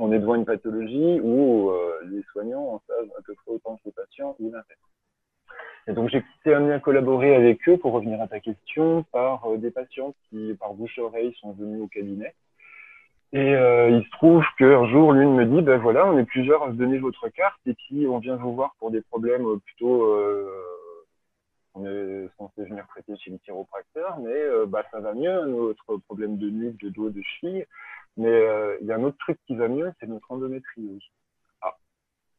on 0.00 0.12
est 0.12 0.18
devant 0.18 0.34
une 0.34 0.46
pathologie 0.46 1.20
où 1.22 1.70
euh, 1.70 2.00
les 2.10 2.22
soignants 2.32 2.74
en 2.74 2.82
savent 2.88 3.10
à 3.18 3.22
peu 3.22 3.34
près 3.34 3.52
autant 3.52 3.76
que 3.76 3.82
les 3.86 3.92
patients 3.92 4.34
ou 4.40 4.46
l'inverse. 4.46 4.66
Et 5.86 5.92
donc 5.92 6.08
j'ai 6.08 6.24
été 6.40 6.54
amené 6.54 6.72
à 6.72 6.80
collaborer 6.80 7.34
avec 7.34 7.68
eux 7.68 7.76
pour 7.76 7.92
revenir 7.92 8.20
à 8.20 8.26
ta 8.26 8.40
question 8.40 9.04
par 9.12 9.44
euh, 9.44 9.58
des 9.58 9.70
patients 9.70 10.14
qui, 10.28 10.54
par 10.58 10.72
bouche-oreille, 10.72 11.34
sont 11.40 11.52
venus 11.52 11.82
au 11.82 11.86
cabinet. 11.86 12.34
Et 13.32 13.54
euh, 13.54 13.90
il 13.90 14.02
se 14.04 14.10
trouve 14.12 14.44
qu'un 14.58 14.88
jour, 14.88 15.12
l'une 15.12 15.34
me 15.34 15.44
dit, 15.44 15.62
ben 15.62 15.78
voilà, 15.78 16.06
on 16.06 16.18
est 16.18 16.24
plusieurs 16.24 16.64
à 16.64 16.68
se 16.68 16.76
donner 16.76 16.98
votre 16.98 17.28
carte 17.28 17.60
et 17.66 17.74
puis 17.74 18.06
on 18.08 18.18
vient 18.18 18.36
vous 18.36 18.54
voir 18.54 18.74
pour 18.78 18.90
des 18.90 19.02
problèmes 19.02 19.44
plutôt... 19.60 20.16
On 21.74 21.86
est 21.86 22.28
censé 22.36 22.64
venir 22.64 22.86
traiter 22.88 23.16
chez 23.16 23.30
le 23.30 23.38
chiropracteur, 23.38 24.18
mais 24.18 24.32
euh, 24.32 24.66
bah, 24.66 24.84
ça 24.90 25.00
va 25.00 25.14
mieux, 25.14 25.46
notre 25.46 25.98
problème 25.98 26.36
de 26.36 26.50
nuque, 26.50 26.80
de 26.80 26.88
dos, 26.88 27.10
de 27.10 27.22
cheville. 27.22 27.66
Mais 28.16 28.28
euh, 28.28 28.76
il 28.80 28.86
y 28.86 28.92
a 28.92 28.96
un 28.96 29.04
autre 29.04 29.18
truc 29.18 29.38
qui 29.46 29.54
va 29.54 29.68
mieux, 29.68 29.92
c'est 30.00 30.06
notre 30.06 30.30
endométriose. 30.30 31.02
Ah. 31.62 31.76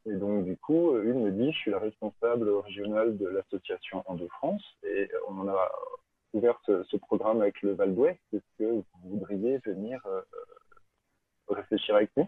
Et 0.06 0.14
donc, 0.16 0.44
du 0.46 0.58
coup, 0.58 0.98
une 1.00 1.24
me 1.24 1.32
dit, 1.32 1.52
je 1.54 1.58
suis 1.58 1.72
la 1.72 1.80
responsable 1.80 2.50
régionale 2.50 3.18
de 3.18 3.28
l'association 3.28 4.04
Endo 4.06 4.28
France 4.28 4.64
et 4.84 5.10
on 5.30 5.48
a 5.48 5.72
ouvert 6.34 6.60
ce, 6.66 6.98
programme 6.98 7.42
avec 7.42 7.62
le 7.62 7.74
Val 7.74 7.94
d'Ouest. 7.94 8.20
Est-ce 8.34 8.58
que 8.58 8.64
vous 8.64 8.86
voudriez 9.04 9.58
venir 9.60 10.02
euh, 10.06 10.22
réfléchir 11.50 11.96
avec 11.96 12.12
nous? 12.18 12.28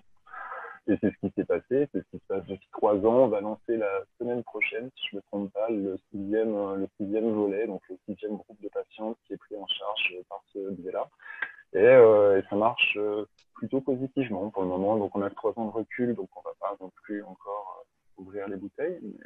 Et 0.87 0.97
c'est 0.99 1.11
ce 1.11 1.27
qui 1.27 1.33
s'est 1.35 1.45
passé. 1.45 1.87
C'est 1.91 1.99
ce 1.99 2.09
qui 2.11 2.17
se 2.17 2.27
passe 2.27 2.45
depuis 2.45 2.67
trois 2.73 2.95
ans. 2.95 3.23
On 3.23 3.27
va 3.27 3.39
lancer 3.39 3.77
la 3.77 4.03
semaine 4.19 4.43
prochaine, 4.43 4.89
si 4.97 5.07
je 5.11 5.15
ne 5.15 5.17
me 5.19 5.23
trompe 5.23 5.53
pas, 5.53 5.69
le 5.69 5.97
sixième, 6.11 6.75
le 6.75 6.87
sixième 6.99 7.31
volet, 7.31 7.67
donc 7.67 7.81
le 7.89 7.97
sixième 8.07 8.35
groupe 8.35 8.61
de 8.61 8.69
patients 8.69 9.15
qui 9.25 9.33
est 9.33 9.37
pris 9.37 9.55
en 9.55 9.67
charge 9.67 10.15
par 10.29 10.43
ce 10.51 10.71
biais-là. 10.71 11.07
Et, 11.73 11.79
euh, 11.79 12.39
et, 12.39 12.43
ça 12.49 12.55
marche 12.55 12.97
euh, 12.97 13.25
plutôt 13.55 13.81
positivement 13.81 14.49
pour 14.49 14.63
le 14.63 14.67
moment. 14.67 14.97
Donc 14.97 15.15
on 15.15 15.21
a 15.21 15.29
trois 15.29 15.53
ans 15.55 15.65
de 15.65 15.71
recul, 15.71 16.15
donc 16.15 16.29
on 16.35 16.41
va 16.41 16.53
pas 16.59 16.75
non 16.79 16.91
plus 17.03 17.23
encore 17.23 17.85
euh, 18.19 18.21
ouvrir 18.21 18.47
les 18.47 18.57
bouteilles, 18.57 18.99
mais 19.01 19.25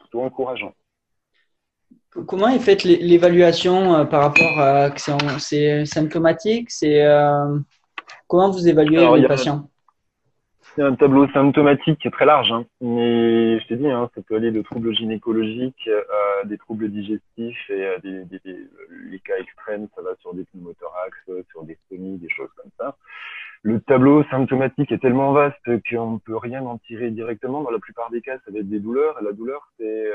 plutôt 0.00 0.22
encourageant. 0.22 0.74
Comment 2.26 2.48
est 2.48 2.58
faite 2.58 2.82
l'évaluation 2.82 4.06
par 4.06 4.22
rapport 4.22 4.58
à 4.58 4.90
c'est 5.38 5.84
symptomatique 5.86 6.70
C'est 6.70 7.04
comment 8.26 8.50
vous 8.50 8.66
évaluez 8.66 9.20
les 9.20 9.28
patients 9.28 9.69
c'est 10.74 10.82
un 10.82 10.94
tableau 10.94 11.28
symptomatique 11.28 11.98
qui 12.00 12.08
est 12.08 12.10
très 12.10 12.26
large, 12.26 12.52
hein. 12.52 12.64
mais 12.80 13.58
je 13.60 13.66
t'ai 13.66 13.76
dit, 13.76 13.88
hein, 13.88 14.10
ça 14.14 14.22
peut 14.22 14.36
aller 14.36 14.50
de 14.50 14.62
troubles 14.62 14.94
gynécologiques 14.94 15.88
à 15.88 16.46
des 16.46 16.58
troubles 16.58 16.90
digestifs 16.90 17.70
et 17.70 17.86
à 17.86 17.98
des, 17.98 18.24
des, 18.24 18.40
les 19.10 19.18
cas 19.20 19.36
extrêmes, 19.38 19.88
ça 19.94 20.02
va 20.02 20.14
sur 20.20 20.34
des 20.34 20.44
pneumothorax, 20.44 21.16
sur 21.50 21.64
des 21.64 21.76
stomies, 21.86 22.18
des 22.18 22.28
choses 22.30 22.50
comme 22.56 22.70
ça. 22.78 22.96
Le 23.62 23.78
tableau 23.80 24.24
symptomatique 24.30 24.90
est 24.90 25.02
tellement 25.02 25.32
vaste 25.32 25.60
qu'on 25.90 26.12
ne 26.12 26.18
peut 26.18 26.36
rien 26.36 26.64
en 26.64 26.78
tirer 26.78 27.10
directement. 27.10 27.62
Dans 27.62 27.70
la 27.70 27.78
plupart 27.78 28.08
des 28.10 28.22
cas, 28.22 28.38
ça 28.46 28.50
va 28.50 28.60
être 28.60 28.70
des 28.70 28.80
douleurs. 28.80 29.18
Et 29.20 29.24
la 29.24 29.32
douleur, 29.32 29.68
c'est, 29.76 29.84
euh, 30.06 30.14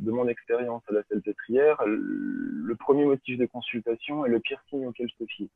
de 0.00 0.10
mon 0.10 0.28
expérience 0.28 0.82
à 0.90 0.92
la 0.92 1.02
pétrière, 1.02 1.82
le 1.86 2.74
premier 2.74 3.06
motif 3.06 3.38
de 3.38 3.46
consultation 3.46 4.26
est 4.26 4.28
le 4.28 4.38
pire 4.38 4.62
signe 4.68 4.86
auquel 4.86 5.08
je 5.08 5.24
te 5.24 5.30
fie 5.30 5.48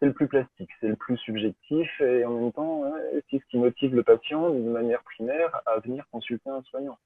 c'est 0.00 0.06
le 0.06 0.14
plus 0.14 0.28
plastique, 0.28 0.70
c'est 0.80 0.88
le 0.88 0.96
plus 0.96 1.18
subjectif 1.18 2.00
et 2.00 2.24
en 2.24 2.30
même 2.30 2.52
temps, 2.52 2.84
c'est 3.30 3.38
ce 3.38 3.44
qui 3.50 3.58
motive 3.58 3.94
le 3.94 4.02
patient 4.02 4.48
d'une 4.50 4.70
manière 4.70 5.02
primaire 5.02 5.60
à 5.66 5.78
venir 5.78 6.04
consulter 6.10 6.48
un 6.48 6.62
soignant. 6.62 6.98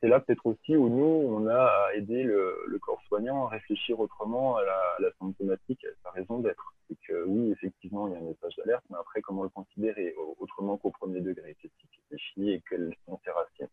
C'est 0.00 0.08
là 0.08 0.20
peut-être 0.20 0.46
aussi 0.46 0.76
où 0.76 0.88
nous, 0.88 1.26
on 1.34 1.48
a 1.48 1.58
à 1.58 1.94
aider 1.94 2.22
le, 2.22 2.78
corps 2.80 3.02
soignant 3.08 3.46
à 3.46 3.48
réfléchir 3.48 3.98
autrement 3.98 4.56
à 4.56 4.62
la, 4.62 5.10
symptomatique, 5.18 5.84
à 5.84 5.88
sa 6.04 6.10
raison 6.10 6.38
d'être. 6.38 6.74
C'est 6.88 6.96
que 7.08 7.24
oui, 7.26 7.50
effectivement, 7.50 8.06
il 8.06 8.12
y 8.12 8.16
a 8.16 8.20
un 8.20 8.22
message 8.22 8.54
d'alerte, 8.58 8.84
mais 8.90 8.96
après, 9.00 9.20
comment 9.22 9.42
le 9.42 9.48
considérer 9.48 10.14
autrement 10.38 10.76
qu'au 10.76 10.90
premier 10.90 11.20
degré 11.20 11.56
Qu'est-ce 11.60 11.72
qui 11.80 11.88
réfléchit 12.02 12.50
et 12.52 12.62
quelles 12.68 12.94
sont 13.06 13.18
ses 13.24 13.30
racines 13.30 13.68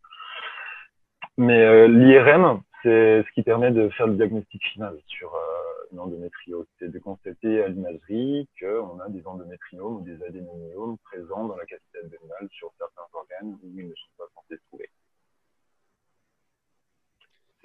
Mais 1.38 1.64
euh, 1.64 1.88
l'IRM, 1.88 2.62
c'est 2.82 3.24
ce 3.24 3.32
qui 3.34 3.44
permet 3.44 3.72
de 3.72 3.90
faire 3.90 4.08
le 4.08 4.16
diagnostic 4.16 4.64
final 4.66 4.98
sur 5.06 5.34
euh, 5.36 5.65
une 5.92 6.00
endométriose. 6.00 6.66
C'est 6.80 6.92
de 6.92 7.00
constater 7.00 7.62
à 7.62 7.68
l'imagerie 7.68 8.48
qu'on 8.60 9.00
a 9.00 9.10
des 9.10 9.26
endométriomes 9.26 9.98
ou 9.98 10.02
des 10.02 10.22
adénomyomes 10.24 10.98
présents 11.00 11.46
dans 11.46 11.56
la 11.56 11.66
cavité 11.66 12.00
abdominale 12.04 12.48
sur 12.52 12.72
certains 12.78 13.08
organes 13.14 13.58
où 13.62 13.72
ils 13.76 13.88
ne 13.88 13.94
sont 13.94 14.12
pas 14.18 14.26
censés 14.36 14.56
se 14.56 14.68
trouver. 14.68 14.90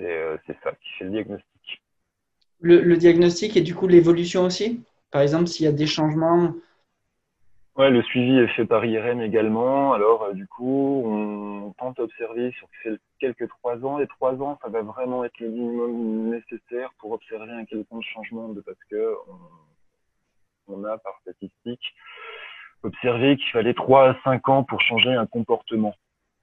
Euh, 0.00 0.38
c'est 0.46 0.56
ça 0.62 0.72
qui 0.72 0.88
fait 0.98 1.04
le 1.04 1.10
diagnostic. 1.10 1.82
Le, 2.62 2.96
diagnostic 2.96 3.56
et 3.56 3.62
du 3.62 3.74
coup 3.74 3.88
l'évolution 3.88 4.44
aussi? 4.44 4.82
Par 5.10 5.22
exemple, 5.22 5.46
s'il 5.46 5.64
y 5.64 5.68
a 5.68 5.72
des 5.72 5.86
changements 5.86 6.54
Ouais, 7.80 7.88
le 7.88 8.02
suivi 8.02 8.36
est 8.36 8.48
fait 8.48 8.66
par 8.66 8.84
IRM 8.84 9.22
également. 9.22 9.94
Alors, 9.94 10.24
euh, 10.24 10.32
du 10.34 10.46
coup, 10.46 11.02
on 11.06 11.72
tente 11.78 11.96
d'observer 11.96 12.52
sur 12.58 12.68
quelques 13.18 13.48
trois 13.48 13.82
ans. 13.86 13.98
Et 13.98 14.06
trois 14.06 14.34
ans, 14.34 14.58
ça 14.60 14.68
va 14.68 14.82
vraiment 14.82 15.24
être 15.24 15.38
le 15.40 15.48
minimum 15.48 16.28
nécessaire 16.28 16.90
pour 16.98 17.12
observer 17.12 17.50
un 17.52 17.64
quelconque 17.64 18.04
changement 18.04 18.50
de 18.50 18.60
parce 18.60 18.84
que 18.90 19.14
on, 20.68 20.84
a, 20.84 20.98
par 20.98 21.18
statistique, 21.22 21.94
observé 22.82 23.38
qu'il 23.38 23.50
fallait 23.50 23.72
trois 23.72 24.10
à 24.10 24.16
cinq 24.24 24.50
ans 24.50 24.62
pour 24.62 24.82
changer 24.82 25.14
un 25.14 25.24
comportement 25.24 25.94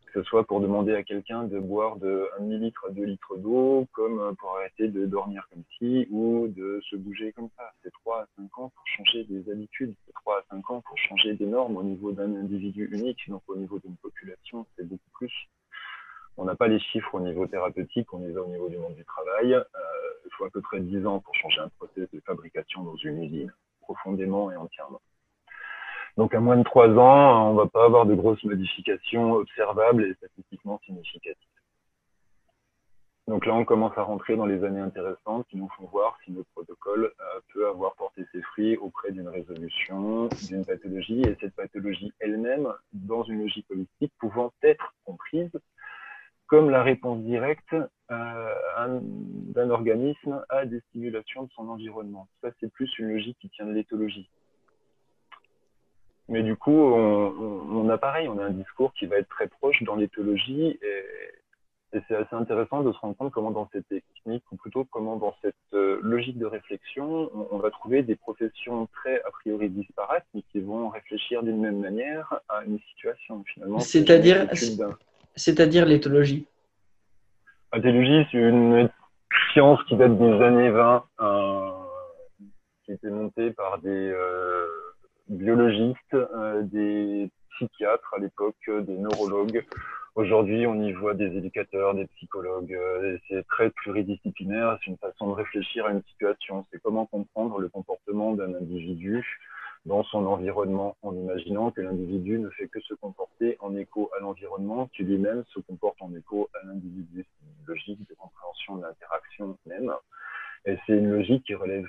que 0.07 0.21
ce 0.21 0.23
soit 0.23 0.45
pour 0.45 0.61
demander 0.61 0.93
à 0.95 1.03
quelqu'un 1.03 1.43
de 1.43 1.59
boire 1.59 1.97
de 1.97 2.29
1 2.39 2.43
millilitre 2.43 2.85
à 2.87 2.91
2 2.91 3.03
litres 3.03 3.37
d'eau, 3.37 3.87
comme 3.91 4.35
pour 4.37 4.55
arrêter 4.57 4.87
de 4.87 5.05
dormir 5.05 5.47
comme 5.51 5.63
ci, 5.77 6.07
ou 6.09 6.47
de 6.47 6.79
se 6.89 6.95
bouger 6.95 7.33
comme 7.33 7.49
ça. 7.57 7.71
C'est 7.83 7.91
3 7.91 8.21
à 8.21 8.27
5 8.37 8.59
ans 8.59 8.71
pour 8.75 8.87
changer 8.87 9.25
des 9.25 9.49
habitudes, 9.51 9.93
c'est 10.05 10.13
3 10.13 10.39
à 10.39 10.43
5 10.49 10.71
ans 10.71 10.81
pour 10.81 10.97
changer 10.97 11.33
des 11.33 11.45
normes 11.45 11.77
au 11.77 11.83
niveau 11.83 12.11
d'un 12.11 12.35
individu 12.35 12.89
unique, 12.91 13.29
donc 13.29 13.43
au 13.47 13.55
niveau 13.55 13.79
d'une 13.79 13.97
population, 13.97 14.65
c'est 14.75 14.87
beaucoup 14.87 15.09
plus. 15.13 15.33
On 16.37 16.45
n'a 16.45 16.55
pas 16.55 16.67
les 16.67 16.79
chiffres 16.79 17.15
au 17.15 17.19
niveau 17.19 17.47
thérapeutique, 17.47 18.13
on 18.13 18.19
les 18.19 18.37
a 18.37 18.41
au 18.41 18.47
niveau 18.47 18.69
du 18.69 18.77
monde 18.77 18.95
du 18.95 19.03
travail. 19.03 19.53
Euh, 19.53 19.63
il 20.25 20.31
faut 20.37 20.45
à 20.45 20.49
peu 20.49 20.61
près 20.61 20.79
10 20.79 21.05
ans 21.05 21.19
pour 21.19 21.33
changer 21.35 21.61
un 21.61 21.69
process 21.69 22.09
de 22.11 22.19
fabrication 22.21 22.83
dans 22.83 22.95
une 22.95 23.23
usine, 23.23 23.53
profondément 23.81 24.51
et 24.51 24.55
entièrement. 24.55 25.01
Donc 26.17 26.33
à 26.33 26.39
moins 26.39 26.57
de 26.57 26.63
trois 26.63 26.89
ans, 26.89 27.49
on 27.49 27.53
ne 27.53 27.57
va 27.57 27.67
pas 27.67 27.85
avoir 27.85 28.07
de 28.07 28.15
grosses 28.15 28.43
modifications 28.43 29.33
observables 29.33 30.03
et 30.03 30.13
statistiquement 30.15 30.81
significatives. 30.85 31.47
Donc 33.27 33.45
là, 33.45 33.53
on 33.53 33.65
commence 33.65 33.95
à 33.97 34.03
rentrer 34.03 34.37
dans 34.37 34.45
les 34.45 34.63
années 34.63 34.79
intéressantes 34.79 35.45
qui 35.49 35.57
nous 35.57 35.69
font 35.77 35.85
voir 35.87 36.17
si 36.23 36.31
notre 36.31 36.49
protocole 36.51 37.11
euh, 37.19 37.39
peut 37.53 37.67
avoir 37.67 37.93
porté 37.95 38.25
ses 38.31 38.41
fruits 38.41 38.77
auprès 38.77 39.11
d'une 39.11 39.27
résolution 39.27 40.29
d'une 40.47 40.65
pathologie 40.65 41.21
et 41.21 41.35
cette 41.41 41.53
pathologie 41.53 42.13
elle-même, 42.19 42.73
dans 42.93 43.23
une 43.23 43.41
logique 43.41 43.69
holistique, 43.69 44.13
pouvant 44.17 44.53
être 44.63 44.95
comprise 45.03 45.51
comme 46.47 46.69
la 46.69 46.81
réponse 46.81 47.19
directe 47.23 47.75
euh, 48.11 48.99
d'un 49.01 49.69
organisme 49.69 50.41
à 50.47 50.65
des 50.65 50.79
stimulations 50.89 51.43
de 51.43 51.49
son 51.51 51.67
environnement. 51.67 52.29
Ça, 52.41 52.51
c'est 52.61 52.71
plus 52.71 52.89
une 52.97 53.09
logique 53.09 53.37
qui 53.41 53.49
tient 53.49 53.65
de 53.65 53.73
l'éthologie. 53.73 54.29
Mais 56.29 56.43
du 56.43 56.55
coup, 56.55 56.71
on, 56.71 57.89
a 57.89 57.97
pareil, 57.97 58.27
on 58.27 58.37
a 58.37 58.45
un 58.45 58.51
discours 58.51 58.93
qui 58.93 59.05
va 59.05 59.17
être 59.17 59.29
très 59.29 59.47
proche 59.47 59.81
dans 59.83 59.95
l'éthologie 59.95 60.77
et, 60.81 61.03
c'est 62.07 62.15
assez 62.15 62.35
intéressant 62.35 62.83
de 62.83 62.91
se 62.91 62.97
rendre 62.99 63.15
compte 63.15 63.31
comment 63.31 63.51
dans 63.51 63.69
cette 63.71 63.87
technique, 63.87 64.43
ou 64.51 64.55
plutôt 64.57 64.85
comment 64.85 65.15
dans 65.15 65.35
cette 65.41 65.55
euh, 65.73 65.99
logique 66.03 66.37
de 66.37 66.45
réflexion, 66.45 67.31
on, 67.51 67.57
va 67.57 67.71
trouver 67.71 68.03
des 68.03 68.15
professions 68.15 68.87
très 68.87 69.21
a 69.23 69.31
priori 69.31 69.69
disparates, 69.69 70.25
mais 70.33 70.43
qui 70.51 70.59
vont 70.59 70.89
réfléchir 70.89 71.43
d'une 71.43 71.59
même 71.59 71.79
manière 71.79 72.39
à 72.49 72.63
une 72.65 72.79
situation 72.91 73.43
finalement. 73.53 73.79
C'est-à-dire, 73.79 74.47
c'est-à-dire 75.35 75.85
l'éthologie? 75.85 76.45
L'éthologie, 77.73 78.27
c'est 78.31 78.37
une 78.37 78.89
science 79.53 79.81
qui 79.87 79.95
date 79.95 80.17
des 80.17 80.41
années 80.43 80.69
20, 80.69 81.05
euh, 81.21 81.69
qui 82.85 82.91
été 82.93 83.09
montée 83.09 83.51
par 83.51 83.79
des 83.79 83.89
euh, 83.89 84.66
biologistes, 85.29 86.13
euh, 86.13 86.61
des 86.63 87.29
psychiatres 87.51 88.13
à 88.15 88.19
l'époque, 88.19 88.55
euh, 88.69 88.81
des 88.81 88.97
neurologues. 88.97 89.65
Aujourd'hui, 90.15 90.65
on 90.65 90.81
y 90.81 90.93
voit 90.93 91.13
des 91.13 91.27
éducateurs, 91.37 91.93
des 91.93 92.07
psychologues. 92.07 92.73
Euh, 92.73 93.17
c'est 93.27 93.45
très 93.47 93.69
pluridisciplinaire. 93.69 94.77
C'est 94.79 94.91
une 94.91 94.97
façon 94.97 95.27
de 95.27 95.33
réfléchir 95.33 95.85
à 95.85 95.91
une 95.91 96.01
situation. 96.03 96.65
C'est 96.71 96.81
comment 96.81 97.05
comprendre 97.05 97.59
le 97.59 97.69
comportement 97.69 98.33
d'un 98.33 98.53
individu 98.55 99.23
dans 99.85 100.03
son 100.03 100.25
environnement 100.25 100.97
en 101.01 101.15
imaginant 101.15 101.71
que 101.71 101.81
l'individu 101.81 102.39
ne 102.39 102.49
fait 102.49 102.67
que 102.67 102.81
se 102.81 102.93
comporter 102.95 103.57
en 103.59 103.75
écho 103.75 104.09
à 104.17 104.21
l'environnement, 104.21 104.89
qui 104.93 105.03
lui-même 105.03 105.43
se 105.53 105.59
comporte 105.59 106.01
en 106.01 106.13
écho 106.15 106.49
à 106.55 106.65
l'individu. 106.65 107.25
C'est 107.25 107.45
une 107.45 107.67
logique 107.67 108.09
de 108.09 108.15
compréhension 108.15 108.75
de 108.77 108.81
l'interaction 108.81 109.57
même. 109.65 109.93
Et 110.65 110.77
c'est 110.85 110.93
une 110.93 111.11
logique 111.11 111.43
qui 111.45 111.55
relève 111.55 111.85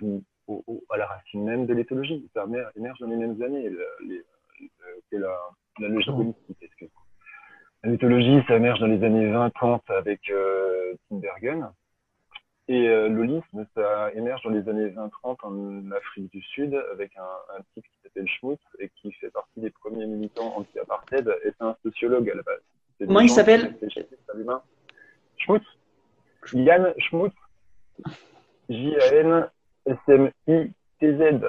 à 0.91 0.97
la 0.97 1.07
racine 1.07 1.45
même 1.45 1.67
de 1.67 1.75
l'éthologie. 1.75 2.29
Ça 2.35 2.47
émerge 2.77 2.99
dans 3.01 3.07
les 3.07 3.17
mêmes 3.17 3.41
années 3.43 3.71
que 5.11 5.17
la, 5.17 5.37
la 5.81 5.89
logique 5.89 6.15
holistique. 6.15 6.91
L'éthologie, 7.85 8.43
ça 8.49 8.57
émerge 8.57 8.81
dans 8.81 8.87
les 8.87 9.03
années 9.05 9.31
20-30 9.31 9.81
avec 9.89 10.21
euh, 10.31 10.95
Tinbergen. 11.09 11.71
Et 12.67 12.89
euh, 12.89 13.09
l'holisme, 13.09 13.67
ça 13.75 14.13
émerge 14.15 14.43
dans 14.43 14.51
les 14.51 14.69
années 14.69 14.89
20-30 14.89 15.37
en 15.43 15.91
Afrique 15.93 16.31
du 16.33 16.43
Sud 16.43 16.75
avec 16.93 17.17
un, 17.17 17.57
un 17.57 17.63
type 17.73 17.85
qui 17.85 17.99
s'appelle 18.03 18.29
Schmutz 18.29 18.61
et 18.79 18.91
qui 18.97 19.13
fait 19.13 19.31
partie 19.31 19.61
des 19.61 19.71
premiers 19.71 20.07
militants 20.07 20.55
anti-apartheid. 20.57 21.29
Et 21.45 21.51
c'est 21.57 21.65
un 21.65 21.77
sociologue 21.83 22.29
à 22.29 22.35
la 22.35 22.43
base. 22.43 22.61
Comment 23.07 23.21
il 23.21 23.31
s'appelle 23.31 23.77
Schmutz. 25.39 25.65
Yann 26.53 26.93
Schmutz. 26.99 27.35
J-A-N 28.69 29.49
S-M-I-T-Z. 29.89 31.47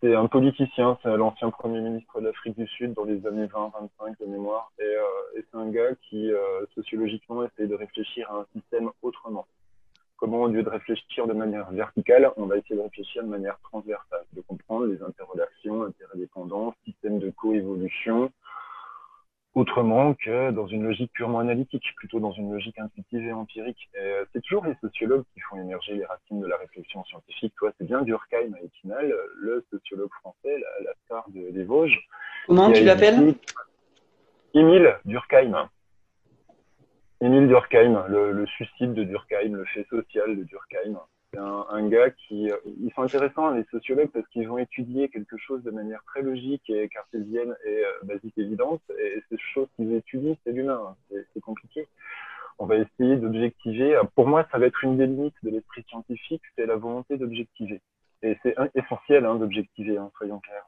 C'est 0.00 0.14
un 0.14 0.26
politicien, 0.26 0.98
c'est 1.02 1.16
l'ancien 1.16 1.50
Premier 1.50 1.80
ministre 1.80 2.20
de 2.20 2.26
l'Afrique 2.26 2.58
du 2.58 2.66
Sud 2.66 2.92
dans 2.92 3.04
les 3.04 3.24
années 3.26 3.46
20-25 3.46 4.20
de 4.20 4.26
mémoire. 4.26 4.70
Et, 4.78 4.82
euh, 4.82 5.38
et 5.38 5.44
c'est 5.50 5.56
un 5.56 5.70
gars 5.70 5.94
qui, 6.08 6.30
euh, 6.30 6.66
sociologiquement, 6.74 7.44
essaie 7.44 7.66
de 7.66 7.74
réfléchir 7.74 8.30
à 8.30 8.40
un 8.40 8.46
système 8.52 8.90
autrement. 9.00 9.46
Comment, 10.16 10.42
au 10.42 10.48
lieu 10.48 10.62
de 10.62 10.68
réfléchir 10.68 11.26
de 11.26 11.32
manière 11.32 11.70
verticale, 11.70 12.30
on 12.36 12.46
va 12.46 12.58
essayer 12.58 12.76
de 12.76 12.82
réfléchir 12.82 13.22
de 13.22 13.28
manière 13.28 13.58
transversale, 13.62 14.24
de 14.34 14.40
comprendre 14.42 14.86
les 14.86 15.02
interrelations, 15.02 15.84
interdépendances, 15.84 16.74
systèmes 16.84 17.18
de 17.18 17.30
coévolution, 17.30 18.30
autrement 19.54 20.14
que 20.14 20.50
dans 20.50 20.66
une 20.66 20.84
logique 20.84 21.12
purement 21.12 21.38
analytique, 21.38 21.84
plutôt 21.96 22.20
dans 22.20 22.32
une 22.32 22.52
logique 22.52 22.78
intuitive 22.78 23.26
et 23.26 23.32
empirique. 23.32 23.88
Euh, 24.00 24.24
c'est 24.32 24.40
toujours 24.42 24.64
les 24.64 24.74
sociologues 24.80 25.24
qui 25.34 25.40
font 25.40 25.60
émerger 25.60 25.94
les 25.94 26.04
racines 26.04 26.40
de 26.40 26.46
la 26.46 26.56
réflexion 26.56 27.04
scientifique. 27.04 27.52
Toi, 27.58 27.70
c'est 27.78 27.86
bien 27.86 28.02
Durkheim 28.02 28.54
à 28.54 28.64
Épinal, 28.64 29.14
le 29.36 29.64
sociologue 29.70 30.12
français, 30.20 30.56
la, 30.84 30.92
star 31.04 31.24
des 31.28 31.64
Vosges. 31.64 31.98
Comment 32.46 32.72
tu 32.72 32.84
l'appelles 32.84 33.34
Émile 34.54 34.96
Durkheim. 35.04 35.68
Émile 37.20 37.48
Durkheim, 37.48 38.04
le, 38.08 38.32
le, 38.32 38.46
suicide 38.46 38.94
de 38.94 39.04
Durkheim, 39.04 39.54
le 39.54 39.64
fait 39.66 39.86
social 39.88 40.36
de 40.36 40.44
Durkheim. 40.44 40.98
C'est 41.32 41.40
un, 41.40 41.64
un, 41.70 41.88
gars 41.88 42.10
qui, 42.10 42.50
ils 42.80 42.92
sont 42.94 43.02
intéressants 43.02 43.52
les 43.52 43.64
sociologues 43.70 44.10
parce 44.10 44.26
qu'ils 44.28 44.46
vont 44.46 44.58
étudier 44.58 45.08
quelque 45.08 45.38
chose 45.38 45.62
de 45.62 45.70
manière 45.70 46.02
très 46.04 46.20
logique 46.20 46.68
et 46.68 46.88
cartésienne 46.88 47.56
et 47.64 47.84
euh, 47.84 48.04
basique 48.04 48.36
évidente. 48.36 48.82
Et 48.98 49.22
ces 49.30 49.38
choses 49.38 49.68
qu'ils 49.76 49.94
étudient, 49.94 50.36
c'est 50.44 50.52
l'humain. 50.52 50.94
C'est 51.10 51.40
compliqué. 51.40 51.88
On 52.58 52.66
va 52.66 52.76
essayer 52.76 53.16
d'objectiver. 53.16 53.98
Pour 54.14 54.26
moi, 54.26 54.46
ça 54.52 54.58
va 54.58 54.66
être 54.66 54.84
une 54.84 54.98
des 54.98 55.06
limites 55.06 55.34
de 55.42 55.50
l'esprit 55.50 55.84
scientifique, 55.88 56.42
c'est 56.56 56.66
la 56.66 56.76
volonté 56.76 57.16
d'objectiver. 57.16 57.80
Et 58.22 58.38
c'est 58.42 58.54
essentiel 58.74 59.24
hein, 59.24 59.36
d'objectiver, 59.36 59.96
hein, 59.98 60.10
soyons 60.18 60.38
clairs. 60.40 60.66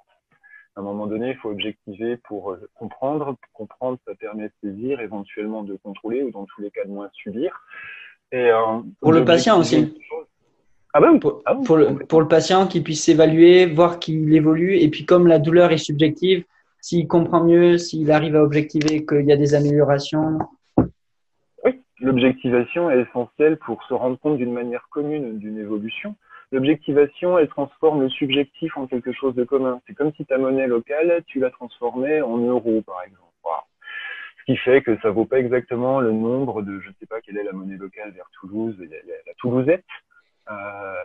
À 0.77 0.81
un 0.81 0.83
moment 0.83 1.07
donné, 1.07 1.31
il 1.31 1.37
faut 1.37 1.51
objectiver 1.51 2.17
pour 2.17 2.53
euh, 2.53 2.69
comprendre. 2.75 3.37
Pour 3.41 3.53
comprendre, 3.53 3.99
ça 4.07 4.15
permet 4.15 4.49
de 4.49 4.53
saisir, 4.61 5.01
éventuellement 5.01 5.63
de 5.63 5.77
contrôler 5.77 6.23
ou 6.23 6.33
dans 6.33 6.47
tous 6.47 6.63
les 6.63 6.71
cas 6.71 6.85
de 6.85 6.91
moins 6.91 7.11
subir. 7.13 7.63
Et, 8.33 8.51
euh, 8.51 8.81
pour 9.01 9.13
le 9.13 9.25
patient 9.25 9.61
aussi. 9.61 9.95
Ah 10.97 11.01
ben, 11.01 11.19
pour, 11.19 11.43
ah 11.45 11.57
pour, 11.67 11.77
le, 11.77 11.99
pour, 12.07 12.21
le, 12.21 12.29
patient 12.29 12.69
qui 12.69 12.81
puisse 12.81 13.03
s'évaluer, 13.03 13.67
voir 13.67 13.99
qu'il 13.99 14.33
évolue. 14.33 14.77
Et 14.79 14.89
puis 14.89 15.05
comme 15.05 15.27
la 15.27 15.41
douleur 15.41 15.73
est 15.73 15.79
subjective, 15.79 16.45
s'il 16.81 17.09
comprend 17.09 17.43
mieux, 17.43 17.79
s'il 17.79 18.13
arrive 18.13 18.37
à 18.37 18.45
objectiver 18.45 19.05
qu'il 19.05 19.27
y 19.27 19.33
a 19.33 19.37
des 19.37 19.57
améliorations. 19.57 20.39
Oui, 21.65 21.81
l'objectivation 21.99 22.91
est 22.91 23.01
essentielle 23.01 23.57
pour 23.57 23.83
se 23.85 23.95
rendre 23.95 24.21
compte 24.21 24.39
d'une 24.39 24.53
manière 24.53 24.87
commune 24.89 25.39
d'une 25.39 25.59
évolution. 25.59 26.15
L'objectivation, 26.53 27.41
elle 27.41 27.49
transforme 27.49 28.03
le 28.03 28.09
subjectif 28.09 28.77
en 28.77 28.87
quelque 28.87 29.13
chose 29.13 29.35
de 29.35 29.43
commun. 29.43 29.81
C'est 29.89 29.95
comme 29.95 30.13
si 30.13 30.25
ta 30.25 30.39
monnaie 30.39 30.69
locale, 30.69 31.25
tu 31.27 31.41
la 31.41 31.51
transformais 31.51 32.21
en 32.21 32.37
euros, 32.37 32.83
par 32.87 33.03
exemple. 33.03 33.23
Ce 34.47 34.53
qui 34.53 34.59
fait 34.59 34.83
que 34.83 34.97
ça 35.01 35.11
vaut 35.11 35.25
pas 35.25 35.39
exactement 35.39 36.01
le 36.01 36.13
nombre 36.13 36.61
de, 36.61 36.79
je 36.79 36.89
ne 36.89 36.95
sais 37.01 37.07
pas 37.07 37.23
quelle 37.23 37.39
est 37.39 37.45
la 37.45 37.53
monnaie 37.53 37.79
locale 37.79 38.13
vers 38.13 38.29
Toulouse, 38.39 38.77
il 38.79 38.91
y 38.91 38.95
a, 38.95 38.99
il 39.03 39.09
y 39.09 39.13
a 39.13 39.17
la 39.27 39.33
Toulousette, 39.39 39.87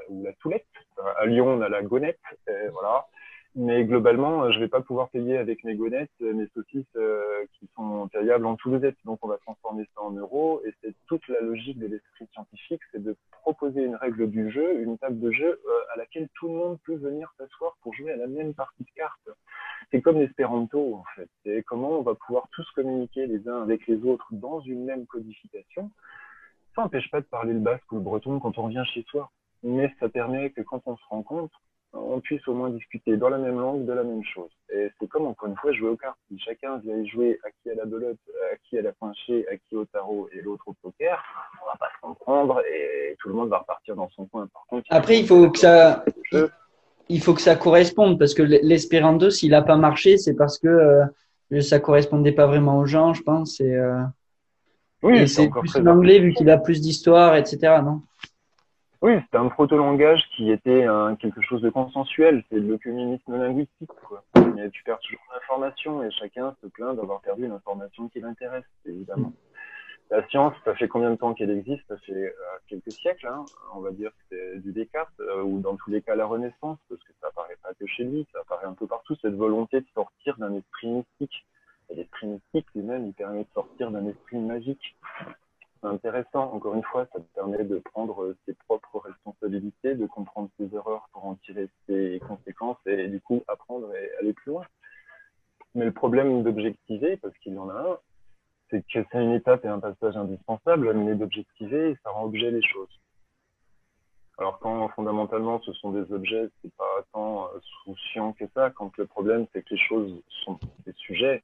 ou 0.09 0.23
la 0.23 0.33
Toulette. 0.33 0.65
À 1.17 1.25
Lyon, 1.25 1.47
on 1.47 1.61
a 1.61 1.69
la 1.69 1.81
Gonette, 1.81 2.19
voilà. 2.71 3.05
Mais 3.55 3.83
globalement, 3.83 4.43
euh, 4.43 4.51
je 4.51 4.59
vais 4.59 4.67
pas 4.67 4.81
pouvoir 4.81 5.09
payer 5.09 5.37
avec 5.37 5.63
mes 5.63 5.75
gonettes 5.75 6.11
euh, 6.21 6.33
mes 6.33 6.47
saucisses 6.53 6.85
euh, 6.95 7.45
qui 7.53 7.67
sont 7.75 8.07
payables 8.07 8.45
en 8.45 8.55
Toulousette. 8.55 8.95
Donc, 9.05 9.19
on 9.23 9.27
va 9.27 9.37
transformer 9.37 9.85
ça 9.95 10.01
en 10.01 10.11
euros. 10.11 10.61
Et 10.65 10.73
c'est 10.81 10.93
toute 11.07 11.27
la 11.27 11.41
logique 11.41 11.79
de 11.79 11.87
l'esprit 11.87 12.27
scientifique, 12.31 12.81
c'est 12.91 13.01
de 13.01 13.17
proposer 13.31 13.83
une 13.83 13.95
règle 13.95 14.29
du 14.29 14.51
jeu, 14.51 14.81
une 14.81 14.97
table 14.99 15.19
de 15.19 15.31
jeu 15.31 15.59
à 15.93 15.97
laquelle 15.97 16.29
tout 16.35 16.47
le 16.47 16.53
monde 16.53 16.77
peut 16.85 16.95
venir 16.95 17.33
s'asseoir 17.37 17.75
pour 17.81 17.93
jouer 17.95 18.11
à 18.11 18.17
la 18.17 18.27
même 18.27 18.53
partie 18.53 18.83
de 18.83 18.91
cartes. 18.95 19.29
C'est 19.91 20.01
comme 20.01 20.19
l'espéranto, 20.19 20.95
en 20.95 21.03
fait. 21.15 21.29
C'est 21.43 21.63
comment 21.63 21.99
on 21.99 22.03
va 22.03 22.13
pouvoir 22.13 22.47
tous 22.51 22.69
communiquer 22.71 23.25
les 23.25 23.47
uns 23.49 23.63
avec 23.63 23.87
les 23.87 24.05
autres 24.05 24.27
dans 24.31 24.59
une 24.61 24.85
même 24.85 25.07
codification 25.07 25.89
ça 26.79 26.83
n'empêche 26.83 27.11
pas 27.11 27.19
de 27.19 27.25
parler 27.25 27.51
le 27.51 27.59
basque 27.59 27.91
ou 27.91 27.95
le 27.95 28.01
breton 28.01 28.39
quand 28.39 28.57
on 28.57 28.63
revient 28.63 28.83
chez 28.93 29.03
soi, 29.09 29.29
mais 29.63 29.93
ça 29.99 30.07
permet 30.07 30.49
que 30.51 30.61
quand 30.61 30.81
on 30.85 30.95
se 30.95 31.03
rencontre, 31.09 31.61
on 31.91 32.21
puisse 32.21 32.47
au 32.47 32.53
moins 32.53 32.69
discuter 32.69 33.17
dans 33.17 33.27
la 33.27 33.37
même 33.37 33.59
langue 33.59 33.85
de 33.85 33.91
la 33.91 34.03
même 34.03 34.23
chose. 34.23 34.51
Et 34.73 34.89
c'est 34.97 35.07
comme 35.07 35.25
encore 35.25 35.49
une 35.49 35.57
fois 35.57 35.73
jouer 35.73 35.89
aux 35.89 35.97
cartes. 35.97 36.17
Si 36.29 36.39
chacun 36.39 36.77
vient 36.77 37.03
jouer 37.05 37.37
à 37.43 37.49
qui 37.49 37.71
à 37.71 37.75
la 37.75 37.85
belote, 37.85 38.19
à 38.53 38.55
qui 38.63 38.77
à 38.77 38.81
la 38.81 38.93
poinchée, 38.93 39.45
à 39.51 39.57
qui 39.57 39.75
au 39.75 39.83
tarot 39.85 40.29
et 40.31 40.41
l'autre 40.41 40.63
au 40.67 40.73
poker, 40.81 41.21
on 41.63 41.65
va 41.65 41.77
pas 41.77 41.89
se 41.93 41.99
comprendre 42.01 42.61
et 42.61 43.17
tout 43.19 43.27
le 43.27 43.33
monde 43.33 43.49
va 43.49 43.57
repartir 43.57 43.95
dans 43.95 44.09
son 44.11 44.27
coin. 44.27 44.47
Par 44.53 44.65
contre, 44.67 44.85
après 44.89 45.19
il 45.19 45.27
faut 45.27 45.49
que 45.49 45.59
ça, 45.59 46.05
il 47.09 47.21
faut 47.21 47.33
que 47.33 47.41
ça 47.41 47.57
corresponde 47.57 48.17
parce 48.17 48.33
que 48.33 48.43
l'espéranto 48.43 49.31
s'il 49.31 49.51
n'a 49.51 49.63
pas 49.63 49.75
marché, 49.75 50.17
c'est 50.17 50.35
parce 50.35 50.59
que 50.59 50.67
euh, 51.51 51.61
ça 51.61 51.79
correspondait 51.81 52.31
pas 52.31 52.45
vraiment 52.45 52.77
aux 52.77 52.85
gens, 52.85 53.13
je 53.13 53.23
pense. 53.23 53.59
Euh, 53.59 54.01
oui, 55.03 55.27
c'est 55.27 55.49
plus 55.49 55.75
l'anglais 55.77 56.19
vu 56.19 56.33
qu'il 56.33 56.49
a 56.49 56.57
plus 56.57 56.81
d'histoire, 56.81 57.35
etc. 57.35 57.79
Non? 57.83 58.01
Oui, 59.01 59.13
c'était 59.23 59.37
un 59.37 59.47
proto-langage 59.47 60.21
qui 60.35 60.51
était 60.51 60.85
quelque 61.19 61.41
chose 61.41 61.61
de 61.61 61.69
consensuel. 61.69 62.43
C'est 62.51 62.59
le 62.59 62.77
communisme 62.77 63.37
linguistique. 63.37 63.89
Quoi. 64.03 64.23
tu 64.33 64.83
perds 64.83 64.99
toujours 64.99 65.21
l'information 65.33 66.03
et 66.03 66.11
chacun 66.11 66.53
se 66.61 66.67
plaint 66.67 66.95
d'avoir 66.97 67.21
perdu 67.21 67.47
l'information 67.47 68.09
qui 68.09 68.19
l'intéresse, 68.19 68.65
évidemment. 68.85 69.31
La 70.11 70.27
science, 70.27 70.53
ça 70.65 70.73
fait 70.73 70.87
combien 70.87 71.11
de 71.11 71.15
temps 71.15 71.35
qu'elle 71.35 71.51
existe? 71.51 71.83
Ça 71.87 71.95
fait 71.97 72.13
euh, 72.13 72.31
quelques 72.67 72.91
siècles, 72.91 73.27
hein. 73.27 73.45
on 73.75 73.79
va 73.79 73.91
dire 73.91 74.09
que 74.09 74.17
c'est 74.31 74.59
du 74.59 74.71
Descartes, 74.71 75.13
euh, 75.19 75.43
ou 75.43 75.59
dans 75.59 75.75
tous 75.75 75.91
les 75.91 76.01
cas 76.01 76.15
la 76.15 76.25
Renaissance, 76.25 76.79
parce 76.89 77.03
que 77.03 77.13
ça 77.21 77.27
apparaît 77.27 77.57
pas 77.61 77.75
que 77.79 77.85
chez 77.85 78.05
lui, 78.05 78.25
ça 78.33 78.39
apparaît 78.39 78.65
un 78.65 78.73
peu 78.73 78.87
partout, 78.87 79.15
cette 79.21 79.35
volonté 79.35 79.81
de 79.81 79.85
sortir 79.93 80.35
d'un 80.37 80.55
esprit 80.55 80.87
mystique 80.87 81.45
l'esprit 81.95 82.27
mystique 82.27 82.67
lui-même, 82.75 83.07
il 83.07 83.13
permet 83.13 83.43
de 83.43 83.49
sortir 83.53 83.91
d'un 83.91 84.05
esprit 84.07 84.37
magique. 84.37 84.97
C'est 85.81 85.87
intéressant, 85.87 86.53
encore 86.53 86.73
une 86.73 86.83
fois, 86.83 87.07
ça 87.13 87.19
permet 87.35 87.63
de 87.63 87.79
prendre 87.79 88.35
ses 88.45 88.53
propres 88.53 88.99
responsabilités, 88.99 89.95
de 89.95 90.05
comprendre 90.07 90.49
ses 90.59 90.73
erreurs 90.75 91.07
pour 91.13 91.25
en 91.25 91.35
tirer 91.35 91.69
ses 91.87 92.19
conséquences 92.27 92.77
et 92.85 93.07
du 93.07 93.21
coup 93.21 93.43
apprendre 93.47 93.93
et 93.95 94.11
aller 94.19 94.33
plus 94.33 94.51
loin. 94.51 94.65
Mais 95.75 95.85
le 95.85 95.93
problème 95.93 96.43
d'objectiver, 96.43 97.17
parce 97.17 97.37
qu'il 97.37 97.53
y 97.53 97.57
en 97.57 97.69
a 97.69 97.73
un, 97.73 97.97
c'est 98.69 98.81
que 98.81 98.99
c'est 99.11 99.23
une 99.23 99.33
étape 99.33 99.63
et 99.65 99.69
un 99.69 99.79
passage 99.79 100.17
indispensable, 100.17 100.93
mais 100.93 101.15
d'objectiver, 101.15 101.97
ça 102.03 102.11
rend 102.11 102.25
objet 102.25 102.51
les 102.51 102.61
choses. 102.61 102.99
Alors 104.39 104.57
quand 104.59 104.87
fondamentalement 104.89 105.59
ce 105.61 105.73
sont 105.73 105.91
des 105.91 106.11
objets, 106.13 106.49
c'est 106.61 106.73
pas 106.75 107.05
tant 107.11 107.45
euh, 107.47 107.59
souciant 107.83 108.31
que 108.31 108.45
ça. 108.55 108.69
Quand 108.69 108.95
le 108.97 109.05
problème 109.05 109.45
c'est 109.51 109.63
que 109.63 109.73
les 109.73 109.81
choses 109.81 110.21
sont 110.45 110.57
des 110.85 110.93
sujets, 110.93 111.43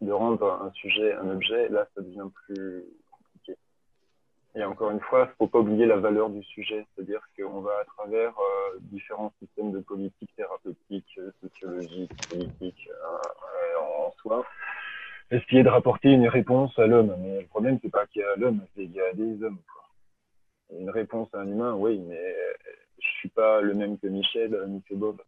de 0.00 0.12
rendre 0.12 0.62
un 0.62 0.70
sujet 0.72 1.12
un 1.14 1.30
objet, 1.30 1.68
là, 1.68 1.86
ça 1.94 2.02
devient 2.02 2.28
plus 2.46 2.84
compliqué. 3.10 3.56
Et 4.54 4.64
encore 4.64 4.90
une 4.90 5.00
fois, 5.00 5.26
il 5.26 5.28
ne 5.30 5.34
faut 5.36 5.46
pas 5.48 5.58
oublier 5.58 5.86
la 5.86 5.96
valeur 5.96 6.30
du 6.30 6.42
sujet, 6.42 6.86
c'est-à-dire 6.94 7.20
qu'on 7.36 7.60
va 7.60 7.72
à 7.80 7.84
travers 7.84 8.30
euh, 8.38 8.78
différents 8.80 9.32
systèmes 9.40 9.72
de 9.72 9.80
politique 9.80 10.30
thérapeutique, 10.36 11.20
sociologique, 11.40 12.10
politique 12.28 12.88
euh, 12.88 13.80
en 13.80 14.12
soi, 14.22 14.44
essayer 15.30 15.62
de 15.62 15.68
rapporter 15.68 16.10
une 16.10 16.28
réponse 16.28 16.78
à 16.78 16.86
l'homme. 16.86 17.14
Mais 17.20 17.42
le 17.42 17.46
problème, 17.46 17.78
c'est 17.82 17.90
pas 17.90 18.06
qu'il 18.06 18.22
y 18.22 18.24
a 18.24 18.36
l'homme, 18.36 18.60
c'est 18.74 18.82
qu'il 18.82 18.94
y 18.94 19.00
a 19.00 19.12
des 19.12 19.42
hommes. 19.42 19.58
Une 20.70 20.90
réponse 20.90 21.28
à 21.34 21.40
un 21.40 21.46
humain, 21.46 21.74
oui, 21.74 21.98
mais 21.98 22.34
je 23.00 23.08
suis 23.18 23.28
pas 23.28 23.60
le 23.60 23.74
même 23.74 23.98
que 23.98 24.06
Michel 24.06 24.56
ni 24.68 24.82
Bob. 24.90 25.20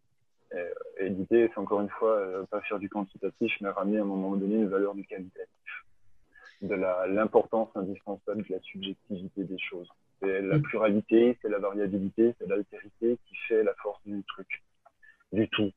Et, 0.99 1.09
l'idée, 1.09 1.49
c'est 1.53 1.59
encore 1.59 1.81
une 1.81 1.89
fois, 1.89 2.17
euh, 2.17 2.43
pas 2.45 2.61
faire 2.61 2.79
du 2.79 2.89
quantitatif, 2.89 3.53
mais 3.61 3.69
ramener 3.69 3.99
à 3.99 4.01
un 4.01 4.05
moment 4.05 4.35
donné 4.35 4.55
une 4.55 4.67
valeur 4.67 4.93
du 4.93 5.05
qualitatif, 5.05 5.85
de 6.61 6.75
l'importance 6.75 7.69
indispensable 7.75 8.43
de 8.43 8.53
la 8.53 8.59
subjectivité 8.61 9.43
des 9.43 9.59
choses. 9.59 9.89
C'est 10.19 10.41
la 10.41 10.57
mm. 10.57 10.61
pluralité, 10.61 11.37
c'est 11.41 11.49
la 11.49 11.59
variabilité, 11.59 12.35
c'est 12.37 12.47
l'altérité 12.47 13.17
qui 13.25 13.35
fait 13.47 13.63
la 13.63 13.73
force 13.75 14.01
du 14.05 14.23
truc, 14.25 14.63
du 15.31 15.47
tout. 15.49 15.71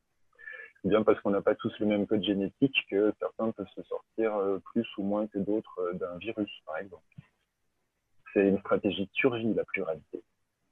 C'est 0.81 0.89
bien 0.89 1.03
parce 1.03 1.19
qu'on 1.21 1.31
n'a 1.31 1.41
pas 1.41 1.55
tous 1.55 1.73
le 1.79 1.87
même 1.87 2.05
code 2.05 2.23
génétique 2.23 2.75
que 2.91 3.13
certains 3.19 3.51
peuvent 3.51 3.65
se 3.75 3.83
sortir 3.83 4.35
euh, 4.35 4.59
plus 4.73 4.87
ou 4.97 5.03
moins 5.03 5.25
que 5.27 5.39
d'autres 5.39 5.79
euh, 5.79 5.93
d'un 5.93 6.17
virus, 6.17 6.51
par 6.65 6.77
exemple. 6.77 7.03
C'est 8.33 8.47
une 8.47 8.59
stratégie 8.59 9.05
de 9.05 9.13
survie, 9.13 9.53
la 9.53 9.63
pluralité. 9.63 10.21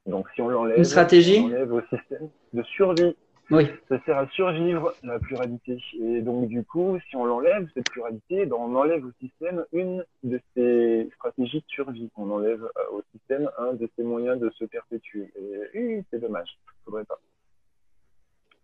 Donc 0.06 0.28
si 0.36 0.42
on 0.42 0.50
l'enlève, 0.50 0.80
on 0.80 1.46
enlève 1.46 1.74
au 1.74 1.82
système 1.82 2.30
de 2.52 2.64
survie. 2.64 3.16
Oui. 3.52 3.70
Ça 3.90 4.00
sert 4.06 4.18
à 4.18 4.28
survivre 4.30 4.94
la 5.04 5.20
pluralité. 5.20 5.78
Et 6.00 6.22
donc, 6.22 6.48
du 6.48 6.64
coup, 6.64 6.98
si 7.10 7.16
on 7.16 7.26
l'enlève, 7.26 7.68
cette 7.74 7.90
pluralité, 7.90 8.46
ben, 8.46 8.56
on 8.58 8.76
enlève 8.76 9.06
au 9.06 9.12
système 9.20 9.66
une 9.74 10.06
de 10.24 10.40
ses 10.56 11.10
stratégies 11.16 11.60
de 11.60 11.68
survie. 11.68 12.10
On 12.16 12.32
enlève 12.32 12.64
euh, 12.64 12.98
au 12.98 13.04
système 13.12 13.50
un 13.58 13.74
de 13.74 13.90
ses 13.96 14.04
moyens 14.04 14.40
de 14.40 14.50
se 14.52 14.66
perpétuer. 14.66 15.32
Et 15.74 16.04
c'est 16.10 16.20
dommage. 16.20 16.58
Faudrait 16.86 17.06
pas. 17.06 17.20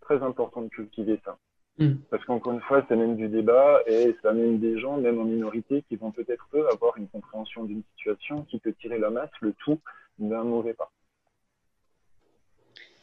Très 0.01 0.23
important 0.23 0.61
de 0.61 0.69
cultiver 0.69 1.19
ça. 1.25 1.37
Hmm. 1.77 1.95
Parce 2.09 2.23
qu'encore 2.25 2.53
une 2.53 2.61
fois, 2.61 2.85
ça 2.87 2.95
mène 2.95 3.15
du 3.15 3.27
débat 3.27 3.81
et 3.85 4.15
ça 4.21 4.33
mène 4.33 4.59
des 4.59 4.79
gens, 4.79 4.97
même 4.97 5.19
en 5.19 5.25
minorité, 5.25 5.83
qui 5.87 5.97
vont 5.97 6.11
peut-être 6.11 6.47
eux 6.53 6.67
avoir 6.71 6.97
une 6.97 7.07
compréhension 7.07 7.63
d'une 7.63 7.83
situation 7.95 8.43
qui 8.43 8.59
peut 8.59 8.73
tirer 8.73 8.97
la 8.97 9.09
masse, 9.09 9.29
le 9.41 9.53
tout 9.53 9.79
d'un 10.17 10.43
mauvais 10.43 10.73
pas. 10.73 10.91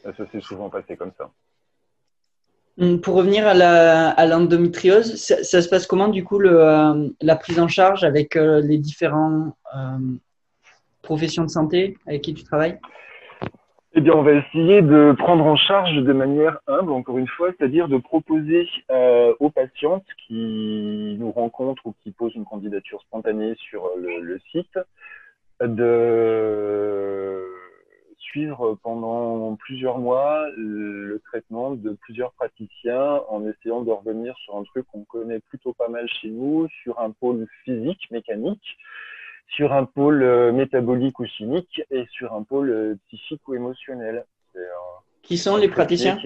Et 0.05 0.13
ça 0.13 0.27
s'est 0.31 0.41
souvent 0.41 0.69
passé 0.69 0.95
comme 0.95 1.11
ça. 1.17 1.31
Hum, 2.79 3.01
pour 3.01 3.15
revenir 3.15 3.47
à 3.47 4.25
l'endométriose, 4.27 5.15
ça, 5.15 5.61
se 5.61 5.67
passe 5.67 5.87
comment 5.87 6.09
du 6.09 6.23
coup 6.23 6.39
euh, 6.39 7.09
la 7.21 7.35
prise 7.35 7.59
en 7.59 7.67
charge 7.67 8.03
avec 8.03 8.35
euh, 8.35 8.61
les 8.61 8.77
différents 8.77 9.57
euh, 9.75 9.97
professions 11.01 11.43
de 11.43 11.49
santé 11.49 11.97
avec 12.05 12.21
qui 12.21 12.35
tu 12.35 12.43
travailles? 12.43 12.77
Eh 13.93 14.01
bien, 14.01 14.13
on 14.13 14.21
va 14.21 14.33
essayer 14.33 14.83
de 14.83 15.15
prendre 15.17 15.43
en 15.43 15.55
charge 15.55 15.95
de 15.95 16.13
manière 16.13 16.59
humble, 16.67 16.91
encore 16.91 17.17
une 17.17 17.27
fois, 17.27 17.49
c'est-à-dire 17.57 17.87
de 17.87 17.97
proposer 17.97 18.67
aux 19.39 19.49
patientes 19.49 20.05
qui 20.27 21.15
nous 21.19 21.31
rencontrent 21.31 21.87
ou 21.87 21.95
qui 22.03 22.11
posent 22.11 22.35
une 22.35 22.45
candidature 22.45 23.01
spontanée 23.01 23.55
sur 23.57 23.89
le, 23.97 24.19
le 24.21 24.39
site 24.51 24.77
de 25.61 27.43
suivre 28.29 28.77
pendant 28.83 29.55
plusieurs 29.55 29.99
mois 29.99 30.45
le 30.55 31.21
traitement 31.25 31.71
de 31.71 31.91
plusieurs 31.91 32.31
praticiens 32.33 33.21
en 33.29 33.45
essayant 33.47 33.81
de 33.81 33.91
revenir 33.91 34.35
sur 34.37 34.57
un 34.57 34.63
truc 34.63 34.85
qu'on 34.91 35.03
connaît 35.03 35.39
plutôt 35.39 35.73
pas 35.73 35.87
mal 35.87 36.07
chez 36.21 36.29
nous, 36.29 36.67
sur 36.83 36.99
un 36.99 37.11
pôle 37.11 37.47
physique, 37.63 38.09
mécanique, 38.11 38.77
sur 39.47 39.73
un 39.73 39.85
pôle 39.85 40.23
euh, 40.23 40.51
métabolique 40.51 41.19
ou 41.19 41.25
chimique 41.25 41.81
et 41.89 42.05
sur 42.11 42.33
un 42.33 42.43
pôle 42.43 42.69
euh, 42.69 42.95
psychique 43.07 43.47
ou 43.47 43.55
émotionnel. 43.55 44.25
Qui 45.21 45.37
sont 45.37 45.57
les 45.57 45.67
praticiens? 45.67 46.17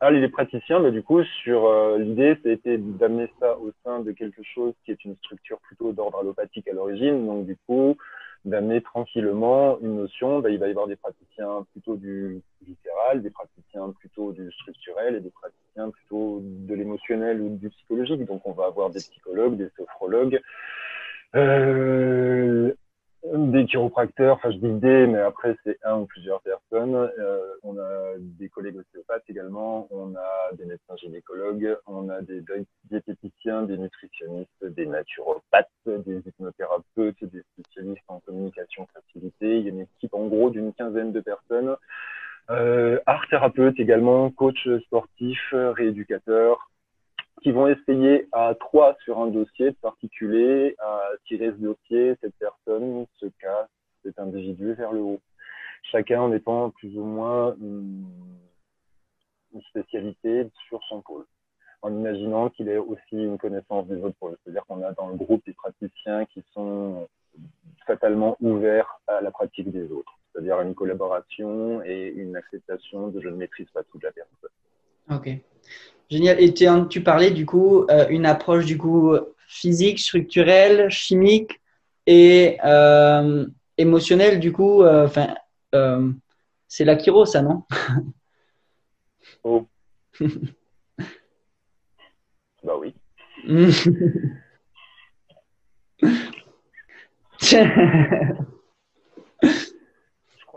ah, 0.00 0.10
les 0.10 0.28
praticiens, 0.28 0.78
mais 0.78 0.92
du 0.92 1.02
coup, 1.02 1.22
sur 1.42 1.66
euh, 1.66 1.98
l'idée, 1.98 2.36
c'était 2.44 2.78
d'amener 2.78 3.28
ça 3.40 3.58
au 3.58 3.72
sein 3.84 3.98
de 4.00 4.12
quelque 4.12 4.42
chose 4.54 4.72
qui 4.84 4.92
est 4.92 5.04
une 5.04 5.16
structure 5.16 5.58
plutôt 5.58 5.92
d'ordre 5.92 6.20
allopathique 6.20 6.68
à 6.68 6.72
l'origine. 6.72 7.26
Donc, 7.26 7.46
du 7.46 7.56
coup, 7.66 7.96
d'amener 8.44 8.80
tranquillement 8.82 9.78
une 9.80 9.96
notion. 9.96 10.40
Bah, 10.40 10.50
il 10.50 10.58
va 10.58 10.68
y 10.68 10.70
avoir 10.70 10.86
des 10.86 10.96
praticiens 10.96 11.66
plutôt 11.72 11.96
du 11.96 12.40
littéral, 12.66 13.22
des 13.22 13.30
praticiens 13.30 13.92
plutôt 13.98 14.32
du 14.32 14.50
structurel 14.52 15.16
et 15.16 15.20
des 15.20 15.30
praticiens 15.30 15.90
plutôt 15.90 16.40
de 16.42 16.74
l'émotionnel 16.74 17.40
ou 17.40 17.56
du 17.56 17.70
psychologique. 17.70 18.24
Donc, 18.24 18.42
on 18.46 18.52
va 18.52 18.66
avoir 18.66 18.90
des 18.90 19.00
psychologues, 19.00 19.56
des 19.56 19.68
sophrologues, 19.76 20.40
euh, 21.34 22.72
des 23.36 23.66
chiropracteurs, 23.66 24.36
enfin 24.36 24.50
je 24.50 24.56
dis 24.56 24.80
des, 24.80 25.06
mais 25.06 25.20
après 25.20 25.56
c'est 25.64 25.78
un 25.84 25.98
ou 25.98 26.06
plusieurs 26.06 26.40
personnes. 26.42 26.94
Euh, 26.94 27.54
on 27.62 27.78
a 27.78 28.14
des 28.18 28.48
collègues 28.48 28.76
ostéopathes 28.76 29.24
également, 29.28 29.88
on 29.90 30.14
a 30.14 30.54
des 30.56 30.64
médecins 30.64 30.96
gynécologues, 30.96 31.76
on 31.86 32.08
a 32.08 32.20
des 32.22 32.42
diététiciens, 32.84 33.62
des 33.62 33.78
nutritionnistes, 33.78 34.64
des 34.64 34.86
naturopathes, 34.86 35.68
des 35.86 36.22
hypnothérapeutes, 36.26 37.24
des 37.24 37.42
spécialistes 37.52 38.04
en 38.08 38.20
communication 38.20 38.86
facilitée. 38.92 39.58
Il 39.58 39.64
y 39.64 39.66
a 39.66 39.70
une 39.70 39.80
équipe 39.80 40.14
en 40.14 40.26
gros 40.26 40.50
d'une 40.50 40.72
quinzaine 40.72 41.12
de 41.12 41.20
personnes. 41.20 41.76
Euh, 42.50 42.98
art 43.06 43.26
thérapeute 43.28 43.78
également, 43.78 44.30
coach 44.30 44.68
sportif, 44.86 45.38
rééducateur, 45.52 46.70
qui 47.42 47.52
vont 47.52 47.68
essayer 47.68 48.28
à 48.32 48.54
trois 48.54 48.96
sur 49.04 49.18
un 49.18 49.28
dossier 49.28 49.70
de 49.70 49.76
particulier 49.76 50.76
à 50.78 51.02
tirer 51.26 51.48
ce 51.48 51.56
dossier, 51.56 52.16
cette 52.20 52.34
personne, 52.38 53.06
ce 53.20 53.26
cas, 53.40 53.68
cet 54.04 54.18
individu 54.18 54.74
vers 54.74 54.92
le 54.92 55.00
haut. 55.00 55.20
Chacun 55.90 56.20
en 56.22 56.32
étant 56.32 56.70
plus 56.70 56.96
ou 56.96 57.04
moins 57.04 57.54
une, 57.60 58.04
spécialité 59.70 60.48
sur 60.68 60.80
son 60.88 61.00
pôle. 61.00 61.24
En 61.82 61.92
imaginant 61.92 62.48
qu'il 62.48 62.68
ait 62.68 62.78
aussi 62.78 63.00
une 63.12 63.38
connaissance 63.38 63.88
des 63.88 63.96
autres 63.96 64.16
pôles. 64.20 64.36
C'est-à-dire 64.42 64.64
qu'on 64.66 64.82
a 64.82 64.92
dans 64.92 65.08
le 65.08 65.16
groupe 65.16 65.44
des 65.46 65.52
praticiens 65.52 66.26
qui 66.26 66.44
sont 66.52 67.08
fatalement 67.86 68.36
ouverts 68.40 69.00
à 69.08 69.20
la 69.20 69.30
pratique 69.30 69.70
des 69.72 69.90
autres. 69.90 70.18
C'est-à-dire 70.32 70.60
une 70.60 70.74
collaboration 70.74 71.82
et 71.82 72.08
une 72.08 72.36
acceptation 72.36 73.08
de 73.08 73.20
je 73.20 73.28
ne 73.28 73.36
maîtrise 73.36 73.68
pas 73.70 73.82
toute 73.84 74.02
la 74.02 74.12
personne. 74.12 74.50
Ok. 75.10 75.28
Génial. 76.10 76.40
Et 76.40 76.54
tu, 76.54 77.02
parlais 77.02 77.30
du 77.30 77.46
coup 77.46 77.84
euh, 77.90 78.08
une 78.08 78.26
approche 78.26 78.64
du 78.64 78.78
coup 78.78 79.14
physique, 79.46 79.98
structurelle, 79.98 80.90
chimique 80.90 81.60
et 82.06 82.58
euh, 82.64 83.46
émotionnelle. 83.76 84.40
Du 84.40 84.52
coup, 84.52 84.82
euh, 84.82 85.06
enfin, 85.06 85.34
c'est 86.68 86.84
la 86.84 86.98
chiro, 86.98 87.24
ça, 87.24 87.42
non? 87.42 87.64
Oh. 89.44 89.66
bah 92.62 92.76
oui. 92.78 92.94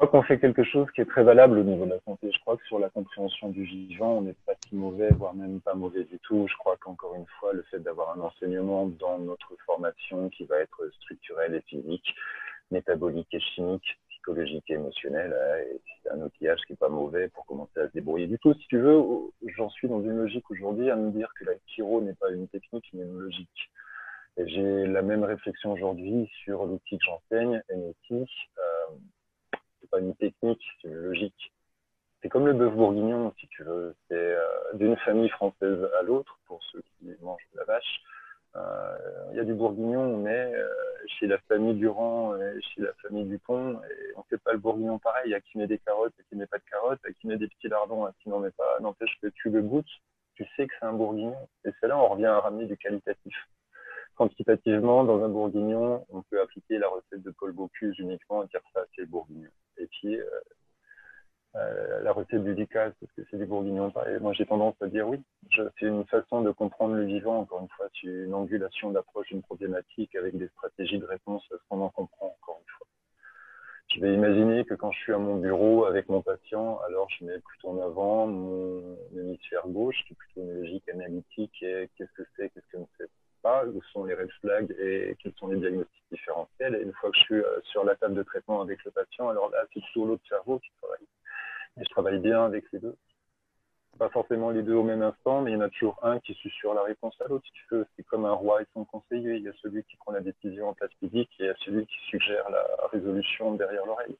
crois 0.07 0.19
qu'on 0.19 0.25
fait 0.25 0.39
quelque 0.39 0.63
chose 0.63 0.87
qui 0.95 1.01
est 1.01 1.05
très 1.05 1.23
valable 1.23 1.59
au 1.59 1.63
niveau 1.63 1.85
de 1.85 1.91
la 1.91 1.99
santé. 1.99 2.31
Je 2.31 2.39
crois 2.39 2.57
que 2.57 2.65
sur 2.65 2.79
la 2.79 2.89
compréhension 2.89 3.49
du 3.49 3.63
vivant, 3.63 4.17
on 4.17 4.21
n'est 4.21 4.35
pas 4.47 4.53
si 4.67 4.75
mauvais, 4.75 5.09
voire 5.11 5.35
même 5.35 5.61
pas 5.61 5.75
mauvais 5.75 6.05
du 6.05 6.17
tout. 6.19 6.47
Je 6.49 6.57
crois 6.57 6.75
qu'encore 6.77 7.13
une 7.13 7.27
fois, 7.39 7.53
le 7.53 7.61
fait 7.69 7.77
d'avoir 7.77 8.17
un 8.17 8.21
enseignement 8.21 8.87
dans 8.87 9.19
notre 9.19 9.55
formation 9.63 10.29
qui 10.29 10.45
va 10.45 10.57
être 10.57 10.89
structurel 11.01 11.53
et 11.53 11.61
physique, 11.61 12.15
métabolique 12.71 13.31
et 13.31 13.39
chimique, 13.39 13.99
psychologique 14.09 14.63
et 14.69 14.73
émotionnel, 14.73 15.33
euh, 15.33 15.63
c'est 16.01 16.09
un 16.09 16.21
outillage 16.21 16.61
qui 16.65 16.73
est 16.73 16.77
pas 16.79 16.89
mauvais 16.89 17.29
pour 17.29 17.45
commencer 17.45 17.79
à 17.79 17.87
se 17.87 17.93
débrouiller 17.93 18.25
du 18.25 18.39
tout. 18.39 18.55
Si 18.55 18.67
tu 18.69 18.79
veux, 18.79 19.03
j'en 19.55 19.69
suis 19.69 19.87
dans 19.87 20.01
une 20.01 20.17
logique 20.17 20.49
aujourd'hui 20.49 20.89
à 20.89 20.95
me 20.95 21.11
dire 21.11 21.31
que 21.39 21.45
la 21.45 21.53
chiro 21.67 22.01
n'est 22.01 22.15
pas 22.15 22.31
une 22.31 22.47
technique, 22.47 22.89
mais 22.93 23.03
une 23.03 23.19
logique. 23.19 23.69
J'ai 24.37 24.87
la 24.87 25.03
même 25.03 25.23
réflexion 25.23 25.73
aujourd'hui 25.73 26.27
sur 26.43 26.65
l'outil 26.65 26.97
que 26.97 27.05
j'enseigne, 27.05 27.61
NOT. 27.69 27.93
Euh, 28.11 28.95
pas 29.91 29.99
une 29.99 30.15
technique, 30.15 30.63
c'est 30.81 30.87
une 30.87 30.95
logique. 30.95 31.51
C'est 32.21 32.29
comme 32.29 32.45
le 32.45 32.53
bœuf 32.53 32.73
bourguignon, 32.73 33.33
si 33.39 33.47
tu 33.47 33.63
veux. 33.63 33.95
C'est 34.07 34.15
euh, 34.15 34.43
d'une 34.73 34.95
famille 34.97 35.29
française 35.29 35.87
à 35.99 36.03
l'autre, 36.03 36.39
pour 36.45 36.61
ceux 36.71 36.81
qui 36.81 37.09
mangent 37.21 37.47
de 37.53 37.59
la 37.59 37.65
vache. 37.65 38.01
Euh, 38.55 38.97
il 39.31 39.37
y 39.37 39.39
a 39.39 39.43
du 39.43 39.53
bourguignon, 39.53 40.17
mais 40.17 40.53
euh, 40.53 40.67
chez 41.07 41.25
la 41.25 41.39
famille 41.47 41.75
Durand 41.75 42.35
et 42.35 42.61
chez 42.61 42.81
la 42.81 42.93
famille 43.01 43.25
Dupont, 43.25 43.81
on 44.15 44.23
fait 44.23 44.37
pas 44.37 44.51
le 44.51 44.59
bourguignon 44.59 44.99
pareil. 44.99 45.23
Il 45.27 45.31
y 45.31 45.35
a 45.35 45.41
qui 45.41 45.57
met 45.57 45.67
des 45.67 45.79
carottes 45.79 46.13
et 46.19 46.23
qui 46.29 46.35
met 46.35 46.47
pas 46.47 46.57
de 46.57 46.63
carottes, 46.69 46.99
a 47.05 47.11
qui 47.13 47.27
met 47.27 47.37
des 47.37 47.47
petits 47.47 47.69
lardons 47.69 48.07
et 48.07 48.11
qui 48.21 48.29
n'en 48.29 48.39
met 48.39 48.51
pas. 48.51 48.79
N'empêche 48.81 49.17
que 49.21 49.27
tu 49.27 49.49
le 49.49 49.61
goûtes, 49.61 50.01
tu 50.35 50.45
sais 50.55 50.67
que 50.67 50.73
c'est 50.79 50.85
un 50.85 50.93
bourguignon. 50.93 51.35
Et 51.65 51.71
c'est 51.79 51.87
là 51.87 51.97
on 51.97 52.09
revient 52.09 52.25
à 52.25 52.39
ramener 52.39 52.65
du 52.65 52.77
qualitatif 52.77 53.35
quantitativement, 54.21 55.03
dans 55.03 55.23
un 55.23 55.29
bourguignon, 55.29 56.05
on 56.09 56.21
peut 56.21 56.39
appliquer 56.39 56.77
la 56.77 56.87
recette 56.87 57.23
de 57.23 57.31
Paul 57.31 57.53
Bocuse 57.53 57.97
uniquement 57.97 58.43
et 58.43 58.47
dire 58.49 58.61
ça, 58.71 58.85
c'est 58.95 59.09
bourguignon. 59.09 59.49
Et 59.77 59.87
puis, 59.87 60.15
euh, 60.15 60.25
euh, 61.55 62.03
la 62.03 62.13
recette 62.13 62.43
du 62.43 62.53
Ducasse, 62.53 62.93
parce 62.99 63.11
que 63.13 63.23
c'est 63.31 63.37
du 63.37 63.47
bourguignon. 63.47 63.91
Moi, 64.19 64.33
j'ai 64.33 64.45
tendance 64.45 64.75
à 64.79 64.87
dire 64.89 65.07
oui. 65.07 65.19
C'est 65.55 65.87
une 65.87 66.05
façon 66.05 66.41
de 66.41 66.51
comprendre 66.51 66.93
le 66.93 67.05
vivant, 67.05 67.39
encore 67.39 67.61
une 67.61 67.69
fois. 67.69 67.87
C'est 67.99 68.09
une 68.09 68.35
angulation 68.35 68.91
d'approche 68.91 69.29
d'une 69.29 69.41
problématique 69.41 70.13
avec 70.13 70.37
des 70.37 70.49
stratégies 70.49 70.99
de 70.99 71.05
réponse 71.05 71.43
à 71.51 71.55
ce 71.55 71.63
qu'on 71.67 71.81
en 71.81 71.89
comprend, 71.89 72.27
encore 72.27 72.61
une 72.61 72.71
fois. 72.77 72.87
Je 73.95 74.01
vais 74.01 74.13
imaginer 74.13 74.65
que 74.65 74.75
quand 74.75 74.91
je 74.91 74.99
suis 74.99 75.13
à 75.13 75.17
mon 75.17 75.37
bureau 75.37 75.85
avec 75.85 76.09
mon 76.09 76.21
patient, 76.21 76.79
alors 76.85 77.07
je 77.17 77.25
mets 77.25 77.39
plutôt 77.39 77.69
en 77.69 77.81
avant 77.81 78.27
mon 78.27 78.97
hémisphère 79.17 79.67
gauche, 79.67 79.97
qui 80.05 80.13
est 80.13 80.15
plutôt 80.15 80.41
une 80.41 80.61
logique 80.61 80.87
analytique 80.89 81.63
et 81.63 81.89
qu'est-ce 81.97 82.13
que 82.13 82.23
c'est, 82.35 82.49
qu'est-ce 82.51 82.77
que 82.77 82.83
c'est? 82.99 83.09
Où 83.43 83.81
sont 83.91 84.05
les 84.05 84.13
red 84.13 84.29
flags 84.41 84.75
et 84.79 85.15
quels 85.21 85.33
sont 85.33 85.47
les 85.47 85.57
diagnostics 85.57 86.03
différentiels. 86.11 86.75
Et 86.75 86.81
une 86.81 86.93
fois 86.93 87.09
que 87.11 87.17
je 87.17 87.23
suis 87.23 87.35
euh, 87.35 87.61
sur 87.63 87.83
la 87.83 87.95
table 87.95 88.15
de 88.15 88.23
traitement 88.23 88.61
avec 88.61 88.83
le 88.83 88.91
patient, 88.91 89.29
alors 89.29 89.49
là, 89.49 89.65
c'est 89.73 89.81
toujours 89.87 90.07
l'autre 90.07 90.23
cerveau 90.27 90.59
qui 90.59 90.69
travaille. 90.81 91.05
Et 91.79 91.83
je 91.83 91.89
travaille 91.89 92.19
bien 92.19 92.45
avec 92.45 92.65
les 92.71 92.79
deux. 92.79 92.95
Pas 93.97 94.09
forcément 94.09 94.51
les 94.51 94.63
deux 94.63 94.73
au 94.73 94.83
même 94.83 95.01
instant, 95.01 95.41
mais 95.41 95.51
il 95.51 95.53
y 95.55 95.57
en 95.57 95.61
a 95.61 95.69
toujours 95.69 95.99
un 96.01 96.19
qui 96.19 96.33
sur 96.33 96.73
la 96.73 96.83
réponse 96.83 97.15
à 97.21 97.27
l'autre. 97.27 97.45
C'est 97.69 98.03
comme 98.03 98.25
un 98.25 98.33
roi 98.33 98.61
et 98.61 98.65
son 98.73 98.85
conseiller. 98.85 99.35
Il 99.35 99.43
y 99.43 99.49
a 99.49 99.53
celui 99.61 99.83
qui 99.83 99.97
prend 99.97 100.11
la 100.11 100.21
décision 100.21 100.69
en 100.69 100.73
place 100.73 100.91
physique 100.99 101.29
et 101.39 101.43
il 101.43 101.45
y 101.47 101.49
a 101.49 101.55
celui 101.65 101.85
qui 101.85 101.97
suggère 102.09 102.49
la 102.49 102.65
résolution 102.91 103.53
derrière 103.55 103.85
l'oreille. 103.85 104.17